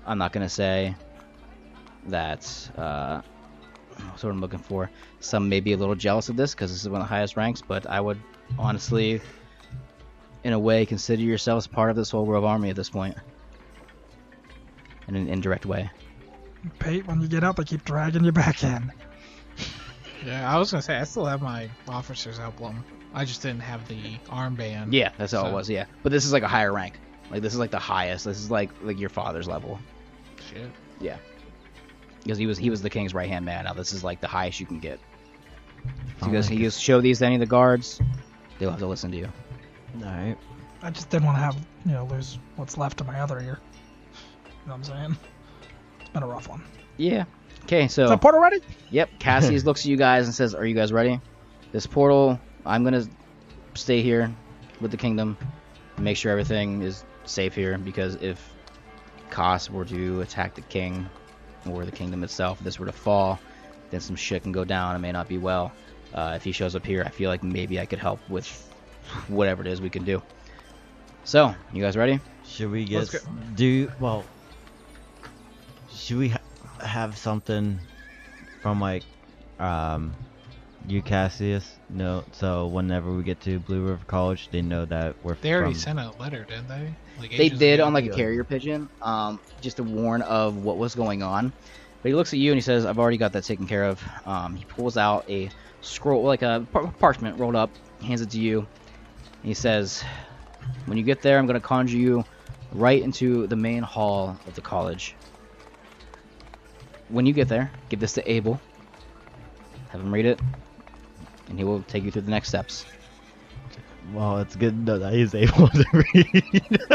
I'm 0.07 0.19
not 0.19 0.33
gonna 0.33 0.49
say 0.49 0.95
that. 2.11 2.71
Uh, 2.77 3.23
what's 4.11 4.23
what 4.23 4.31
I'm 4.31 4.41
looking 4.41 4.59
for. 4.59 4.91
Some 5.21 5.49
may 5.49 5.61
be 5.61 5.73
a 5.73 5.77
little 5.77 5.95
jealous 5.95 6.29
of 6.29 6.37
this 6.37 6.55
because 6.55 6.71
this 6.71 6.83
is 6.83 6.89
one 6.89 7.01
of 7.01 7.09
the 7.09 7.15
highest 7.15 7.37
ranks, 7.37 7.63
but 7.63 7.87
I 7.89 8.01
would 8.01 8.21
honestly, 8.59 9.21
in 10.45 10.53
a 10.53 10.59
way, 10.59 10.87
consider 10.87 11.23
yourselves 11.23 11.67
part 11.67 11.91
of 11.91 11.97
this 11.97 12.11
whole 12.11 12.27
world 12.27 12.45
army 12.45 12.71
at 12.71 12.77
this 12.77 12.91
point. 12.91 13.17
In 15.09 15.17
an 15.17 15.29
indirect 15.29 15.67
way. 15.67 15.91
Pate 16.81 17.07
when 17.07 17.21
you 17.21 17.29
get 17.29 17.45
out 17.45 17.57
they 17.57 17.65
keep 17.65 17.85
dragging 17.85 18.25
you 18.25 18.33
back 18.33 18.65
in. 18.65 18.93
Yeah, 20.25 20.53
I 20.53 20.59
was 20.59 20.73
gonna 20.73 20.83
say 20.83 20.97
I 20.97 21.05
still 21.05 21.25
have 21.27 21.41
my 21.41 21.71
officer's 21.87 22.41
emblem. 22.41 22.85
I 23.15 23.25
just 23.25 23.41
didn't 23.41 23.61
have 23.61 23.87
the 23.87 24.19
armband. 24.27 24.93
Yeah, 24.93 25.13
that's 25.17 25.33
all 25.33 25.47
it 25.47 25.53
was. 25.53 25.71
Yeah, 25.71 25.85
but 26.03 26.11
this 26.11 26.25
is 26.25 26.33
like 26.33 26.43
a 26.43 26.49
higher 26.49 26.73
rank. 26.73 26.99
Like 27.31 27.43
this 27.43 27.53
is 27.53 27.59
like 27.59 27.71
the 27.71 27.79
highest. 27.79 28.25
This 28.25 28.39
is 28.39 28.51
like 28.51 28.71
like 28.83 28.99
your 28.99 29.09
father's 29.09 29.47
level. 29.47 29.79
Shit. 30.51 30.71
Because 32.27 32.39
he 32.39 32.47
was 32.47 32.59
he 32.59 32.71
was 32.71 32.83
the 32.83 32.91
king's 32.91 33.15
right 33.15 33.29
hand 33.29 33.45
man. 33.45 33.65
Now 33.65 33.73
this 33.73 33.93
is 33.93 34.03
like 34.03 34.21
the 34.21 34.27
highest 34.27 34.59
you 34.59 34.67
can 34.67 34.81
get. 34.81 34.99
So 36.21 36.27
he 36.27 36.33
goes, 36.33 36.49
he 36.49 36.57
goes, 36.57 36.79
show 36.81 37.01
these 37.01 37.21
to 37.21 37.27
any 37.27 37.37
of 37.37 37.41
the 37.41 37.47
guards. 37.47 38.01
They'll 38.59 38.71
have 38.71 38.81
to 38.81 38.87
listen 38.87 39.13
to 39.13 39.17
you. 39.17 39.29
Alright. 40.03 40.37
I 40.83 40.91
just 40.91 41.09
didn't 41.11 41.27
want 41.27 41.37
to 41.37 41.43
have, 41.43 41.57
you 41.85 41.93
know, 41.93 42.05
lose 42.11 42.39
what's 42.57 42.77
left 42.77 43.01
of 43.01 43.07
my 43.07 43.21
other 43.21 43.39
ear. 43.39 43.61
You 44.45 44.69
know 44.69 44.73
what 44.73 44.75
I'm 44.75 44.85
saying? 44.85 45.17
It's 46.01 46.11
been 46.11 46.23
a 46.25 46.27
rough 46.27 46.49
one. 46.49 46.63
Yeah. 46.97 47.25
Okay, 47.65 47.87
so. 47.87 48.03
Is 48.03 48.09
so 48.09 48.09
that 48.09 48.21
portal 48.21 48.41
ready? 48.41 48.61
yep, 48.91 49.09
Cassius 49.19 49.65
looks 49.65 49.83
at 49.83 49.87
you 49.87 49.97
guys 49.97 50.27
and 50.27 50.35
says, 50.35 50.55
"Are 50.55 50.65
you 50.65 50.75
guys 50.75 50.93
ready? 50.93 51.21
This 51.73 51.87
portal, 51.87 52.41
I'm 52.65 52.83
gonna 52.83 53.05
stay 53.75 54.03
here 54.03 54.35
with 54.81 54.91
the 54.91 54.97
kingdom, 54.97 55.37
make 55.99 56.17
sure 56.17 56.33
everything 56.33 56.83
is 56.83 57.05
safe 57.25 57.55
here. 57.55 57.79
Because 57.79 58.17
if 58.17 58.53
Kos 59.31 59.71
were 59.71 59.85
to 59.85 60.21
attack 60.23 60.55
the 60.55 60.63
king 60.63 61.09
or 61.69 61.85
the 61.85 61.93
kingdom 61.93 62.25
itself, 62.25 62.59
if 62.59 62.65
this 62.65 62.79
were 62.79 62.87
to 62.87 62.93
fall, 62.93 63.39
then 63.91 64.01
some 64.01 64.17
shit 64.17 64.43
can 64.43 64.53
go 64.53 64.65
down. 64.65 64.97
It 64.97 65.01
may 65.01 65.13
not 65.13 65.29
be 65.29 65.39
well. 65.39 65.73
Uh, 66.15 66.33
if 66.37 66.45
he 66.45 66.53
shows 66.53 66.75
up 66.75 66.85
here, 66.85 67.03
I 67.05 67.11
feel 67.11 67.31
like 67.31 67.43
maybe 67.43 67.81
I 67.81 67.87
could 67.87 67.99
help 67.99 68.21
with 68.29 68.47
whatever 69.29 69.63
it 69.63 69.69
is 69.69 69.81
we 69.81 69.91
can 69.91 70.05
do. 70.05 70.23
So, 71.25 71.55
you 71.73 71.83
guys 71.83 71.97
ready? 71.97 72.21
Should 72.45 72.71
we 72.71 72.85
get 72.85 73.13
do 73.55 73.91
well? 73.99 74.25
Should 75.93 76.19
we 76.19 76.29
ha- 76.29 76.41
have 76.81 77.19
something 77.19 77.79
from 78.63 78.81
like 78.81 79.03
um 79.59 80.15
you, 80.87 81.03
Cassius, 81.03 81.79
know. 81.89 82.25
So 82.33 82.67
whenever 82.69 83.13
we 83.13 83.23
get 83.23 83.41
to 83.43 83.59
Blue 83.61 83.83
River 83.83 84.05
College, 84.07 84.49
they 84.51 84.63
know 84.63 84.85
that 84.87 85.17
we're 85.23 85.35
They 85.37 85.53
already 85.53 85.75
from. 85.75 85.81
sent 85.81 85.99
a 85.99 86.11
letter, 86.19 86.45
didn't 86.45 86.69
they? 86.69 86.97
Like 87.19 87.31
They 87.31 87.49
did 87.49 87.75
ago? 87.75 87.87
on 87.87 87.93
like 87.93 88.05
a 88.07 88.11
carrier 88.11 88.45
pigeon, 88.45 88.89
um, 89.03 89.41
just 89.61 89.77
to 89.79 89.83
warn 89.85 90.23
of 90.23 90.57
what 90.57 90.79
was 90.79 90.95
going 90.95 91.23
on. 91.23 91.53
But 92.03 92.09
he 92.11 92.15
looks 92.15 92.33
at 92.33 92.39
you 92.39 92.53
and 92.53 92.57
he 92.59 92.63
says, 92.63 92.87
"I've 92.87 92.99
already 92.99 93.17
got 93.17 93.33
that 93.33 93.45
taken 93.45 93.67
care 93.67 93.85
of." 93.85 94.03
Um, 94.25 94.55
he 94.55 94.65
pulls 94.65 94.97
out 94.97 95.29
a 95.29 95.51
scroll, 95.81 96.25
like 96.25 96.43
a 96.43 96.67
par- 96.73 96.93
parchment 96.99 97.39
rolled 97.39 97.57
up, 97.57 97.71
hands 98.01 98.21
it 98.21 98.31
to 98.31 98.41
you. 98.41 98.61
And 98.61 98.69
he 99.45 99.55
says, 99.55 100.05
"When 100.85 100.97
you 100.99 101.05
get 101.05 101.23
there, 101.23 101.39
I'm 101.39 101.47
going 101.47 101.61
to 101.61 101.67
conjure 101.67 101.97
you 101.97 102.25
right 102.73 103.03
into 103.03 103.47
the 103.47 103.57
main 103.57 103.83
hall 103.83 104.39
of 104.47 104.55
the 104.55 104.63
college. 104.63 105.17
When 107.09 107.27
you 107.27 107.33
get 107.33 107.49
there, 107.49 107.73
give 107.89 108.01
this 108.01 108.13
to 108.15 108.31
Abel. 108.31 108.61
Have 109.91 110.01
him 110.01 110.13
read 110.13 110.27
it, 110.27 110.39
and 111.49 111.59
he 111.59 111.65
will 111.65 111.83
take 111.83 112.05
you 112.05 112.11
through 112.11 112.23
the 112.23 112.31
next 112.31 112.49
steps." 112.49 112.87
Well, 114.13 114.39
it's 114.39 114.55
good 114.55 114.71
to 114.71 114.93
know 114.93 114.99
that 115.01 115.13
he's 115.13 115.35
able 115.35 115.69
to 115.69 115.85
read. 115.93 116.81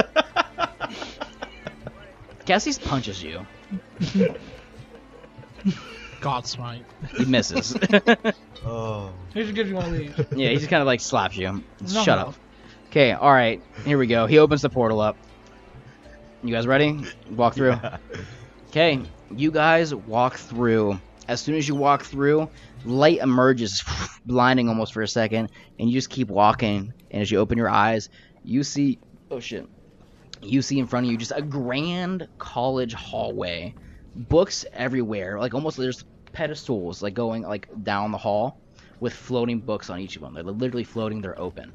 Cassius 2.46 2.80
punches 2.80 3.22
you. 3.22 3.46
God 6.22 6.46
smite. 6.46 6.86
He 7.18 7.26
misses. 7.26 7.76
oh. 8.66 9.12
He 9.34 9.42
your 9.42 9.52
gift 9.52 9.70
you 9.70 9.76
one 9.76 9.86
of 9.86 9.92
these. 9.92 10.12
Yeah, 10.36 10.50
he 10.50 10.56
just 10.56 10.70
kind 10.70 10.82
of 10.82 10.88
like 10.88 11.02
slaps 11.02 11.36
you. 11.36 11.64
No, 11.82 11.88
Shut 11.88 12.20
no. 12.20 12.28
up. 12.28 12.36
Okay, 12.90 13.12
all 13.12 13.32
right. 13.32 13.62
Here 13.86 13.98
we 13.98 14.08
go. 14.08 14.28
He 14.28 14.38
opens 14.38 14.62
the 14.62 14.70
portal 14.70 15.02
up. 15.02 15.18
You 16.44 16.54
guys 16.54 16.68
ready? 16.68 17.04
Walk 17.30 17.54
through. 17.54 17.76
Okay, 18.70 19.02
you 19.36 19.52
guys 19.52 19.94
walk 19.94 20.36
through. 20.36 21.00
As 21.28 21.42
soon 21.42 21.56
as 21.56 21.68
you 21.68 21.76
walk 21.76 22.04
through, 22.04 22.50
light 22.86 23.20
emerges, 23.20 23.84
blinding 24.26 24.70
almost 24.70 24.94
for 24.94 25.02
a 25.02 25.08
second, 25.08 25.52
and 25.80 25.90
you 25.90 25.94
just 25.94 26.10
keep 26.10 26.30
walking. 26.30 26.94
And 27.12 27.22
as 27.22 27.32
you 27.32 27.40
open 27.40 27.58
your 27.58 27.70
eyes, 27.70 28.10
you 28.44 28.64
see 28.64 29.00
oh 29.30 29.40
shit. 29.40 29.68
You 30.42 30.62
see 30.62 30.80
in 30.80 30.88
front 30.88 31.06
of 31.06 31.12
you 31.12 31.18
just 31.18 31.34
a 31.36 31.42
grand 31.42 32.28
college 32.38 32.94
hallway. 32.94 33.76
Books 34.16 34.66
everywhere. 34.74 35.40
Like 35.40 35.54
almost 35.54 35.78
there's 35.78 36.04
pedestals 36.34 37.02
like 37.02 37.14
going 37.14 37.44
like 37.44 37.68
down 37.84 38.12
the 38.12 38.18
hall 38.18 38.60
with 39.00 39.14
floating 39.14 39.60
books 39.60 39.90
on 39.90 40.00
each 40.00 40.16
of 40.16 40.22
them. 40.22 40.34
They're 40.34 40.44
literally 40.44 40.84
floating, 40.84 41.22
they're 41.22 41.40
open. 41.40 41.72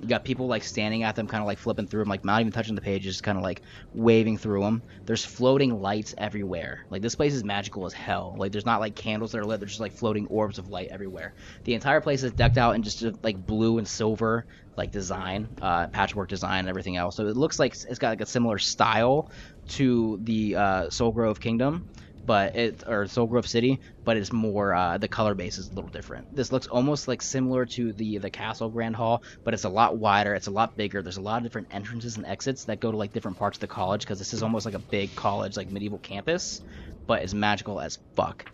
You 0.00 0.08
got 0.08 0.24
people 0.24 0.46
like 0.46 0.62
standing 0.62 1.02
at 1.02 1.16
them, 1.16 1.26
kind 1.26 1.42
of 1.42 1.46
like 1.46 1.58
flipping 1.58 1.86
through 1.86 2.02
them, 2.02 2.08
like 2.08 2.24
not 2.24 2.40
even 2.40 2.52
touching 2.52 2.74
the 2.74 2.80
pages, 2.80 3.14
just 3.14 3.22
kind 3.22 3.36
of 3.36 3.44
like 3.44 3.62
waving 3.94 4.38
through 4.38 4.62
them. 4.62 4.82
There's 5.06 5.24
floating 5.24 5.80
lights 5.80 6.14
everywhere. 6.18 6.80
Like 6.90 7.02
this 7.02 7.14
place 7.14 7.34
is 7.34 7.44
magical 7.44 7.86
as 7.86 7.92
hell. 7.92 8.34
Like 8.38 8.52
there's 8.52 8.66
not 8.66 8.80
like 8.80 8.94
candles 8.94 9.32
that 9.32 9.38
are 9.38 9.44
lit. 9.44 9.60
There's 9.60 9.72
just 9.72 9.80
like 9.80 9.92
floating 9.92 10.26
orbs 10.28 10.58
of 10.58 10.68
light 10.68 10.88
everywhere. 10.90 11.34
The 11.64 11.74
entire 11.74 12.00
place 12.00 12.22
is 12.22 12.32
decked 12.32 12.58
out 12.58 12.74
in 12.74 12.82
just 12.82 13.04
uh, 13.04 13.12
like 13.22 13.44
blue 13.44 13.78
and 13.78 13.88
silver 13.88 14.46
like 14.78 14.92
design, 14.92 15.48
uh, 15.60 15.88
patchwork 15.88 16.28
design, 16.28 16.60
and 16.60 16.68
everything 16.68 16.96
else. 16.96 17.16
So 17.16 17.26
it 17.26 17.36
looks 17.36 17.58
like 17.58 17.74
it's 17.88 17.98
got 17.98 18.10
like 18.10 18.20
a 18.20 18.26
similar 18.26 18.58
style 18.58 19.30
to 19.70 20.18
the 20.22 20.56
uh, 20.56 20.90
Soul 20.90 21.10
Grove 21.10 21.40
Kingdom, 21.40 21.90
but 22.28 22.54
it 22.54 22.84
or 22.86 23.06
Soul 23.06 23.26
Grove 23.26 23.48
City, 23.48 23.80
but 24.04 24.18
it's 24.18 24.34
more 24.34 24.74
uh, 24.74 24.98
the 24.98 25.08
color 25.08 25.34
base 25.34 25.56
is 25.56 25.70
a 25.70 25.72
little 25.72 25.88
different. 25.88 26.36
This 26.36 26.52
looks 26.52 26.66
almost 26.66 27.08
like 27.08 27.22
similar 27.22 27.64
to 27.64 27.94
the 27.94 28.18
the 28.18 28.28
Castle 28.28 28.68
Grand 28.68 28.94
Hall, 28.94 29.22
but 29.44 29.54
it's 29.54 29.64
a 29.64 29.68
lot 29.70 29.96
wider. 29.96 30.34
It's 30.34 30.46
a 30.46 30.50
lot 30.50 30.76
bigger. 30.76 31.00
There's 31.00 31.16
a 31.16 31.22
lot 31.22 31.38
of 31.38 31.42
different 31.42 31.68
entrances 31.70 32.18
and 32.18 32.26
exits 32.26 32.64
that 32.64 32.80
go 32.80 32.90
to 32.90 32.98
like 32.98 33.14
different 33.14 33.38
parts 33.38 33.56
of 33.56 33.62
the 33.62 33.66
college 33.66 34.02
because 34.02 34.18
this 34.18 34.34
is 34.34 34.42
almost 34.42 34.66
like 34.66 34.74
a 34.74 34.78
big 34.78 35.16
college, 35.16 35.56
like 35.56 35.70
medieval 35.70 35.96
campus, 36.00 36.60
but 37.06 37.22
it's 37.22 37.32
magical 37.32 37.80
as 37.80 37.98
fuck. 38.14 38.44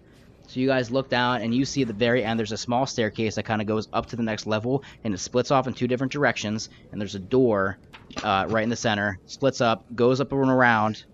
So 0.47 0.61
you 0.61 0.69
guys 0.69 0.93
look 0.93 1.09
down 1.09 1.43
and 1.43 1.53
you 1.53 1.65
see 1.65 1.83
at 1.83 1.89
the 1.89 1.95
very 1.95 2.23
end 2.23 2.39
there's 2.39 2.53
a 2.53 2.57
small 2.57 2.87
staircase 2.87 3.35
that 3.35 3.43
kind 3.43 3.61
of 3.61 3.67
goes 3.67 3.89
up 3.93 4.07
to 4.07 4.17
the 4.17 4.23
next 4.23 4.47
level 4.47 4.85
and 5.03 5.13
it 5.13 5.19
splits 5.19 5.51
off 5.51 5.67
in 5.67 5.75
two 5.75 5.89
different 5.89 6.13
directions 6.13 6.69
and 6.93 7.01
there's 7.01 7.17
a 7.17 7.19
door 7.19 7.79
uh, 8.23 8.47
right 8.49 8.63
in 8.63 8.69
the 8.69 8.77
center, 8.77 9.19
splits 9.27 9.61
up, 9.61 9.85
goes 9.97 10.21
up 10.21 10.31
and 10.31 10.51
around, 10.51 11.05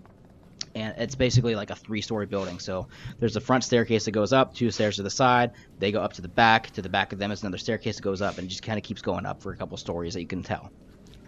and 0.75 0.95
it's 0.99 1.15
basically 1.15 1.55
like 1.55 1.71
a 1.71 1.75
three-story 1.75 2.27
building. 2.27 2.59
So 2.59 2.89
there's 3.19 3.37
a 3.37 3.41
front 3.41 3.65
staircase 3.65 4.05
that 4.05 4.13
goes 4.13 4.33
up, 4.33 4.55
two 4.55 4.71
stairs 4.71 4.97
to 4.97 5.03
the 5.03 5.11
side. 5.11 5.53
They 5.79 5.91
go 5.93 6.01
up 6.01 6.13
to 6.15 6.23
the 6.23 6.29
back. 6.29 6.71
To 6.71 6.83
the 6.83 6.89
back 6.89 7.13
of 7.13 7.19
them 7.19 7.33
is 7.33 7.43
another 7.43 7.59
staircase 7.59 7.97
that 7.97 8.03
goes 8.03 8.23
up, 8.23 8.39
and 8.39 8.49
just 8.49 8.63
kind 8.63 8.79
of 8.79 8.85
keeps 8.85 9.03
going 9.03 9.27
up 9.27 9.43
for 9.43 9.53
a 9.53 9.57
couple 9.57 9.77
stories 9.77 10.15
that 10.15 10.21
you 10.21 10.27
can 10.27 10.43
tell. 10.43 10.71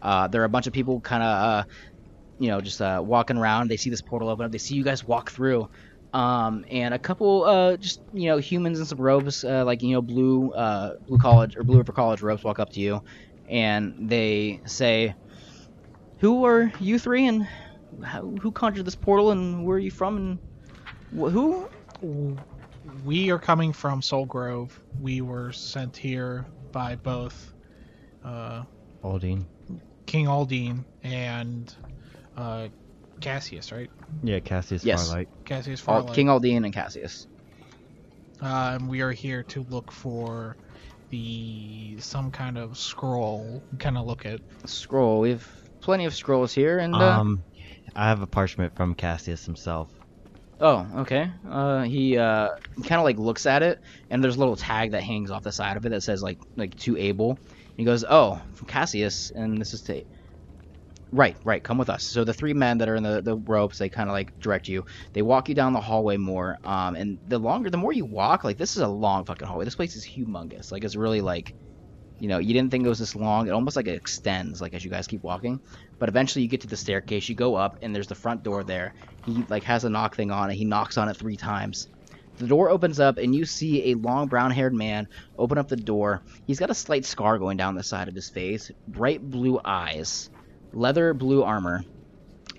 Uh, 0.01 0.29
there 0.29 0.43
are 0.43 0.47
a 0.47 0.49
bunch 0.49 0.67
of 0.67 0.73
people 0.73 1.01
kind 1.01 1.23
of, 1.23 1.29
uh, 1.29 1.65
you 2.39 2.49
know, 2.49 2.61
just 2.61 2.81
uh, 2.81 3.01
walking 3.05 3.37
around. 3.37 3.69
They 3.69 3.77
see 3.77 3.91
this 3.91 4.03
portal 4.03 4.29
open 4.29 4.45
up. 4.47 4.53
They 4.53 4.59
see 4.59 4.75
you 4.75 4.85
guys 4.85 5.05
walk 5.05 5.31
through. 5.31 5.69
Um, 6.13 6.67
and 6.71 6.93
a 6.93 6.99
couple, 6.99 7.45
uh, 7.45 7.77
just 7.79 8.01
you 8.13 8.29
know, 8.29 8.37
humans 8.37 8.79
in 8.79 8.85
some 8.85 9.01
robes, 9.01 9.45
uh, 9.45 9.65
like 9.65 9.83
you 9.83 9.93
know, 9.93 10.03
blue, 10.03 10.51
uh, 10.53 10.97
blue 11.09 11.19
college 11.19 11.57
or 11.57 11.65
blue 11.65 11.79
river 11.79 11.93
college 11.93 12.21
robes, 12.21 12.45
walk 12.45 12.59
up 12.59 12.71
to 12.75 12.81
you, 12.81 13.03
and 13.49 14.11
they 14.11 14.61
say, 14.67 15.15
"Who 16.19 16.45
are 16.45 16.71
you 16.81 16.99
three, 16.99 17.27
and 17.27 17.49
how, 18.05 18.23
who 18.41 18.51
conjured 18.53 18.85
this 18.87 18.95
portal, 18.95 19.31
and 19.31 19.65
where 19.65 19.77
are 19.77 19.81
you 19.81 19.91
from, 19.91 20.17
and 20.17 20.39
wh- 21.19 21.31
who?" 21.33 21.69
We 23.05 23.31
are 23.31 23.39
coming 23.39 23.73
from 23.73 24.03
Soul 24.03 24.27
Grove. 24.27 24.79
We 25.01 25.21
were 25.21 25.53
sent 25.53 25.97
here 25.97 26.47
by 26.73 26.97
both 26.97 27.53
uh, 28.25 28.65
Aldine. 29.05 29.45
King 30.07 30.27
Aldine 30.27 30.85
and 31.05 31.73
uh, 32.37 32.69
Cassius, 33.21 33.71
right? 33.71 33.89
Yeah, 34.25 34.41
Cassius 34.41 34.85
Yes. 34.85 35.09
Farlight. 35.09 35.29
Cassius 35.45 35.87
Al- 35.89 36.05
Farlight. 36.07 36.15
King 36.15 36.27
Aldine 36.29 36.65
and 36.65 36.75
Cassius. 36.75 37.29
Uh, 38.43 38.73
and 38.81 38.89
we 38.89 39.01
are 39.01 39.13
here 39.13 39.45
to 39.45 39.63
look 39.71 39.93
for 39.93 40.57
the 41.11 41.97
some 42.01 42.33
kind 42.33 42.59
of 42.59 42.77
scroll. 42.77 43.63
Kind 43.79 43.97
of 43.97 44.07
look 44.07 44.27
at. 44.27 44.41
Scroll. 44.67 45.21
We 45.21 45.31
have 45.31 45.49
plenty 45.81 46.05
of 46.07 46.15
scrolls 46.15 46.53
here, 46.53 46.79
and 46.81 46.95
uh, 46.97 46.99
Um, 47.21 47.45
I 47.95 48.09
have 48.09 48.23
a 48.23 48.27
parchment 48.27 48.75
from 48.77 48.95
Cassius 48.95 49.45
himself. 49.45 49.91
oh, 50.61 50.87
okay. 51.01 51.31
Uh, 51.49 51.83
he 51.83 52.17
uh, 52.17 52.49
kind 52.87 52.99
of 53.01 53.05
like 53.05 53.19
looks 53.19 53.47
at 53.47 53.63
it, 53.63 53.79
and 54.11 54.23
there's 54.23 54.37
a 54.37 54.39
little 54.39 54.57
tag 54.57 54.93
that 54.93 55.03
hangs 55.03 55.31
off 55.31 55.43
the 55.43 55.53
side 55.53 55.77
of 55.77 55.85
it 55.87 55.91
that 55.91 56.03
says 56.03 56.23
like 56.23 56.39
like 56.57 56.75
to 56.77 56.97
Abel. 56.97 57.39
He 57.77 57.85
goes, 57.85 58.05
"Oh, 58.09 58.41
from 58.55 58.67
Cassius," 58.69 59.31
and 59.35 59.61
this 59.61 59.75
is 59.75 59.83
to. 59.83 60.03
Right, 61.13 61.37
right. 61.45 61.63
Come 61.63 61.77
with 61.77 61.91
us. 61.91 62.05
So 62.05 62.25
the 62.25 62.33
three 62.33 62.55
men 62.55 62.79
that 62.79 62.89
are 62.89 62.97
in 62.97 63.03
the, 63.03 63.21
the 63.21 63.37
ropes, 63.37 63.77
they 63.79 63.91
kind 63.91 64.09
of 64.09 64.15
like 64.15 64.33
direct 64.41 64.67
you. 64.69 64.85
They 65.13 65.21
walk 65.21 65.49
you 65.51 65.55
down 65.55 65.75
the 65.75 65.81
hallway 65.81 66.17
more. 66.17 66.57
Um, 66.65 66.97
and 66.97 67.19
the 67.27 67.39
longer, 67.39 67.69
the 67.69 67.77
more 67.77 67.93
you 67.93 68.07
walk, 68.07 68.45
like 68.45 68.57
this 68.57 68.77
is 68.77 68.83
a 68.83 68.89
long 68.89 69.27
fucking 69.27 69.47
hallway. 69.47 69.67
This 69.67 69.75
place 69.75 69.95
is 69.95 70.07
humongous. 70.07 70.73
Like 70.73 70.85
it's 70.85 70.97
really 70.97 71.21
like, 71.21 71.55
you 72.23 72.29
know, 72.29 72.39
you 72.39 72.55
didn't 72.55 72.71
think 72.71 72.87
it 72.87 72.89
was 72.89 73.01
this 73.01 73.17
long. 73.17 73.49
It 73.49 73.51
almost 73.51 73.75
like 73.75 73.89
it 73.89 73.97
extends, 73.97 74.61
like 74.61 74.75
as 74.75 74.85
you 74.85 74.91
guys 74.91 75.09
keep 75.09 75.25
walking. 75.25 75.61
But 75.99 76.09
eventually 76.09 76.45
you 76.45 76.49
get 76.49 76.61
to 76.61 76.69
the 76.69 76.77
staircase. 76.77 77.29
You 77.29 77.35
go 77.35 77.57
up, 77.57 77.79
and 77.83 77.93
there's 77.93 78.07
the 78.07 78.15
front 78.15 78.45
door 78.45 78.63
there. 78.63 78.95
He 79.27 79.45
like 79.49 79.65
has 79.65 79.83
a 79.83 79.91
knock 79.91 80.15
thing 80.15 80.31
on 80.31 80.49
it. 80.49 80.55
He 80.55 80.65
knocks 80.65 80.97
on 80.97 81.09
it 81.09 81.17
three 81.17 81.37
times. 81.37 81.89
The 82.39 82.47
door 82.47 82.71
opens 82.71 83.01
up, 83.01 83.19
and 83.19 83.35
you 83.35 83.45
see 83.45 83.91
a 83.91 83.95
long 83.95 84.29
brown-haired 84.29 84.73
man 84.73 85.09
open 85.37 85.59
up 85.59 85.67
the 85.67 85.75
door. 85.75 86.23
He's 86.47 86.61
got 86.61 86.71
a 86.71 86.75
slight 86.75 87.05
scar 87.05 87.39
going 87.39 87.57
down 87.57 87.75
the 87.75 87.83
side 87.83 88.07
of 88.07 88.15
his 88.15 88.31
face, 88.31 88.71
bright 88.87 89.21
blue 89.21 89.61
eyes 89.65 90.31
leather 90.73 91.13
blue 91.15 91.43
armor, 91.43 91.85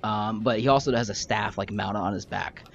um, 0.03 0.41
but 0.41 0.59
he 0.59 0.67
also 0.67 0.93
has 0.93 1.09
a 1.09 1.15
staff 1.15 1.57
like 1.57 1.71
mounted 1.71 1.99
on 1.99 2.13
his 2.13 2.25
back. 2.25 2.65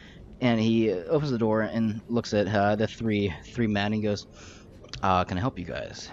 And 0.40 0.59
he 0.59 0.90
opens 0.90 1.31
the 1.31 1.38
door 1.38 1.62
and 1.62 2.01
looks 2.09 2.33
at 2.33 2.48
uh, 2.48 2.77
the 2.77 2.87
three 2.87 3.35
three 3.44 3.66
men. 3.66 3.92
And 3.92 4.03
goes, 4.03 4.27
uh, 5.03 5.24
"Can 5.24 5.37
I 5.37 5.40
help 5.40 5.59
you 5.59 5.64
guys?" 5.64 6.11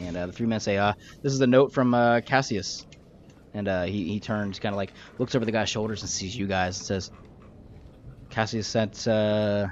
And 0.00 0.16
uh, 0.16 0.26
the 0.26 0.32
three 0.32 0.46
men 0.46 0.60
say, 0.60 0.76
uh, 0.76 0.92
"This 1.22 1.32
is 1.32 1.40
a 1.40 1.46
note 1.46 1.72
from 1.72 1.94
uh, 1.94 2.20
Cassius." 2.20 2.84
And 3.54 3.68
uh, 3.68 3.84
he 3.84 4.08
he 4.08 4.20
turns, 4.20 4.58
kind 4.58 4.74
of 4.74 4.76
like 4.76 4.92
looks 5.18 5.34
over 5.34 5.44
the 5.44 5.52
guy's 5.52 5.70
shoulders 5.70 6.02
and 6.02 6.10
sees 6.10 6.36
you 6.36 6.46
guys. 6.46 6.78
And 6.78 6.86
says, 6.86 7.10
"Cassius 8.30 8.68
sent 8.68 9.06
uh, 9.08 9.66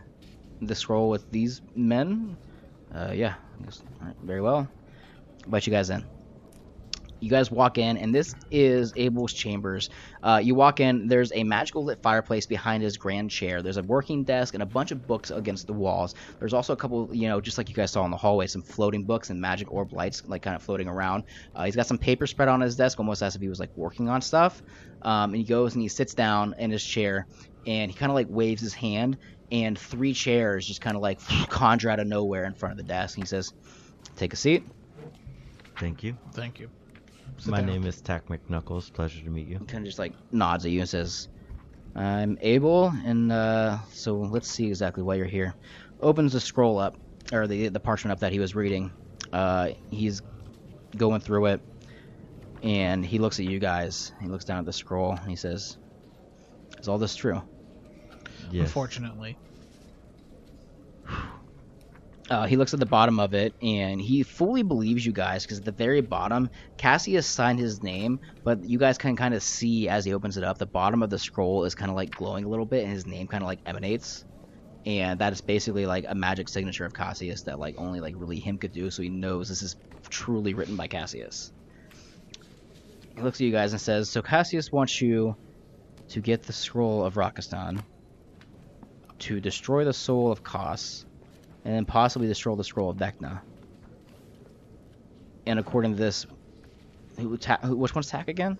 the 0.60 0.74
scroll 0.74 1.10
with 1.10 1.24
these 1.30 1.60
men." 1.74 2.36
Uh, 2.94 3.12
yeah. 3.14 3.34
Goes, 3.64 3.82
very 4.22 4.40
well. 4.40 4.68
Invite 5.46 5.66
you 5.66 5.72
guys 5.72 5.90
in 5.90 6.13
you 7.24 7.30
guys 7.30 7.50
walk 7.50 7.78
in, 7.78 7.96
and 7.96 8.14
this 8.14 8.34
is 8.50 8.92
Abel's 8.96 9.32
chambers. 9.32 9.88
Uh, 10.22 10.40
you 10.42 10.54
walk 10.54 10.78
in, 10.78 11.08
there's 11.08 11.32
a 11.32 11.42
magical 11.42 11.82
lit 11.82 12.02
fireplace 12.02 12.44
behind 12.44 12.82
his 12.82 12.98
grand 12.98 13.30
chair. 13.30 13.62
There's 13.62 13.78
a 13.78 13.82
working 13.82 14.24
desk 14.24 14.52
and 14.52 14.62
a 14.62 14.66
bunch 14.66 14.90
of 14.90 15.06
books 15.06 15.30
against 15.30 15.66
the 15.66 15.72
walls. 15.72 16.14
There's 16.38 16.52
also 16.52 16.74
a 16.74 16.76
couple, 16.76 17.08
you 17.14 17.28
know, 17.28 17.40
just 17.40 17.56
like 17.56 17.70
you 17.70 17.74
guys 17.74 17.92
saw 17.92 18.04
in 18.04 18.10
the 18.10 18.16
hallway, 18.18 18.46
some 18.46 18.60
floating 18.60 19.04
books 19.04 19.30
and 19.30 19.40
magic 19.40 19.72
orb 19.72 19.94
lights, 19.94 20.22
like 20.26 20.42
kind 20.42 20.54
of 20.54 20.62
floating 20.62 20.86
around. 20.86 21.24
Uh, 21.54 21.64
he's 21.64 21.76
got 21.76 21.86
some 21.86 21.96
paper 21.96 22.26
spread 22.26 22.48
on 22.48 22.60
his 22.60 22.76
desk, 22.76 23.00
almost 23.00 23.22
as 23.22 23.34
if 23.34 23.40
he 23.40 23.48
was 23.48 23.58
like 23.58 23.74
working 23.74 24.10
on 24.10 24.20
stuff. 24.20 24.62
Um, 25.00 25.30
and 25.30 25.36
he 25.36 25.44
goes 25.44 25.72
and 25.72 25.80
he 25.80 25.88
sits 25.88 26.12
down 26.12 26.54
in 26.58 26.70
his 26.70 26.84
chair, 26.84 27.26
and 27.66 27.90
he 27.90 27.96
kind 27.96 28.10
of 28.10 28.14
like 28.14 28.26
waves 28.28 28.60
his 28.60 28.74
hand, 28.74 29.16
and 29.50 29.78
three 29.78 30.12
chairs 30.12 30.66
just 30.66 30.82
kind 30.82 30.94
of 30.94 31.00
like 31.00 31.20
conjure 31.48 31.88
out 31.88 32.00
of 32.00 32.06
nowhere 32.06 32.44
in 32.44 32.52
front 32.52 32.72
of 32.72 32.76
the 32.76 32.84
desk. 32.84 33.16
And 33.16 33.24
he 33.24 33.28
says, 33.28 33.54
"Take 34.16 34.34
a 34.34 34.36
seat." 34.36 34.64
Thank 35.78 36.02
you. 36.02 36.16
Thank 36.32 36.60
you. 36.60 36.70
Sit 37.38 37.50
My 37.50 37.58
down. 37.58 37.66
name 37.66 37.84
is 37.86 38.00
Tack 38.00 38.28
McKnuckles. 38.28 38.92
Pleasure 38.92 39.22
to 39.22 39.30
meet 39.30 39.46
you. 39.46 39.58
kind 39.58 39.78
of 39.78 39.84
just 39.84 39.98
like 39.98 40.12
nods 40.32 40.64
at 40.64 40.70
you 40.70 40.80
and 40.80 40.88
says, 40.88 41.28
"I'm 41.94 42.38
Abel, 42.40 42.92
and 43.04 43.30
uh, 43.32 43.78
so 43.92 44.16
let's 44.16 44.48
see 44.48 44.66
exactly 44.68 45.02
why 45.02 45.16
you're 45.16 45.26
here." 45.26 45.54
Opens 46.00 46.32
the 46.32 46.40
scroll 46.40 46.78
up, 46.78 46.96
or 47.32 47.46
the 47.46 47.68
the 47.68 47.80
parchment 47.80 48.12
up 48.12 48.20
that 48.20 48.32
he 48.32 48.38
was 48.38 48.54
reading. 48.54 48.92
Uh, 49.32 49.70
he's 49.90 50.22
going 50.96 51.20
through 51.20 51.46
it, 51.46 51.60
and 52.62 53.04
he 53.04 53.18
looks 53.18 53.38
at 53.40 53.46
you 53.46 53.58
guys. 53.58 54.12
He 54.20 54.28
looks 54.28 54.44
down 54.44 54.58
at 54.58 54.64
the 54.64 54.72
scroll, 54.72 55.12
and 55.12 55.28
he 55.28 55.36
says, 55.36 55.76
"Is 56.78 56.88
all 56.88 56.98
this 56.98 57.16
true?" 57.16 57.42
Yes. 58.50 58.66
Unfortunately. 58.68 59.36
Uh, 62.30 62.46
he 62.46 62.56
looks 62.56 62.72
at 62.72 62.80
the 62.80 62.86
bottom 62.86 63.20
of 63.20 63.34
it 63.34 63.52
and 63.60 64.00
he 64.00 64.22
fully 64.22 64.62
believes 64.62 65.04
you 65.04 65.12
guys 65.12 65.44
because 65.44 65.58
at 65.58 65.64
the 65.64 65.72
very 65.72 66.00
bottom, 66.00 66.48
Cassius 66.78 67.26
signed 67.26 67.58
his 67.58 67.82
name, 67.82 68.18
but 68.44 68.64
you 68.64 68.78
guys 68.78 68.96
can 68.96 69.14
kind 69.14 69.34
of 69.34 69.42
see 69.42 69.88
as 69.88 70.06
he 70.06 70.14
opens 70.14 70.38
it 70.38 70.44
up, 70.44 70.56
the 70.56 70.66
bottom 70.66 71.02
of 71.02 71.10
the 71.10 71.18
scroll 71.18 71.64
is 71.64 71.74
kind 71.74 71.90
of 71.90 71.96
like 71.96 72.10
glowing 72.10 72.44
a 72.44 72.48
little 72.48 72.64
bit 72.64 72.84
and 72.84 72.92
his 72.92 73.06
name 73.06 73.26
kind 73.26 73.42
of 73.42 73.46
like 73.46 73.60
emanates. 73.66 74.24
And 74.86 75.20
that 75.20 75.32
is 75.32 75.42
basically 75.42 75.86
like 75.86 76.06
a 76.08 76.14
magic 76.14 76.48
signature 76.48 76.86
of 76.86 76.94
Cassius 76.94 77.42
that 77.42 77.58
like 77.58 77.74
only 77.78 78.00
like 78.00 78.14
really 78.16 78.38
him 78.38 78.58
could 78.58 78.72
do, 78.72 78.90
so 78.90 79.02
he 79.02 79.10
knows 79.10 79.48
this 79.48 79.62
is 79.62 79.76
truly 80.10 80.54
written 80.54 80.76
by 80.76 80.88
Cassius. 80.88 81.52
He 83.16 83.22
looks 83.22 83.40
at 83.40 83.44
you 83.44 83.52
guys 83.52 83.72
and 83.72 83.80
says, 83.80 84.10
"So 84.10 84.20
Cassius 84.22 84.70
wants 84.72 85.00
you 85.00 85.34
to 86.10 86.20
get 86.20 86.42
the 86.42 86.52
scroll 86.52 87.04
of 87.04 87.14
Rakistan, 87.14 87.82
to 89.20 89.40
destroy 89.40 89.84
the 89.84 89.92
soul 89.94 90.30
of 90.30 90.42
Kos, 90.42 91.06
and 91.64 91.74
then 91.74 91.84
possibly 91.84 92.26
destroy 92.28 92.54
the 92.54 92.64
scroll 92.64 92.90
of 92.90 92.96
Vecna. 92.96 93.40
And 95.46 95.58
according 95.58 95.92
to 95.92 95.98
this, 95.98 96.26
who, 97.18 97.36
ta- 97.36 97.58
who 97.62 97.76
which 97.76 97.94
one's 97.94 98.08
Tack 98.08 98.28
again? 98.28 98.58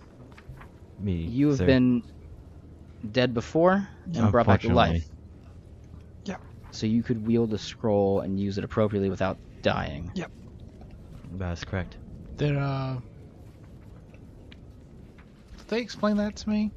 Me. 1.01 1.13
You 1.15 1.49
have 1.49 1.59
sir. 1.59 1.67
been 1.67 2.03
dead 3.11 3.35
before 3.35 3.87
and 4.15 4.31
brought 4.31 4.47
back 4.47 4.61
to 4.63 4.73
life. 4.73 4.95
Unfortunately. 4.95 5.11
Yeah. 6.25 6.37
So 6.71 6.87
you 6.87 7.03
could 7.03 7.27
wield 7.27 7.51
the 7.51 7.59
scroll 7.59 8.21
and 8.21 8.39
use 8.39 8.59
it 8.59 8.65
appropriately 8.65 9.11
without 9.11 9.39
dying. 9.63 10.11
Yep. 10.15 10.31
That's 11.33 11.65
correct. 11.65 11.97
Did 12.37 12.57
uh 12.57 12.97
Did 15.59 15.69
they 15.69 15.81
explain 15.81 16.17
that 16.19 16.37
to 16.37 16.49
me? 16.49 16.71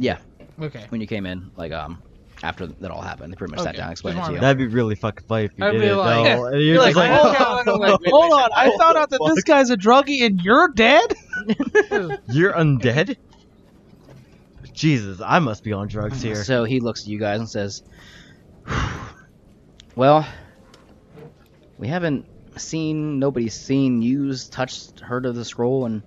Yeah, 0.00 0.18
Okay. 0.62 0.86
when 0.90 1.00
you 1.00 1.08
came 1.08 1.26
in, 1.26 1.50
like 1.56 1.72
um, 1.72 2.00
after 2.42 2.66
that 2.66 2.90
all 2.90 3.00
happened, 3.02 3.32
they 3.32 3.36
pretty 3.36 3.52
much 3.52 3.60
sat 3.60 3.70
Okay, 3.70 3.78
down 3.78 3.86
and 3.88 3.92
explained 3.92 4.18
it 4.18 4.24
to 4.26 4.32
you. 4.34 4.40
That'd 4.40 4.58
be 4.58 4.66
really 4.66 4.94
fucking 4.94 5.26
funny 5.26 5.44
if 5.46 5.52
you 5.56 5.64
I'd 5.64 5.72
did 5.72 5.80
be 5.80 5.86
it 5.88 5.96
like- 5.96 6.24
though. 6.24 6.44
And 6.46 6.54
You're 6.54 6.62
you're 6.74 6.78
like, 6.82 6.94
just 6.94 7.22
hold, 7.22 7.34
like, 7.80 7.90
oh, 7.90 7.94
on, 7.94 7.98
hold 8.06 8.32
on, 8.32 8.50
I 8.54 8.76
found 8.78 8.96
out 8.96 9.10
that 9.10 9.20
this 9.34 9.42
guy's 9.44 9.70
a 9.70 9.76
druggie 9.76 10.24
and 10.24 10.40
you're 10.40 10.68
dead? 10.68 11.14
You're 12.30 12.52
undead? 12.52 13.16
Jesus, 14.72 15.20
I 15.24 15.38
must 15.40 15.64
be 15.64 15.72
on 15.72 15.88
drugs 15.88 16.22
here. 16.22 16.44
So 16.44 16.64
he 16.64 16.78
looks 16.80 17.02
at 17.02 17.08
you 17.08 17.18
guys 17.18 17.40
and 17.40 17.48
says, 17.50 17.82
"Well, 19.96 20.26
we 21.78 21.88
haven't 21.88 22.26
seen 22.56 23.18
nobody's 23.18 23.54
seen, 23.54 24.02
used, 24.02 24.52
touched, 24.52 25.00
heard 25.00 25.26
of 25.26 25.34
the 25.34 25.44
scroll, 25.44 25.86
and 25.86 26.02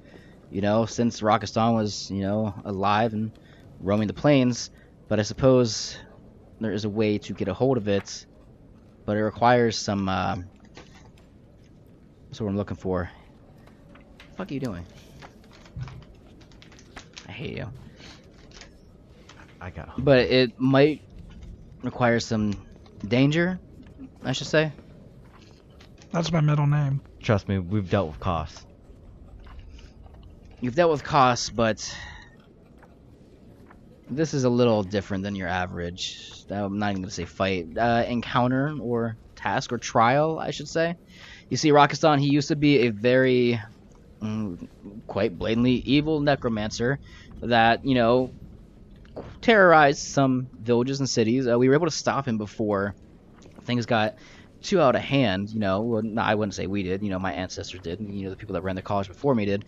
you 0.51 0.61
know 0.61 0.86
since 0.86 1.21
Rakistan 1.21 1.73
was 1.75 2.09
you 2.11 2.21
know 2.21 2.53
alive 2.63 3.13
and 3.13 3.32
roaming 3.79 4.07
the 4.07 4.13
plains. 4.13 4.69
But 5.09 5.19
I 5.19 5.23
suppose 5.23 5.97
there 6.62 6.72
is 6.72 6.86
a 6.86 6.89
way 6.89 7.18
to 7.18 7.34
get 7.34 7.47
a 7.47 7.53
hold 7.53 7.78
of 7.78 7.88
it, 7.88 8.26
but 9.05 9.18
it 9.18 9.24
requires 9.24 9.78
some. 9.78 10.07
Uh, 10.07 10.38
that's 12.28 12.39
what 12.39 12.47
I'm 12.47 12.55
looking 12.55 12.78
for. 12.78 13.09
What 13.09 14.20
the 14.20 14.36
fuck 14.36 14.51
are 14.51 14.53
you 14.53 14.59
doing? 14.59 14.86
I 17.28 17.32
hate 17.32 17.57
you." 17.57 17.68
I 19.59 19.70
got 19.70 20.03
but 20.03 20.20
it 20.20 20.59
might 20.59 21.01
require 21.84 22.20
some 22.20 22.53
danger, 23.07 23.59
I 24.24 24.32
should 24.32 24.47
say. 24.47 24.72
That's 26.12 26.32
my 26.32 26.41
middle 26.41 26.66
name. 26.66 27.01
Trust 27.22 27.47
me, 27.47 27.59
we've 27.59 27.89
dealt 27.89 28.07
with 28.07 28.20
costs. 28.20 28.66
You've 30.59 30.76
dealt 30.76 30.91
with 30.91 31.03
costs, 31.03 31.49
but 31.49 31.95
this 34.12 34.34
is 34.34 34.43
a 34.43 34.49
little 34.49 34.84
different 34.84 35.24
than 35.24 35.36
your 35.36 35.47
average. 35.47 36.18
I'm 36.49 36.80
not 36.80 36.91
even 36.91 37.03
gonna 37.03 37.12
say 37.12 37.26
fight, 37.26 37.68
uh, 37.78 38.03
encounter 38.07 38.76
or 38.82 39.18
task 39.36 39.72
or 39.72 39.78
trial, 39.78 40.39
I 40.39 40.51
should 40.51 40.68
say. 40.68 40.95
You 41.49 41.57
see, 41.57 41.72
Rakistan, 41.72 42.20
he 42.20 42.28
used 42.30 42.49
to 42.49 42.55
be 42.57 42.80
a 42.80 42.89
very, 42.89 43.59
mm, 44.24 44.57
quite 45.07 45.38
blatantly 45.38 45.76
evil 45.86 46.22
necromancer 46.22 46.99
that 47.41 47.82
you 47.84 47.95
know 47.95 48.34
terrorized 49.41 49.99
some 49.99 50.49
villages 50.53 50.99
and 50.99 51.09
cities. 51.09 51.47
Uh, 51.47 51.57
we 51.57 51.68
were 51.68 51.76
able 51.76 51.88
to 51.88 51.91
stop 51.91 52.28
him 52.28 52.38
before 52.38 52.95
things 53.66 53.86
got 53.86 54.14
too 54.64 54.82
out 54.82 54.95
of 54.95 55.01
hand. 55.01 55.49
You 55.49 55.59
know, 55.59 55.82
well, 55.82 56.01
no, 56.03 56.22
I 56.22 56.36
wouldn't 56.36 56.55
say 56.55 56.68
we 56.68 56.84
did. 56.84 57.03
You 57.03 57.09
know, 57.09 57.20
my 57.20 57.34
ancestors 57.34 57.82
did. 57.82 57.99
You 58.01 58.26
know, 58.26 58.30
the 58.32 58.38
people 58.38 58.53
that 58.55 58.64
ran 58.64 58.76
the 58.76 58.82
college 58.82 59.07
before 59.07 59.36
me 59.36 59.45
did. 59.45 59.66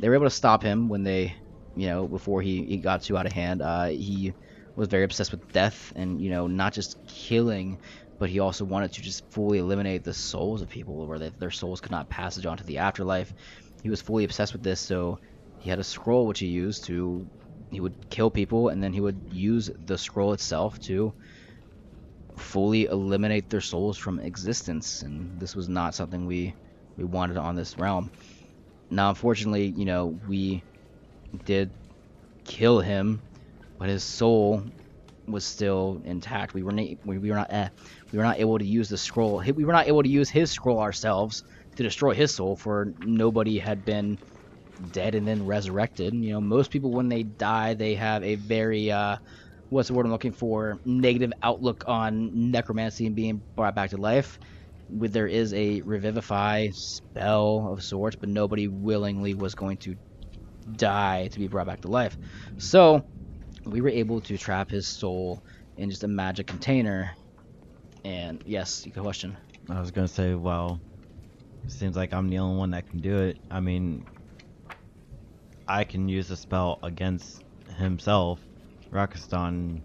They 0.00 0.08
were 0.08 0.14
able 0.14 0.26
to 0.26 0.30
stop 0.30 0.62
him 0.62 0.88
when 0.88 1.04
they, 1.04 1.36
you 1.74 1.86
know, 1.88 2.08
before 2.08 2.42
he, 2.42 2.64
he 2.64 2.78
got 2.78 3.02
too 3.02 3.16
out 3.16 3.26
of 3.26 3.32
hand. 3.32 3.62
Uh, 3.62 3.86
he 3.86 4.32
was 4.76 4.88
very 4.88 5.04
obsessed 5.04 5.30
with 5.32 5.52
death 5.52 5.92
and 5.96 6.20
you 6.20 6.30
know 6.30 6.46
not 6.46 6.72
just 6.72 6.96
killing, 7.06 7.78
but 8.18 8.30
he 8.30 8.40
also 8.40 8.64
wanted 8.64 8.92
to 8.92 9.02
just 9.02 9.22
fully 9.30 9.58
eliminate 9.58 10.04
the 10.04 10.14
souls 10.14 10.62
of 10.62 10.68
people, 10.68 11.06
where 11.06 11.18
they, 11.18 11.30
their 11.38 11.50
souls 11.50 11.80
could 11.80 11.92
not 11.92 12.10
passage 12.10 12.46
on 12.46 12.56
to 12.56 12.64
the 12.64 12.78
afterlife. 12.78 13.32
He 13.82 13.90
was 13.90 14.02
fully 14.02 14.24
obsessed 14.24 14.52
with 14.52 14.62
this, 14.62 14.80
so 14.80 15.18
he 15.58 15.70
had 15.70 15.78
a 15.78 15.84
scroll 15.84 16.26
which 16.26 16.40
he 16.40 16.46
used 16.46 16.86
to 16.86 17.28
he 17.70 17.80
would 17.80 17.94
kill 18.10 18.30
people 18.30 18.68
and 18.68 18.82
then 18.82 18.92
he 18.92 19.00
would 19.00 19.20
use 19.30 19.70
the 19.84 19.98
scroll 19.98 20.32
itself 20.32 20.78
to 20.80 21.12
fully 22.36 22.84
eliminate 22.86 23.48
their 23.48 23.60
souls 23.60 23.96
from 23.96 24.18
existence 24.20 25.02
and 25.02 25.40
this 25.40 25.54
was 25.54 25.68
not 25.68 25.94
something 25.94 26.26
we 26.26 26.54
we 26.96 27.04
wanted 27.04 27.36
on 27.36 27.54
this 27.54 27.78
realm 27.78 28.10
now 28.90 29.08
unfortunately 29.10 29.72
you 29.76 29.84
know 29.84 30.18
we 30.26 30.64
did 31.44 31.70
kill 32.44 32.80
him 32.80 33.20
but 33.78 33.88
his 33.88 34.04
soul 34.04 34.62
was 35.26 35.44
still 35.44 36.00
intact 36.04 36.54
we 36.54 36.62
were 36.62 36.72
we, 36.72 36.98
we 37.04 37.30
were 37.30 37.36
not 37.36 37.50
eh, 37.50 37.68
we 38.12 38.18
were 38.18 38.24
not 38.24 38.38
able 38.38 38.58
to 38.58 38.66
use 38.66 38.88
the 38.88 38.98
scroll 38.98 39.42
we 39.54 39.64
were 39.64 39.72
not 39.72 39.88
able 39.88 40.02
to 40.02 40.08
use 40.08 40.28
his 40.28 40.50
scroll 40.50 40.80
ourselves 40.80 41.42
to 41.76 41.82
destroy 41.82 42.14
his 42.14 42.34
soul 42.34 42.56
for 42.56 42.92
nobody 43.00 43.58
had 43.58 43.84
been 43.84 44.18
dead 44.90 45.14
and 45.14 45.26
then 45.26 45.46
resurrected. 45.46 46.14
You 46.14 46.34
know, 46.34 46.40
most 46.40 46.70
people 46.70 46.92
when 46.92 47.08
they 47.08 47.22
die, 47.22 47.74
they 47.74 47.94
have 47.94 48.22
a 48.22 48.36
very 48.36 48.90
uh, 48.90 49.16
what's 49.68 49.88
the 49.88 49.94
word 49.94 50.06
I'm 50.06 50.12
looking 50.12 50.32
for? 50.32 50.78
Negative 50.84 51.32
outlook 51.42 51.84
on 51.86 52.50
necromancy 52.50 53.06
and 53.06 53.16
being 53.16 53.42
brought 53.56 53.74
back 53.74 53.90
to 53.90 53.96
life. 53.96 54.38
With 54.88 55.12
there 55.12 55.26
is 55.26 55.54
a 55.54 55.80
revivify 55.80 56.68
spell 56.72 57.70
of 57.72 57.82
sorts, 57.82 58.16
but 58.16 58.28
nobody 58.28 58.68
willingly 58.68 59.34
was 59.34 59.54
going 59.54 59.78
to 59.78 59.94
die 60.76 61.28
to 61.28 61.38
be 61.38 61.48
brought 61.48 61.66
back 61.66 61.82
to 61.82 61.88
life. 61.88 62.16
So 62.58 63.04
we 63.64 63.80
were 63.80 63.88
able 63.88 64.20
to 64.22 64.38
trap 64.38 64.70
his 64.70 64.86
soul 64.86 65.42
in 65.76 65.90
just 65.90 66.04
a 66.04 66.08
magic 66.08 66.46
container. 66.46 67.12
And 68.04 68.42
yes, 68.46 68.84
you 68.84 68.92
can 68.92 69.02
question. 69.02 69.36
I 69.70 69.80
was 69.80 69.90
gonna 69.90 70.08
say, 70.08 70.34
well, 70.34 70.80
seems 71.68 71.96
like 71.96 72.12
I'm 72.12 72.28
the 72.28 72.38
only 72.38 72.58
one 72.58 72.70
that 72.72 72.88
can 72.88 73.00
do 73.00 73.18
it. 73.18 73.38
I 73.50 73.60
mean, 73.60 74.06
I 75.66 75.84
can 75.84 76.08
use 76.08 76.28
the 76.28 76.36
spell 76.36 76.78
against 76.82 77.42
himself, 77.78 78.40
Rakistan. 78.92 79.80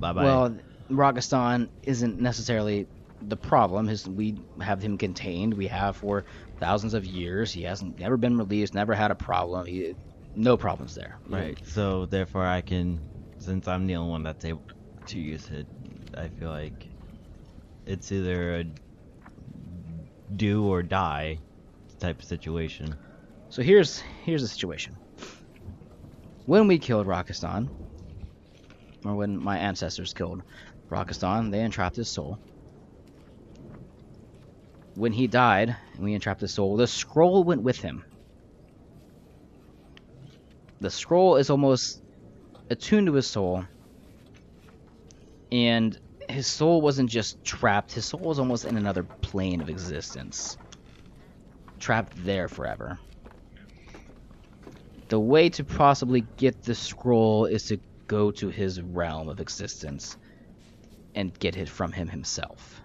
Bye 0.00 0.12
bye. 0.12 0.24
Well, 0.24 0.56
Rakistan 0.90 1.68
isn't 1.82 2.20
necessarily 2.20 2.86
the 3.20 3.36
problem. 3.36 3.86
His 3.86 4.08
we 4.08 4.38
have 4.60 4.80
him 4.80 4.96
contained. 4.96 5.54
We 5.54 5.66
have 5.66 5.96
for 5.96 6.24
thousands 6.60 6.94
of 6.94 7.04
years. 7.04 7.52
He 7.52 7.62
hasn't 7.62 7.98
never 7.98 8.16
been 8.16 8.36
released. 8.36 8.74
Never 8.74 8.94
had 8.94 9.10
a 9.10 9.14
problem. 9.14 9.66
He, 9.66 9.94
no 10.34 10.56
problems 10.56 10.94
there. 10.94 11.18
right. 11.28 11.58
So 11.64 12.06
therefore, 12.06 12.46
I 12.46 12.60
can, 12.60 13.00
since 13.38 13.66
I'm 13.68 13.86
the 13.86 13.96
only 13.96 14.10
one 14.10 14.22
that's 14.22 14.44
able 14.44 14.62
to 15.06 15.18
use 15.18 15.48
it, 15.50 15.66
I 16.16 16.28
feel 16.28 16.50
like 16.50 16.86
it's 17.86 18.12
either 18.12 18.60
a 18.60 18.64
do 20.36 20.66
or 20.66 20.82
die 20.82 21.38
type 21.98 22.18
of 22.18 22.24
situation. 22.24 22.94
So 23.48 23.62
here's 23.62 24.00
here's 24.24 24.42
the 24.42 24.48
situation. 24.48 24.96
When 26.44 26.66
we 26.66 26.78
killed 26.78 27.06
Rakistan, 27.06 27.68
or 29.04 29.14
when 29.14 29.38
my 29.38 29.58
ancestors 29.58 30.12
killed 30.12 30.42
Rakistan, 30.90 31.50
they 31.50 31.60
entrapped 31.60 31.96
his 31.96 32.08
soul. 32.08 32.38
When 34.98 35.12
he 35.12 35.28
died 35.28 35.76
and 35.94 36.04
we 36.04 36.12
entrapped 36.14 36.40
his 36.40 36.54
soul, 36.54 36.76
the 36.76 36.88
scroll 36.88 37.44
went 37.44 37.62
with 37.62 37.78
him. 37.78 38.04
The 40.80 40.90
scroll 40.90 41.36
is 41.36 41.50
almost 41.50 42.02
attuned 42.68 43.06
to 43.06 43.14
his 43.14 43.28
soul, 43.28 43.64
and 45.52 45.96
his 46.28 46.48
soul 46.48 46.80
wasn't 46.82 47.10
just 47.10 47.36
trapped, 47.44 47.92
his 47.92 48.06
soul 48.06 48.20
was 48.22 48.40
almost 48.40 48.64
in 48.64 48.76
another 48.76 49.06
plane 49.22 49.60
of 49.62 49.68
existence. 49.68 50.58
Trapped 51.78 52.12
there 52.24 52.48
forever 52.48 52.98
the 55.08 55.20
way 55.20 55.48
to 55.48 55.64
possibly 55.64 56.22
get 56.36 56.64
the 56.64 56.74
scroll 56.74 57.46
is 57.46 57.66
to 57.66 57.78
go 58.08 58.32
to 58.32 58.48
his 58.48 58.82
realm 58.82 59.28
of 59.28 59.38
existence 59.38 60.16
and 61.14 61.38
get 61.38 61.56
it 61.56 61.68
from 61.68 61.92
him 61.92 62.08
himself. 62.08 62.80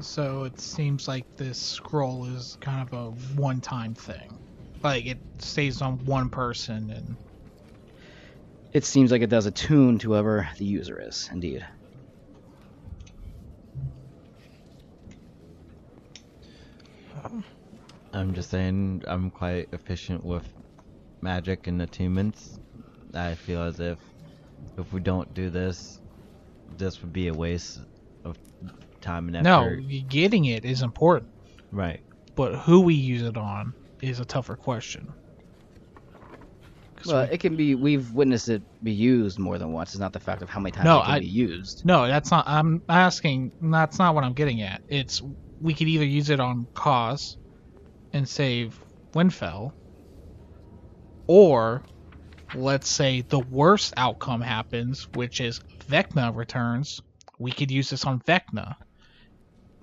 So 0.00 0.44
it 0.44 0.58
seems 0.58 1.06
like 1.06 1.24
this 1.36 1.58
scroll 1.58 2.24
is 2.26 2.56
kind 2.60 2.88
of 2.88 2.92
a 2.92 3.10
one-time 3.40 3.94
thing. 3.94 4.38
Like 4.82 5.06
it 5.06 5.18
stays 5.38 5.82
on 5.82 6.04
one 6.04 6.30
person, 6.30 6.90
and 6.90 7.16
It 8.72 8.84
seems 8.84 9.12
like 9.12 9.20
it 9.20 9.28
does 9.28 9.46
attune 9.46 9.98
to 9.98 10.08
whoever 10.08 10.48
the 10.58 10.64
user 10.64 11.00
is, 11.00 11.28
indeed. 11.30 11.66
I'm 18.14 18.34
just 18.34 18.50
saying 18.50 19.02
I'm 19.06 19.30
quite 19.30 19.68
efficient 19.72 20.24
with 20.24 20.46
magic 21.20 21.66
and 21.66 21.80
attunements. 21.80 22.58
I 23.14 23.34
feel 23.34 23.62
as 23.62 23.78
if 23.78 23.98
if 24.78 24.92
we 24.92 25.00
don't 25.00 25.32
do 25.34 25.50
this, 25.50 26.00
this 26.78 27.02
would 27.02 27.12
be 27.12 27.28
a 27.28 27.34
waste 27.34 27.80
of 28.24 28.38
time 29.02 29.28
and 29.34 29.42
no, 29.44 29.76
getting 30.08 30.44
it 30.46 30.64
is 30.64 30.82
important, 30.82 31.30
Right. 31.70 32.00
but 32.34 32.54
who 32.56 32.80
we 32.80 32.94
use 32.94 33.22
it 33.22 33.36
on 33.36 33.74
is 34.00 34.20
a 34.20 34.24
tougher 34.24 34.56
question. 34.56 35.12
Well, 37.06 37.26
we- 37.26 37.34
it 37.34 37.40
can 37.40 37.56
be. 37.56 37.74
We've 37.74 38.12
witnessed 38.12 38.48
it 38.48 38.62
be 38.84 38.92
used 38.92 39.38
more 39.38 39.58
than 39.58 39.72
once. 39.72 39.90
It's 39.90 39.98
not 40.00 40.12
the 40.12 40.20
fact 40.20 40.40
of 40.42 40.48
how 40.48 40.60
many 40.60 40.70
times 40.70 40.84
No, 40.84 41.00
it 41.00 41.04
can 41.04 41.14
I- 41.14 41.18
be 41.20 41.26
used. 41.26 41.84
no, 41.84 42.06
that's 42.06 42.30
not. 42.30 42.44
I'm 42.46 42.80
asking. 42.88 43.50
That's 43.60 43.98
not 43.98 44.14
what 44.14 44.22
I'm 44.24 44.34
getting 44.34 44.62
at. 44.62 44.82
It's 44.88 45.20
we 45.60 45.74
could 45.74 45.88
either 45.88 46.04
use 46.04 46.30
it 46.30 46.38
on 46.40 46.66
Kos 46.74 47.36
and 48.12 48.28
save 48.28 48.78
Winfell, 49.14 49.72
or 51.26 51.82
let's 52.54 52.88
say 52.88 53.22
the 53.22 53.40
worst 53.40 53.94
outcome 53.96 54.40
happens, 54.40 55.08
which 55.14 55.40
is 55.40 55.60
Vecna 55.88 56.34
returns. 56.36 57.00
We 57.38 57.50
could 57.50 57.70
use 57.70 57.90
this 57.90 58.04
on 58.04 58.20
Vecna, 58.20 58.76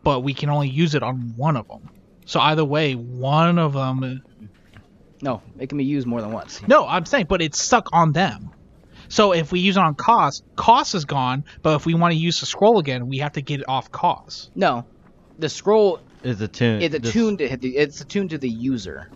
but 0.04 0.22
we 0.22 0.34
can 0.34 0.50
only 0.50 0.70
use 0.70 0.96
it 0.96 1.04
on 1.04 1.34
one 1.36 1.58
of 1.58 1.68
them. 1.68 1.90
So 2.26 2.40
either 2.40 2.64
way, 2.64 2.94
one 2.94 3.58
of 3.58 3.74
them. 3.74 4.04
Uh, 4.04 4.46
no, 5.22 5.42
it 5.58 5.68
can 5.68 5.78
be 5.78 5.84
used 5.86 6.08
more 6.08 6.22
than 6.22 6.32
once. 6.32 6.62
No, 6.68 6.88
I'm 6.88 7.06
saying, 7.06 7.26
but 7.28 7.42
it's 7.42 7.62
stuck 7.62 7.90
on 7.92 8.14
them. 8.14 8.52
So 9.10 9.34
if 9.34 9.52
we 9.52 9.60
use 9.60 9.76
it 9.76 9.80
on 9.82 9.96
Kos, 9.96 10.44
Kos 10.56 10.94
is 10.94 11.06
gone. 11.06 11.44
But 11.64 11.76
if 11.76 11.86
we 11.86 11.96
want 11.96 12.14
to 12.14 12.18
use 12.18 12.40
the 12.40 12.46
scroll 12.46 12.78
again, 12.78 13.08
we 13.08 13.18
have 13.18 13.34
to 13.34 13.42
get 13.42 13.62
it 13.62 13.68
off 13.68 13.92
Kos. 13.92 14.52
No, 14.56 14.86
the 15.40 15.50
scroll 15.50 16.00
Is 16.24 16.40
attuned. 16.42 16.84
is 16.84 16.94
attuned 16.94 17.40
to 17.40 17.58
the. 17.58 17.76
It's 17.78 18.02
attuned 18.02 18.30
to 18.30 18.38
the 18.38 18.50
user. 18.50 19.10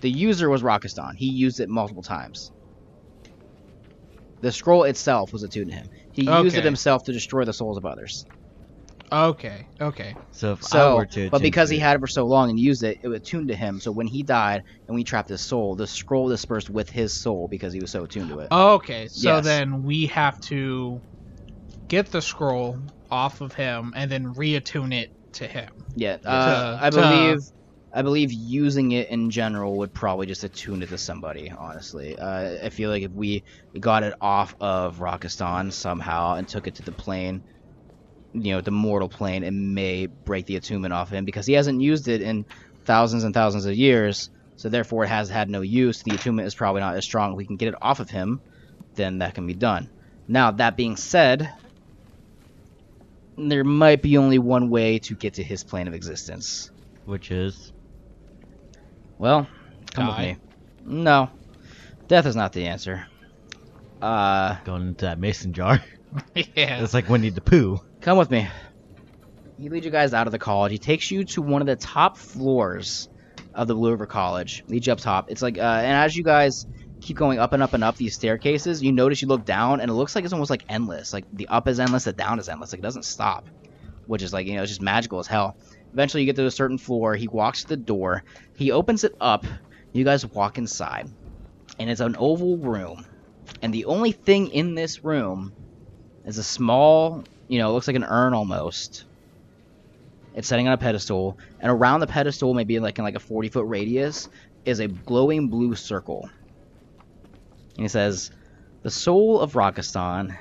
The 0.00 0.10
user 0.10 0.48
was 0.48 0.62
Rakistan. 0.62 1.16
He 1.16 1.26
used 1.26 1.58
it 1.58 1.68
multiple 1.68 2.02
times. 2.02 2.52
The 4.46 4.52
scroll 4.52 4.84
itself 4.84 5.32
was 5.32 5.42
attuned 5.42 5.70
to 5.70 5.76
him. 5.76 5.88
He 6.12 6.22
used 6.22 6.56
it 6.56 6.64
himself 6.64 7.02
to 7.06 7.12
destroy 7.12 7.44
the 7.44 7.52
souls 7.52 7.76
of 7.76 7.84
others. 7.84 8.24
Okay, 9.10 9.66
okay. 9.80 10.14
So 10.30 10.52
if 10.52 10.60
I 10.62 10.68
So, 10.68 10.96
were 10.96 11.06
to 11.06 11.30
but 11.30 11.42
because 11.42 11.68
to 11.70 11.74
he 11.74 11.80
it- 11.80 11.82
had 11.82 11.96
it 11.96 12.00
for 12.00 12.06
so 12.06 12.24
long 12.26 12.50
and 12.50 12.58
used 12.58 12.84
it, 12.84 12.96
it 13.02 13.08
was 13.08 13.18
attuned 13.18 13.48
to 13.48 13.56
him. 13.56 13.80
So 13.80 13.90
when 13.90 14.06
he 14.06 14.22
died 14.22 14.62
and 14.86 14.94
we 14.94 15.02
trapped 15.02 15.30
his 15.30 15.42
soul, 15.42 15.74
the 15.74 15.86
scroll 15.86 16.28
dispersed 16.28 16.70
with 16.70 16.88
his 16.90 17.20
soul 17.20 17.48
because 17.50 17.72
he 17.72 17.80
was 17.80 17.90
so 17.90 18.04
attuned 18.04 18.28
to 18.30 18.38
it. 18.40 18.52
Okay, 18.52 19.08
so 19.08 19.28
Yes. 19.28 19.44
then 19.44 19.82
we 19.82 20.06
have 20.06 20.40
to 20.42 21.00
get 21.88 22.10
the 22.12 22.22
scroll 22.22 22.78
off 23.10 23.40
of 23.40 23.52
him 23.54 23.92
and 23.96 24.10
then 24.10 24.32
reattune 24.34 24.94
it 24.94 25.10
to 25.34 25.46
him. 25.48 25.68
yeah, 25.96 26.18
uh, 26.24 26.78
to- 26.78 26.84
I 26.84 26.90
believe. 26.90 27.38
I 27.96 28.02
believe 28.02 28.30
using 28.32 28.92
it 28.92 29.08
in 29.10 29.30
general 29.30 29.78
would 29.78 29.94
probably 29.94 30.26
just 30.26 30.44
attune 30.44 30.82
it 30.82 30.90
to 30.90 30.98
somebody. 30.98 31.50
Honestly, 31.50 32.16
uh, 32.18 32.66
I 32.66 32.68
feel 32.70 32.90
like 32.90 33.02
if 33.02 33.12
we 33.12 33.42
got 33.80 34.02
it 34.04 34.14
off 34.20 34.54
of 34.60 34.98
Rakistan 34.98 35.72
somehow 35.72 36.34
and 36.34 36.46
took 36.46 36.66
it 36.66 36.76
to 36.76 36.82
the 36.82 36.92
plane, 36.92 37.42
you 38.34 38.52
know, 38.52 38.60
the 38.60 38.70
mortal 38.70 39.08
plane, 39.08 39.44
it 39.44 39.52
may 39.52 40.06
break 40.26 40.46
the 40.46 40.56
attunement 40.56 40.92
off 40.92 41.10
him 41.10 41.24
because 41.24 41.46
he 41.46 41.54
hasn't 41.54 41.80
used 41.80 42.08
it 42.08 42.20
in 42.20 42.44
thousands 42.84 43.24
and 43.24 43.34
thousands 43.34 43.66
of 43.66 43.74
years. 43.74 44.28
So 44.56 44.68
therefore, 44.68 45.04
it 45.04 45.08
has 45.08 45.30
had 45.30 45.48
no 45.48 45.62
use. 45.62 46.02
The 46.02 46.14
attunement 46.16 46.48
is 46.48 46.54
probably 46.54 46.82
not 46.82 46.96
as 46.96 47.04
strong. 47.04 47.32
If 47.32 47.38
we 47.38 47.46
can 47.46 47.56
get 47.56 47.68
it 47.68 47.76
off 47.82 48.00
of 48.00 48.10
him, 48.10 48.42
then 48.96 49.18
that 49.18 49.34
can 49.34 49.46
be 49.46 49.54
done. 49.54 49.90
Now, 50.28 50.50
that 50.52 50.76
being 50.76 50.96
said, 50.96 51.50
there 53.38 53.64
might 53.64 54.02
be 54.02 54.18
only 54.18 54.38
one 54.38 54.68
way 54.70 54.98
to 55.00 55.16
get 55.16 55.34
to 55.34 55.44
his 55.44 55.64
plane 55.64 55.88
of 55.88 55.94
existence. 55.94 56.70
which 57.04 57.30
is 57.30 57.72
Well, 59.18 59.46
come 59.94 60.06
Die. 60.06 60.18
with 60.18 60.38
me. 60.86 61.02
No, 61.02 61.30
death 62.08 62.26
is 62.26 62.36
not 62.36 62.52
the 62.52 62.66
answer. 62.66 63.06
Uh, 64.00 64.56
going 64.64 64.88
into 64.88 65.06
that 65.06 65.18
mason 65.18 65.52
jar. 65.52 65.82
yeah. 66.34 66.82
It's 66.82 66.94
like 66.94 67.08
Winnie 67.08 67.30
the 67.30 67.40
Pooh. 67.40 67.80
come 68.00 68.16
with 68.18 68.30
me. 68.30 68.46
He 69.58 69.68
leads 69.68 69.84
you 69.86 69.92
guys 69.92 70.12
out 70.14 70.26
of 70.26 70.32
the 70.32 70.38
college. 70.38 70.70
He 70.72 70.78
takes 70.78 71.10
you 71.10 71.24
to 71.24 71.42
one 71.42 71.62
of 71.62 71.66
the 71.66 71.76
top 71.76 72.16
floors 72.18 73.08
of 73.54 73.66
the 73.68 73.74
Blue 73.74 73.90
River 73.90 74.06
College. 74.06 74.62
Leads 74.68 74.86
you 74.86 74.92
up 74.92 74.98
top. 75.00 75.30
It's 75.30 75.40
like, 75.40 75.56
uh, 75.56 75.62
and 75.62 75.92
as 75.92 76.14
you 76.14 76.22
guys 76.22 76.66
keep 77.00 77.16
going 77.16 77.38
up 77.38 77.52
and 77.54 77.62
up 77.62 77.72
and 77.72 77.82
up 77.82 77.96
these 77.96 78.14
staircases, 78.14 78.82
you 78.82 78.92
notice 78.92 79.22
you 79.22 79.28
look 79.28 79.44
down, 79.46 79.80
and 79.80 79.90
it 79.90 79.94
looks 79.94 80.14
like 80.14 80.24
it's 80.24 80.32
almost 80.34 80.50
like 80.50 80.64
endless. 80.68 81.12
Like 81.14 81.24
the 81.32 81.48
up 81.48 81.68
is 81.68 81.80
endless, 81.80 82.04
the 82.04 82.12
down 82.12 82.38
is 82.38 82.48
endless. 82.50 82.72
Like 82.72 82.80
it 82.80 82.82
doesn't 82.82 83.04
stop, 83.06 83.48
which 84.06 84.22
is 84.22 84.32
like 84.32 84.46
you 84.46 84.56
know 84.56 84.62
it's 84.62 84.70
just 84.70 84.82
magical 84.82 85.18
as 85.18 85.26
hell. 85.26 85.56
Eventually, 85.96 86.24
you 86.24 86.26
get 86.26 86.36
to 86.36 86.44
a 86.44 86.50
certain 86.50 86.76
floor. 86.76 87.14
He 87.14 87.26
walks 87.26 87.62
to 87.62 87.68
the 87.68 87.76
door. 87.78 88.22
He 88.54 88.70
opens 88.70 89.02
it 89.02 89.14
up. 89.18 89.46
You 89.94 90.04
guys 90.04 90.26
walk 90.26 90.58
inside, 90.58 91.08
and 91.78 91.88
it's 91.88 92.02
an 92.02 92.16
oval 92.18 92.58
room. 92.58 93.06
And 93.62 93.72
the 93.72 93.86
only 93.86 94.12
thing 94.12 94.48
in 94.48 94.74
this 94.74 95.02
room 95.02 95.54
is 96.26 96.36
a 96.36 96.44
small, 96.44 97.24
you 97.48 97.58
know, 97.58 97.70
it 97.70 97.72
looks 97.72 97.86
like 97.86 97.96
an 97.96 98.04
urn 98.04 98.34
almost. 98.34 99.06
It's 100.34 100.48
sitting 100.48 100.68
on 100.68 100.74
a 100.74 100.76
pedestal, 100.76 101.38
and 101.60 101.72
around 101.72 102.00
the 102.00 102.06
pedestal, 102.06 102.52
maybe 102.52 102.78
like 102.78 102.98
in 102.98 103.04
like 103.04 103.14
a 103.14 103.18
40 103.18 103.48
foot 103.48 103.66
radius, 103.66 104.28
is 104.66 104.80
a 104.80 104.88
glowing 104.88 105.48
blue 105.48 105.74
circle. 105.74 106.28
And 107.76 107.84
he 107.84 107.88
says, 107.88 108.30
"The 108.82 108.90
soul 108.90 109.40
of 109.40 109.54
Rakistan 109.54 110.36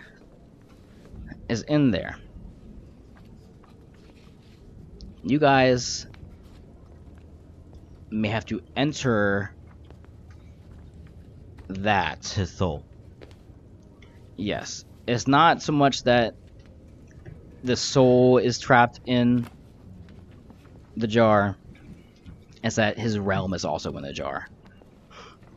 is 1.48 1.62
in 1.62 1.92
there." 1.92 2.18
You 5.28 5.40
guys 5.40 6.06
may 8.12 8.28
have 8.28 8.46
to 8.46 8.62
enter 8.76 9.52
that. 11.68 12.20
It's 12.20 12.34
his 12.34 12.52
soul. 12.52 12.86
Yes. 14.36 14.86
It's 15.08 15.28
not 15.28 15.64
so 15.64 15.74
much 15.74 16.04
that 16.04 16.36
the 17.64 17.76
soul 17.76 18.38
is 18.38 18.60
trapped 18.60 19.00
in 19.08 19.50
the 20.96 21.08
jar, 21.08 21.58
it's 22.64 22.76
that 22.76 23.00
his 23.00 23.18
realm 23.18 23.56
is 23.56 23.66
also 23.66 23.92
in 23.98 24.04
the 24.04 24.14
jar. 24.14 24.48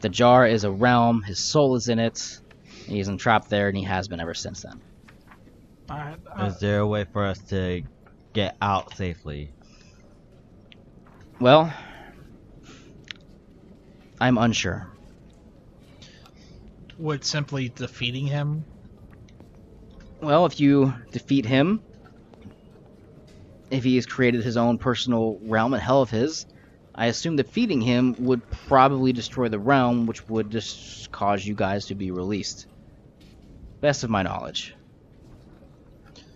The 0.01 0.09
jar 0.09 0.47
is 0.47 0.64
a 0.64 0.71
realm, 0.71 1.23
his 1.23 1.39
soul 1.39 1.77
is 1.77 1.89
in 1.89 1.99
it, 1.99 2.41
and 2.87 2.97
he's 2.97 3.09
entrapped 3.09 3.51
there, 3.51 3.69
and 3.69 3.77
he 3.77 3.85
has 3.85 4.09
been 4.09 4.21
ever 4.21 4.33
since 4.33 4.62
then. 4.62 4.81
Alright, 5.91 6.19
uh, 6.27 6.47
Is 6.47 6.59
there 6.59 6.81
a 6.81 6.87
way 6.87 7.05
for 7.05 7.27
us 7.27 7.39
to 7.51 7.83
get 8.33 8.57
out 8.62 8.97
safely? 8.97 9.53
Well, 11.41 11.72
I'm 14.20 14.39
unsure. 14.39 14.89
Would 16.99 17.24
simply 17.24 17.68
defeating 17.68 18.26
him. 18.26 18.64
Well, 20.20 20.47
if 20.47 20.59
you 20.59 20.93
defeat 21.12 21.47
him, 21.47 21.80
if 23.70 23.84
he 23.84 23.95
has 23.97 24.07
created 24.07 24.43
his 24.43 24.57
own 24.57 24.78
personal 24.78 25.39
realm 25.43 25.74
and 25.74 25.82
hell 25.82 26.03
of 26.03 26.11
his, 26.11 26.47
I 26.93 27.07
assume 27.07 27.36
defeating 27.36 27.80
him 27.80 28.16
would 28.18 28.43
probably 28.66 29.12
destroy 29.12 29.49
the 29.49 29.61
realm, 29.61 30.07
which 30.07 30.28
would 30.28 30.51
just 30.51 31.12
cause 31.12 31.47
you 31.47 31.55
guys 31.55 31.86
to 31.86 31.95
be 31.95 32.11
released. 32.11 32.66
Best 33.80 34.03
of 34.03 34.11
my 34.11 34.24
knowledge. 34.24 34.74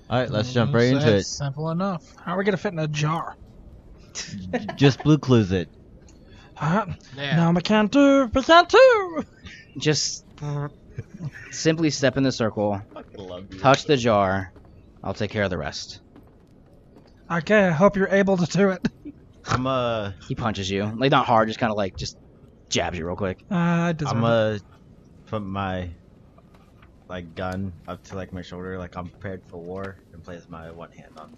All 0.08 0.20
right, 0.20 0.30
let's 0.30 0.52
jump 0.52 0.72
right 0.74 0.92
into 0.92 1.16
it. 1.16 1.24
Simple 1.24 1.70
enough. 1.70 2.14
how 2.24 2.34
are 2.34 2.38
we 2.38 2.44
gonna 2.44 2.56
fit 2.56 2.72
in 2.72 2.78
a 2.78 2.86
jar? 2.86 3.36
Just 4.76 5.02
Blue's 5.02 5.18
Clues 5.18 5.52
it. 5.52 5.68
Uh, 6.60 6.86
Yeah. 7.16 7.36
No, 7.36 7.50
we 7.52 7.60
can't 7.62 7.90
do. 7.90 8.28
We 8.34 8.42
can't 8.42 8.68
do. 8.68 9.24
Just 9.78 10.24
simply 11.50 11.90
step 11.90 12.16
in 12.16 12.22
the 12.22 12.32
circle, 12.32 12.80
touch 13.60 13.84
the 13.84 13.96
jar. 13.96 14.52
I'll 15.02 15.14
take 15.14 15.30
care 15.30 15.42
of 15.44 15.50
the 15.50 15.58
rest. 15.58 16.00
Okay, 17.30 17.66
I 17.66 17.70
hope 17.70 17.96
you're 17.96 18.08
able 18.08 18.36
to 18.36 18.46
do 18.46 18.70
it. 18.70 18.86
I'm 19.46 19.66
uh 19.66 20.12
He 20.28 20.34
punches 20.34 20.70
you, 20.70 20.92
like 20.96 21.10
not 21.10 21.26
hard, 21.26 21.48
just 21.48 21.58
kind 21.58 21.70
of 21.70 21.76
like 21.76 21.96
just 21.96 22.16
jabs 22.68 22.98
you 22.98 23.06
real 23.06 23.16
quick. 23.16 23.38
Uh, 23.50 23.54
I 23.54 23.94
I'm 24.06 24.22
it. 24.22 24.26
uh 24.26 24.58
put 25.26 25.42
my 25.42 25.90
like 27.08 27.34
gun 27.34 27.72
up 27.88 28.02
to 28.04 28.16
like 28.16 28.32
my 28.32 28.42
shoulder, 28.42 28.78
like 28.78 28.96
I'm 28.96 29.08
prepared 29.08 29.42
for 29.48 29.58
war, 29.58 29.96
and 30.12 30.22
place 30.22 30.42
my 30.48 30.70
one 30.70 30.90
hand 30.92 31.12
on. 31.16 31.36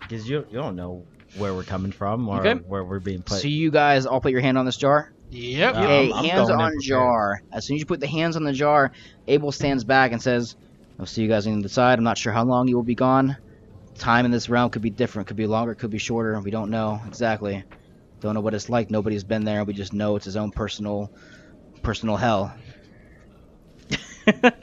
Because 0.00 0.28
you 0.28 0.46
you 0.50 0.58
don't 0.58 0.76
know 0.76 1.04
where 1.36 1.54
we're 1.54 1.62
coming 1.64 1.92
from 1.92 2.28
or 2.28 2.40
Okay. 2.40 2.54
where 2.54 2.84
we're 2.84 3.00
being 3.00 3.22
put. 3.22 3.38
So 3.40 3.48
you 3.48 3.70
guys 3.70 4.06
all 4.06 4.20
put 4.20 4.32
your 4.32 4.40
hand 4.40 4.56
on 4.58 4.64
this 4.66 4.76
jar. 4.76 5.12
Yep. 5.30 5.74
Yeah. 5.74 5.80
a 5.88 6.00
I'm- 6.10 6.12
I'm 6.14 6.24
hands 6.24 6.50
on 6.50 6.72
jar. 6.80 7.40
As 7.52 7.66
soon 7.66 7.76
as 7.76 7.80
you 7.80 7.86
put 7.86 8.00
the 8.00 8.06
hands 8.06 8.36
on 8.36 8.44
the 8.44 8.52
jar, 8.52 8.92
Abel 9.26 9.50
stands 9.52 9.82
back 9.84 10.12
and 10.12 10.22
says, 10.22 10.54
I'll 10.98 11.06
see 11.06 11.22
you 11.22 11.28
guys 11.28 11.46
on 11.46 11.60
the 11.60 11.68
side. 11.68 11.98
I'm 11.98 12.04
not 12.04 12.18
sure 12.18 12.32
how 12.32 12.44
long 12.44 12.68
you 12.68 12.76
will 12.76 12.82
be 12.84 12.94
gone. 12.94 13.36
Time 13.98 14.24
in 14.26 14.30
this 14.30 14.48
realm 14.48 14.70
could 14.70 14.82
be 14.82 14.90
different, 14.90 15.28
could 15.28 15.36
be 15.36 15.46
longer, 15.46 15.74
could 15.74 15.90
be 15.90 15.98
shorter. 15.98 16.38
We 16.40 16.50
don't 16.50 16.70
know 16.70 17.00
exactly. 17.06 17.64
Don't 18.20 18.34
know 18.34 18.40
what 18.40 18.54
it's 18.54 18.68
like. 18.68 18.90
Nobody's 18.90 19.24
been 19.24 19.44
there. 19.44 19.64
We 19.64 19.72
just 19.74 19.92
know 19.92 20.16
it's 20.16 20.24
his 20.24 20.36
own 20.36 20.50
personal 20.52 21.10
personal 21.82 22.16
hell. 22.16 22.54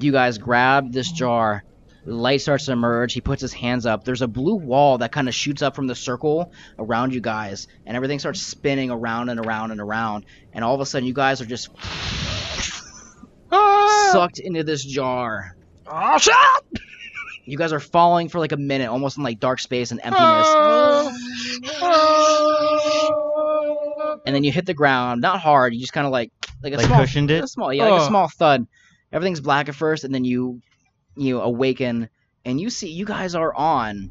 you 0.00 0.12
guys 0.12 0.38
grab 0.38 0.92
this 0.92 1.10
jar. 1.10 1.62
The 2.04 2.14
light 2.14 2.40
starts 2.40 2.64
to 2.66 2.72
emerge. 2.72 3.12
He 3.12 3.20
puts 3.20 3.42
his 3.42 3.52
hands 3.52 3.84
up. 3.84 4.04
There's 4.04 4.22
a 4.22 4.28
blue 4.28 4.54
wall 4.54 4.98
that 4.98 5.12
kind 5.12 5.28
of 5.28 5.34
shoots 5.34 5.60
up 5.62 5.76
from 5.76 5.86
the 5.86 5.94
circle 5.94 6.52
around 6.78 7.12
you 7.12 7.20
guys, 7.20 7.68
and 7.84 7.96
everything 7.96 8.18
starts 8.18 8.40
spinning 8.40 8.90
around 8.90 9.28
and 9.28 9.38
around 9.44 9.70
and 9.70 9.80
around. 9.80 10.24
And 10.52 10.64
all 10.64 10.74
of 10.74 10.80
a 10.80 10.86
sudden, 10.86 11.06
you 11.06 11.14
guys 11.14 11.40
are 11.40 11.46
just 11.46 11.68
ah! 13.52 14.10
sucked 14.12 14.38
into 14.38 14.64
this 14.64 14.84
jar. 14.84 15.56
Oh 15.86 16.18
shit! 16.18 16.34
You 17.44 17.58
guys 17.58 17.72
are 17.72 17.80
falling 17.80 18.28
for 18.28 18.38
like 18.38 18.52
a 18.52 18.56
minute, 18.56 18.88
almost 18.88 19.18
in 19.18 19.22
like 19.24 19.40
dark 19.40 19.58
space 19.60 19.90
and 19.90 20.00
emptiness. 20.02 20.46
Ah! 20.48 21.12
and 24.24 24.34
then 24.34 24.44
you 24.44 24.52
hit 24.52 24.66
the 24.66 24.74
ground, 24.74 25.20
not 25.20 25.40
hard. 25.40 25.74
You 25.74 25.80
just 25.80 25.92
kind 25.92 26.06
of 26.06 26.12
like 26.12 26.30
like 26.62 26.74
a 26.74 26.76
Like 26.76 26.86
small, 26.86 27.00
cushioned 27.00 27.30
it? 27.30 27.44
a 27.44 27.48
small, 27.48 27.72
yeah, 27.72 27.88
like 27.88 28.02
a 28.02 28.06
small 28.06 28.28
thud. 28.28 28.66
Everything's 29.12 29.40
black 29.40 29.68
at 29.68 29.74
first, 29.74 30.04
and 30.04 30.14
then 30.14 30.24
you 30.24 30.62
you 31.16 31.40
awaken, 31.40 32.08
and 32.44 32.60
you 32.60 32.70
see 32.70 32.90
you 32.90 33.04
guys 33.04 33.34
are 33.34 33.54
on 33.54 34.10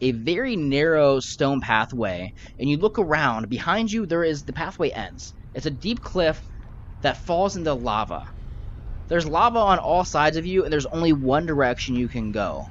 a 0.00 0.12
very 0.12 0.56
narrow 0.56 1.20
stone 1.20 1.60
pathway, 1.60 2.34
and 2.58 2.68
you 2.68 2.76
look 2.76 2.98
around. 2.98 3.48
Behind 3.48 3.90
you, 3.90 4.06
there 4.06 4.24
is 4.24 4.44
the 4.44 4.52
pathway 4.52 4.90
ends. 4.90 5.32
It's 5.54 5.66
a 5.66 5.70
deep 5.70 6.02
cliff 6.02 6.40
that 7.02 7.16
falls 7.16 7.56
into 7.56 7.72
lava. 7.72 8.28
There's 9.08 9.26
lava 9.26 9.58
on 9.58 9.78
all 9.78 10.04
sides 10.04 10.36
of 10.36 10.44
you, 10.44 10.64
and 10.64 10.72
there's 10.72 10.86
only 10.86 11.12
one 11.12 11.46
direction 11.46 11.94
you 11.94 12.08
can 12.08 12.32
go. 12.32 12.66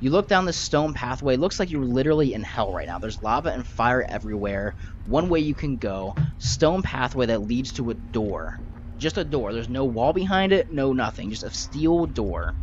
You 0.00 0.10
look 0.10 0.28
down 0.28 0.46
this 0.46 0.56
stone 0.56 0.94
pathway. 0.94 1.34
It 1.34 1.40
looks 1.40 1.60
like 1.60 1.70
you're 1.70 1.84
literally 1.84 2.32
in 2.32 2.42
hell 2.42 2.72
right 2.72 2.86
now. 2.86 2.98
There's 2.98 3.22
lava 3.22 3.50
and 3.50 3.66
fire 3.66 4.06
everywhere. 4.08 4.74
One 5.04 5.28
way 5.28 5.40
you 5.40 5.54
can 5.54 5.76
go. 5.76 6.14
Stone 6.38 6.82
pathway 6.82 7.26
that 7.26 7.42
leads 7.42 7.72
to 7.72 7.90
a 7.90 7.94
door. 7.94 8.60
Just 8.96 9.18
a 9.18 9.24
door. 9.24 9.52
There's 9.52 9.68
no 9.68 9.84
wall 9.84 10.14
behind 10.14 10.52
it, 10.52 10.72
no 10.72 10.94
nothing. 10.94 11.28
Just 11.28 11.42
a 11.42 11.50
steel 11.50 12.06
door. 12.06 12.54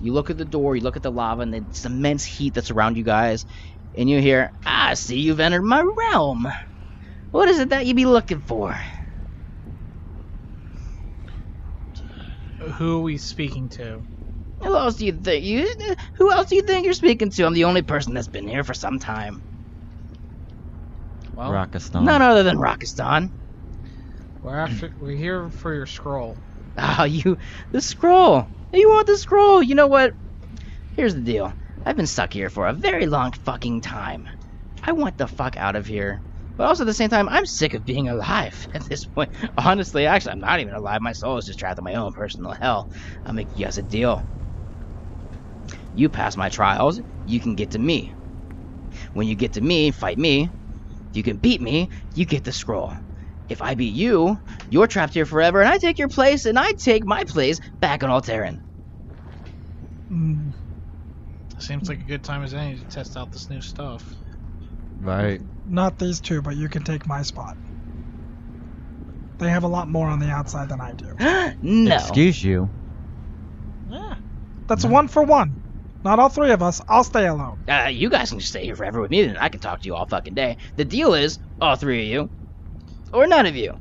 You 0.00 0.12
look 0.12 0.30
at 0.30 0.38
the 0.38 0.44
door, 0.44 0.76
you 0.76 0.82
look 0.82 0.96
at 0.96 1.02
the 1.02 1.10
lava, 1.10 1.42
and 1.42 1.52
this 1.52 1.84
immense 1.84 2.24
heat 2.24 2.54
that's 2.54 2.70
around 2.70 2.96
you 2.96 3.04
guys, 3.04 3.44
and 3.96 4.08
you 4.08 4.20
hear, 4.20 4.52
I 4.64 4.94
see 4.94 5.18
you've 5.18 5.40
entered 5.40 5.62
my 5.62 5.84
realm. 6.12 6.46
What 7.30 7.48
is 7.48 7.58
it 7.58 7.70
that 7.70 7.86
you 7.86 7.94
be 7.94 8.06
looking 8.06 8.40
for? 8.40 8.78
Who 12.58 12.98
are 12.98 13.02
we 13.02 13.18
speaking 13.18 13.68
to? 13.70 14.02
Who 14.62 14.76
else 14.76 14.96
do 14.96 15.06
you 15.06 15.12
think 15.12 15.44
you? 15.44 15.68
Who 16.16 16.32
else 16.32 16.48
do 16.48 16.56
you 16.56 16.62
think 16.62 16.84
you're 16.84 16.94
speaking 16.94 17.30
to? 17.30 17.44
I'm 17.44 17.54
the 17.54 17.64
only 17.64 17.82
person 17.82 18.14
that's 18.14 18.28
been 18.28 18.48
here 18.48 18.64
for 18.64 18.74
some 18.74 18.98
time. 18.98 19.42
Well, 21.32 21.52
Rakistan. 21.52 22.04
None 22.04 22.22
other 22.22 22.42
than 22.42 22.56
Rakistan. 22.56 23.30
we're 24.42 24.58
after. 24.58 24.90
We're 24.98 25.16
here 25.16 25.50
for 25.50 25.72
your 25.74 25.86
scroll. 25.86 26.38
Ah, 26.76 27.04
you, 27.04 27.38
the 27.70 27.80
scroll. 27.80 28.48
You 28.72 28.88
want 28.88 29.06
the 29.06 29.16
scroll? 29.16 29.62
You 29.62 29.74
know 29.74 29.86
what? 29.86 30.12
Here's 30.94 31.14
the 31.14 31.22
deal. 31.22 31.52
I've 31.86 31.96
been 31.96 32.06
stuck 32.06 32.32
here 32.32 32.50
for 32.50 32.66
a 32.66 32.74
very 32.74 33.06
long 33.06 33.32
fucking 33.32 33.80
time. 33.80 34.28
I 34.82 34.92
want 34.92 35.16
the 35.16 35.26
fuck 35.26 35.56
out 35.56 35.76
of 35.76 35.86
here. 35.86 36.20
But 36.56 36.66
also 36.66 36.82
at 36.82 36.86
the 36.86 36.94
same 36.94 37.08
time, 37.08 37.28
I'm 37.28 37.46
sick 37.46 37.72
of 37.74 37.84
being 37.84 38.08
alive 38.08 38.66
at 38.74 38.84
this 38.88 39.06
point. 39.06 39.30
Honestly, 39.56 40.06
actually, 40.06 40.32
I'm 40.32 40.40
not 40.40 40.60
even 40.60 40.74
alive. 40.74 41.00
My 41.00 41.12
soul 41.12 41.38
is 41.38 41.46
just 41.46 41.58
trapped 41.58 41.78
in 41.78 41.84
my 41.84 41.94
own 41.94 42.12
personal 42.12 42.52
hell. 42.52 42.90
I'll 43.24 43.32
make 43.32 43.48
you 43.56 43.64
guys 43.64 43.78
a 43.78 43.82
deal. 43.82 44.22
You 45.94 46.08
pass 46.08 46.36
my 46.36 46.48
trials, 46.48 47.00
you 47.26 47.40
can 47.40 47.54
get 47.54 47.70
to 47.72 47.78
me. 47.78 48.12
When 49.14 49.26
you 49.26 49.34
get 49.34 49.54
to 49.54 49.60
me, 49.60 49.90
fight 49.90 50.18
me. 50.18 50.50
If 51.10 51.16
You 51.16 51.22
can 51.22 51.38
beat 51.38 51.60
me, 51.60 51.88
you 52.14 52.26
get 52.26 52.44
the 52.44 52.52
scroll. 52.52 52.92
If 53.48 53.62
I 53.62 53.74
beat 53.74 53.94
you, 53.94 54.38
you're 54.70 54.86
trapped 54.86 55.14
here 55.14 55.26
forever, 55.26 55.60
and 55.60 55.68
I 55.68 55.78
take 55.78 55.98
your 55.98 56.08
place, 56.08 56.44
and 56.44 56.58
I 56.58 56.72
take 56.72 57.04
my 57.04 57.24
place 57.24 57.60
back 57.80 58.02
on 58.04 58.10
Alteran. 58.10 58.60
Mm, 60.10 60.52
Seems 61.58 61.88
like 61.88 61.98
a 62.00 62.04
good 62.04 62.22
time 62.22 62.42
as 62.44 62.54
any 62.54 62.76
to 62.76 62.84
test 62.84 63.16
out 63.16 63.32
this 63.32 63.50
new 63.50 63.60
stuff. 63.60 64.14
Right. 65.00 65.40
not 65.66 65.98
these 65.98 66.20
two, 66.20 66.42
but 66.42 66.56
you 66.56 66.68
can 66.68 66.82
take 66.82 67.06
my 67.06 67.22
spot. 67.22 67.56
They 69.38 69.50
have 69.50 69.62
a 69.62 69.68
lot 69.68 69.88
more 69.88 70.08
on 70.08 70.18
the 70.18 70.26
outside 70.28 70.68
than 70.68 70.80
I 70.80 70.92
do. 70.92 71.14
no. 71.62 71.94
Excuse 71.94 72.42
you. 72.42 72.68
Yeah. 73.88 74.16
That's 74.66 74.84
one 74.84 75.08
for 75.08 75.22
one. 75.22 75.54
Not 76.04 76.18
all 76.18 76.28
three 76.28 76.50
of 76.50 76.62
us. 76.62 76.80
I'll 76.88 77.04
stay 77.04 77.26
alone. 77.26 77.58
Uh, 77.68 77.88
you 77.92 78.08
guys 78.10 78.30
can 78.30 78.38
just 78.38 78.50
stay 78.50 78.64
here 78.64 78.76
forever 78.76 79.00
with 79.00 79.10
me, 79.10 79.22
and 79.22 79.38
I 79.38 79.48
can 79.48 79.60
talk 79.60 79.80
to 79.82 79.86
you 79.86 79.94
all 79.94 80.06
fucking 80.06 80.34
day. 80.34 80.56
The 80.76 80.84
deal 80.84 81.14
is, 81.14 81.38
all 81.60 81.76
three 81.76 82.02
of 82.02 82.08
you, 82.08 82.30
or 83.12 83.26
none 83.26 83.46
of 83.46 83.56
you. 83.56 83.74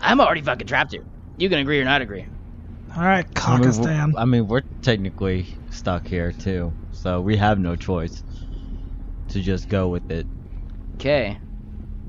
I'm 0.00 0.20
already 0.20 0.42
fucking 0.42 0.66
trapped 0.66 0.92
here. 0.92 1.04
You 1.38 1.48
can 1.48 1.58
agree 1.58 1.80
or 1.80 1.84
not 1.84 2.02
agree. 2.02 2.26
All 2.96 3.02
right, 3.02 3.26
I 3.36 3.58
mean, 3.58 4.14
I 4.16 4.24
mean, 4.24 4.46
we're 4.46 4.62
technically 4.82 5.48
stuck 5.70 6.06
here 6.06 6.32
too, 6.32 6.72
so 6.92 7.20
we 7.20 7.36
have 7.36 7.58
no 7.58 7.76
choice 7.76 8.22
to 9.28 9.40
just 9.40 9.68
go 9.68 9.88
with 9.88 10.08
it. 10.10 10.26
Okay. 10.94 11.38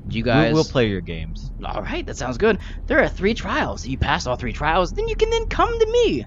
You 0.08 0.22
We- 0.22 0.22
guys. 0.22 0.54
We'll 0.54 0.64
play 0.64 0.88
your 0.88 1.00
games. 1.00 1.50
All 1.64 1.82
right, 1.82 2.06
that 2.06 2.16
sounds 2.16 2.38
good. 2.38 2.58
There 2.86 3.00
are 3.00 3.08
three 3.08 3.34
trials. 3.34 3.84
You 3.84 3.98
pass 3.98 4.26
all 4.26 4.36
three 4.36 4.52
trials, 4.52 4.92
then 4.92 5.08
you 5.08 5.16
can 5.16 5.28
then 5.30 5.46
come 5.48 5.68
to 5.68 5.86
me 6.04 6.26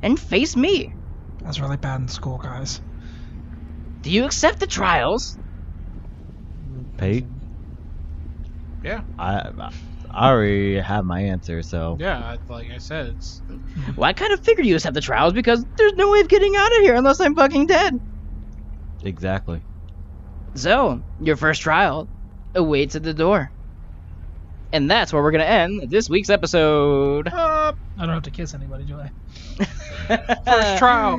and 0.00 0.18
face 0.18 0.56
me. 0.56 0.94
That's 1.44 1.60
really 1.60 1.76
bad 1.76 2.00
in 2.00 2.08
school, 2.08 2.38
guys. 2.38 2.80
Do 4.02 4.10
you 4.10 4.24
accept 4.24 4.58
the 4.58 4.66
trials? 4.66 5.38
Pete, 6.98 7.26
Yeah. 8.82 9.02
I, 9.18 9.50
I 10.10 10.30
already 10.30 10.78
have 10.80 11.04
my 11.04 11.20
answer, 11.20 11.62
so 11.62 11.96
Yeah. 12.00 12.36
Like 12.48 12.70
I 12.70 12.78
said, 12.78 13.06
it's 13.06 13.42
Well, 13.96 14.08
I 14.08 14.12
kind 14.12 14.32
of 14.32 14.40
figured 14.44 14.66
you 14.66 14.74
just 14.74 14.84
have 14.84 14.94
the 14.94 15.00
trials 15.00 15.32
because 15.32 15.64
there's 15.76 15.92
no 15.96 16.10
way 16.10 16.20
of 16.20 16.28
getting 16.28 16.54
out 16.56 16.76
of 16.78 16.82
here 16.82 16.94
unless 16.94 17.20
I'm 17.20 17.34
fucking 17.34 17.66
dead. 17.66 17.94
exactly. 19.02 19.64
So, 20.54 21.02
your 21.18 21.36
first 21.36 21.62
trial 21.62 22.08
awaits 22.54 22.94
at 22.94 23.02
the 23.02 23.14
door. 23.14 23.50
And 24.72 24.90
that's 24.90 25.12
where 25.12 25.22
we're 25.22 25.30
going 25.30 25.44
to 25.44 25.48
end 25.50 25.90
this 25.90 26.08
week's 26.08 26.30
episode. 26.30 27.28
Uh, 27.28 27.72
I 27.98 28.06
don't 28.06 28.10
have 28.10 28.22
to 28.22 28.30
kiss 28.30 28.54
anybody, 28.54 28.84
do 28.84 28.98
I? 28.98 29.10
first 30.46 30.78
trial. 30.78 31.18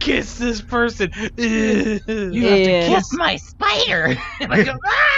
Kiss 0.00 0.36
this 0.36 0.60
person. 0.62 1.10
You 1.36 2.00
have 2.06 2.64
to 2.64 2.82
kiss 2.86 3.08
my 3.12 3.36
spider. 3.36 4.16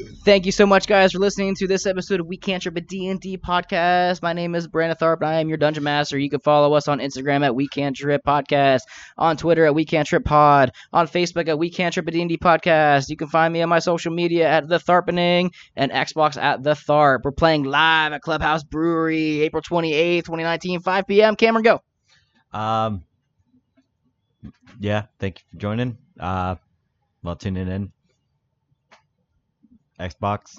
Thank 0.00 0.46
you 0.46 0.52
so 0.52 0.64
much, 0.64 0.86
guys, 0.86 1.12
for 1.12 1.18
listening 1.18 1.56
to 1.56 1.66
this 1.66 1.84
episode 1.84 2.20
of 2.20 2.26
We 2.26 2.36
Can't 2.36 2.62
Trip 2.62 2.76
a 2.76 2.80
D&D 2.80 3.38
podcast. 3.38 4.22
My 4.22 4.32
name 4.32 4.54
is 4.54 4.68
Brandon 4.68 4.96
Tharp, 4.96 5.16
and 5.16 5.26
I 5.26 5.40
am 5.40 5.48
your 5.48 5.58
Dungeon 5.58 5.82
Master. 5.82 6.16
You 6.16 6.30
can 6.30 6.38
follow 6.38 6.74
us 6.74 6.86
on 6.86 7.00
Instagram 7.00 7.44
at 7.44 7.56
We 7.56 7.66
Can't 7.66 7.96
Trip 7.96 8.22
Podcast, 8.24 8.82
on 9.16 9.36
Twitter 9.36 9.64
at 9.64 9.74
We 9.74 9.84
Can't 9.84 10.06
Trip 10.06 10.24
Pod, 10.24 10.70
on 10.92 11.08
Facebook 11.08 11.48
at 11.48 11.58
We 11.58 11.70
Can't 11.70 11.92
Trip 11.92 12.06
a 12.06 12.10
D&D 12.12 12.38
podcast. 12.38 13.08
You 13.08 13.16
can 13.16 13.26
find 13.26 13.52
me 13.52 13.60
on 13.60 13.68
my 13.68 13.80
social 13.80 14.12
media 14.12 14.48
at 14.48 14.68
The 14.68 14.78
Tharpening 14.78 15.50
and 15.74 15.90
Xbox 15.90 16.36
at 16.40 16.62
The 16.62 16.74
Tharp. 16.74 17.24
We're 17.24 17.32
playing 17.32 17.64
live 17.64 18.12
at 18.12 18.22
Clubhouse 18.22 18.62
Brewery, 18.62 19.40
April 19.40 19.62
28th, 19.62 20.26
2019, 20.26 20.80
5 20.80 21.06
p.m. 21.08 21.34
Cameron, 21.34 21.64
go. 21.64 21.82
Um. 22.56 23.02
Yeah, 24.78 25.06
thank 25.18 25.40
you 25.40 25.44
for 25.50 25.56
joining. 25.56 25.98
Uh, 26.20 26.54
well, 27.24 27.34
tuning 27.34 27.66
in. 27.66 27.92
Xbox, 29.98 30.58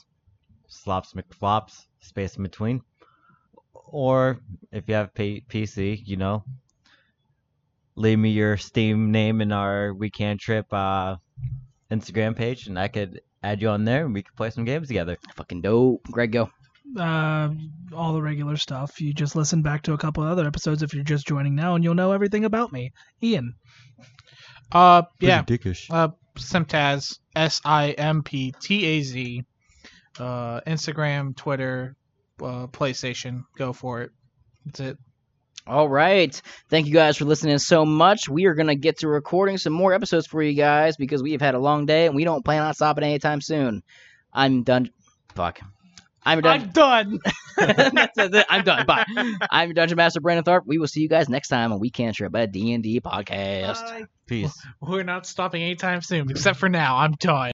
slops 0.68 1.14
McFlops, 1.14 1.86
space 2.02 2.36
in 2.36 2.44
between. 2.44 2.82
Or 3.74 4.40
if 4.72 4.88
you 4.88 4.96
have 4.96 5.14
P- 5.14 5.44
PC, 5.50 6.02
you 6.06 6.18
know, 6.18 6.44
leave 7.96 8.20
me 8.20 8.30
your 8.30 8.58
Steam 8.58 9.12
name 9.12 9.42
in 9.42 9.52
our 9.52 9.94
We 9.94 10.10
Can 10.10 10.38
Trip 10.38 10.72
uh, 10.72 11.18
Instagram 11.92 12.36
page, 12.36 12.68
and 12.68 12.78
I 12.78 12.88
could 12.88 13.22
add 13.44 13.62
you 13.62 13.70
on 13.70 13.86
there, 13.86 14.06
and 14.06 14.14
we 14.14 14.22
could 14.24 14.36
play 14.36 14.50
some 14.50 14.66
games 14.66 14.88
together. 14.88 15.18
Fucking 15.36 15.62
dope. 15.62 16.04
Greg, 16.12 16.32
go. 16.32 16.50
Uh, 16.98 17.50
all 17.94 18.14
the 18.14 18.22
regular 18.22 18.58
stuff. 18.58 19.00
You 19.00 19.14
just 19.14 19.36
listen 19.36 19.62
back 19.62 19.84
to 19.84 19.94
a 19.94 19.98
couple 19.98 20.24
other 20.24 20.48
episodes 20.48 20.82
if 20.82 20.94
you're 20.94 21.04
just 21.04 21.28
joining 21.28 21.56
now, 21.56 21.76
and 21.76 21.84
you'll 21.84 21.96
know 21.96 22.12
everything 22.12 22.46
about 22.46 22.72
me. 22.72 22.92
Ian. 23.22 23.56
Uh, 24.72 25.04
yeah. 25.20 25.44
dickish. 25.44 25.88
Uh, 25.90 26.10
Simptaz, 26.36 27.20
S 27.36 27.62
I 27.66 27.92
M 27.92 28.24
P 28.24 28.54
T 28.62 28.86
A 28.86 29.02
Z. 29.02 29.44
Uh, 30.20 30.60
Instagram, 30.68 31.36
Twitter, 31.36 31.96
uh, 32.42 32.68
PlayStation. 32.68 33.44
Go 33.58 33.72
for 33.74 34.02
it. 34.02 34.12
That's 34.66 34.80
it. 34.82 34.98
All 35.66 35.88
right. 35.88 36.42
Thank 36.70 36.88
you 36.88 36.94
guys 36.94 37.18
for 37.18 37.26
listening 37.26 37.60
so 37.60 37.86
much. 37.86 38.28
We 38.28 38.46
are 38.46 38.56
going 38.56 38.68
to 38.68 38.76
get 38.76 39.00
to 39.00 39.08
recording 39.08 39.58
some 39.58 39.72
more 39.72 39.94
episodes 39.94 40.26
for 40.26 40.42
you 40.42 40.54
guys 40.54 40.98
because 40.98 41.22
we 41.22 41.34
have 41.34 41.42
had 41.42 41.54
a 41.54 41.60
long 41.60 41.86
day 41.86 42.08
and 42.08 42.16
we 42.16 42.24
don't 42.24 42.44
plan 42.44 42.64
on 42.64 42.74
stopping 42.74 43.04
anytime 43.04 43.40
soon. 43.40 43.84
I'm 44.34 44.64
done. 44.64 44.90
Fuck. 45.36 45.60
I'm 46.24 46.41
done. 46.41 46.61
I'm 46.61 46.70
done. 46.74 47.20
That's 47.57 48.17
it. 48.17 48.45
I'm 48.49 48.63
done. 48.63 48.86
Bye. 48.86 49.05
I'm 49.49 49.70
your 49.70 49.74
Dungeon 49.74 49.95
Master 49.97 50.20
Brandon 50.20 50.43
Tharp. 50.43 50.61
We 50.65 50.78
will 50.78 50.88
see 50.88 51.01
you 51.01 51.09
guys 51.09 51.30
next 51.30 51.47
time 51.47 51.72
on 51.72 51.80
We 51.80 51.89
Can't 51.89 52.15
Trip, 52.15 52.34
a 52.34 52.47
D&D 52.47 53.01
podcast. 53.01 54.07
Peace. 54.28 54.61
We're 54.80 55.03
not 55.03 55.26
stopping 55.26 55.63
anytime 55.63 56.01
soon, 56.01 56.30
except 56.30 56.59
for 56.59 56.70
now. 56.70 56.97
I'm 56.97 57.13
done. 57.13 57.47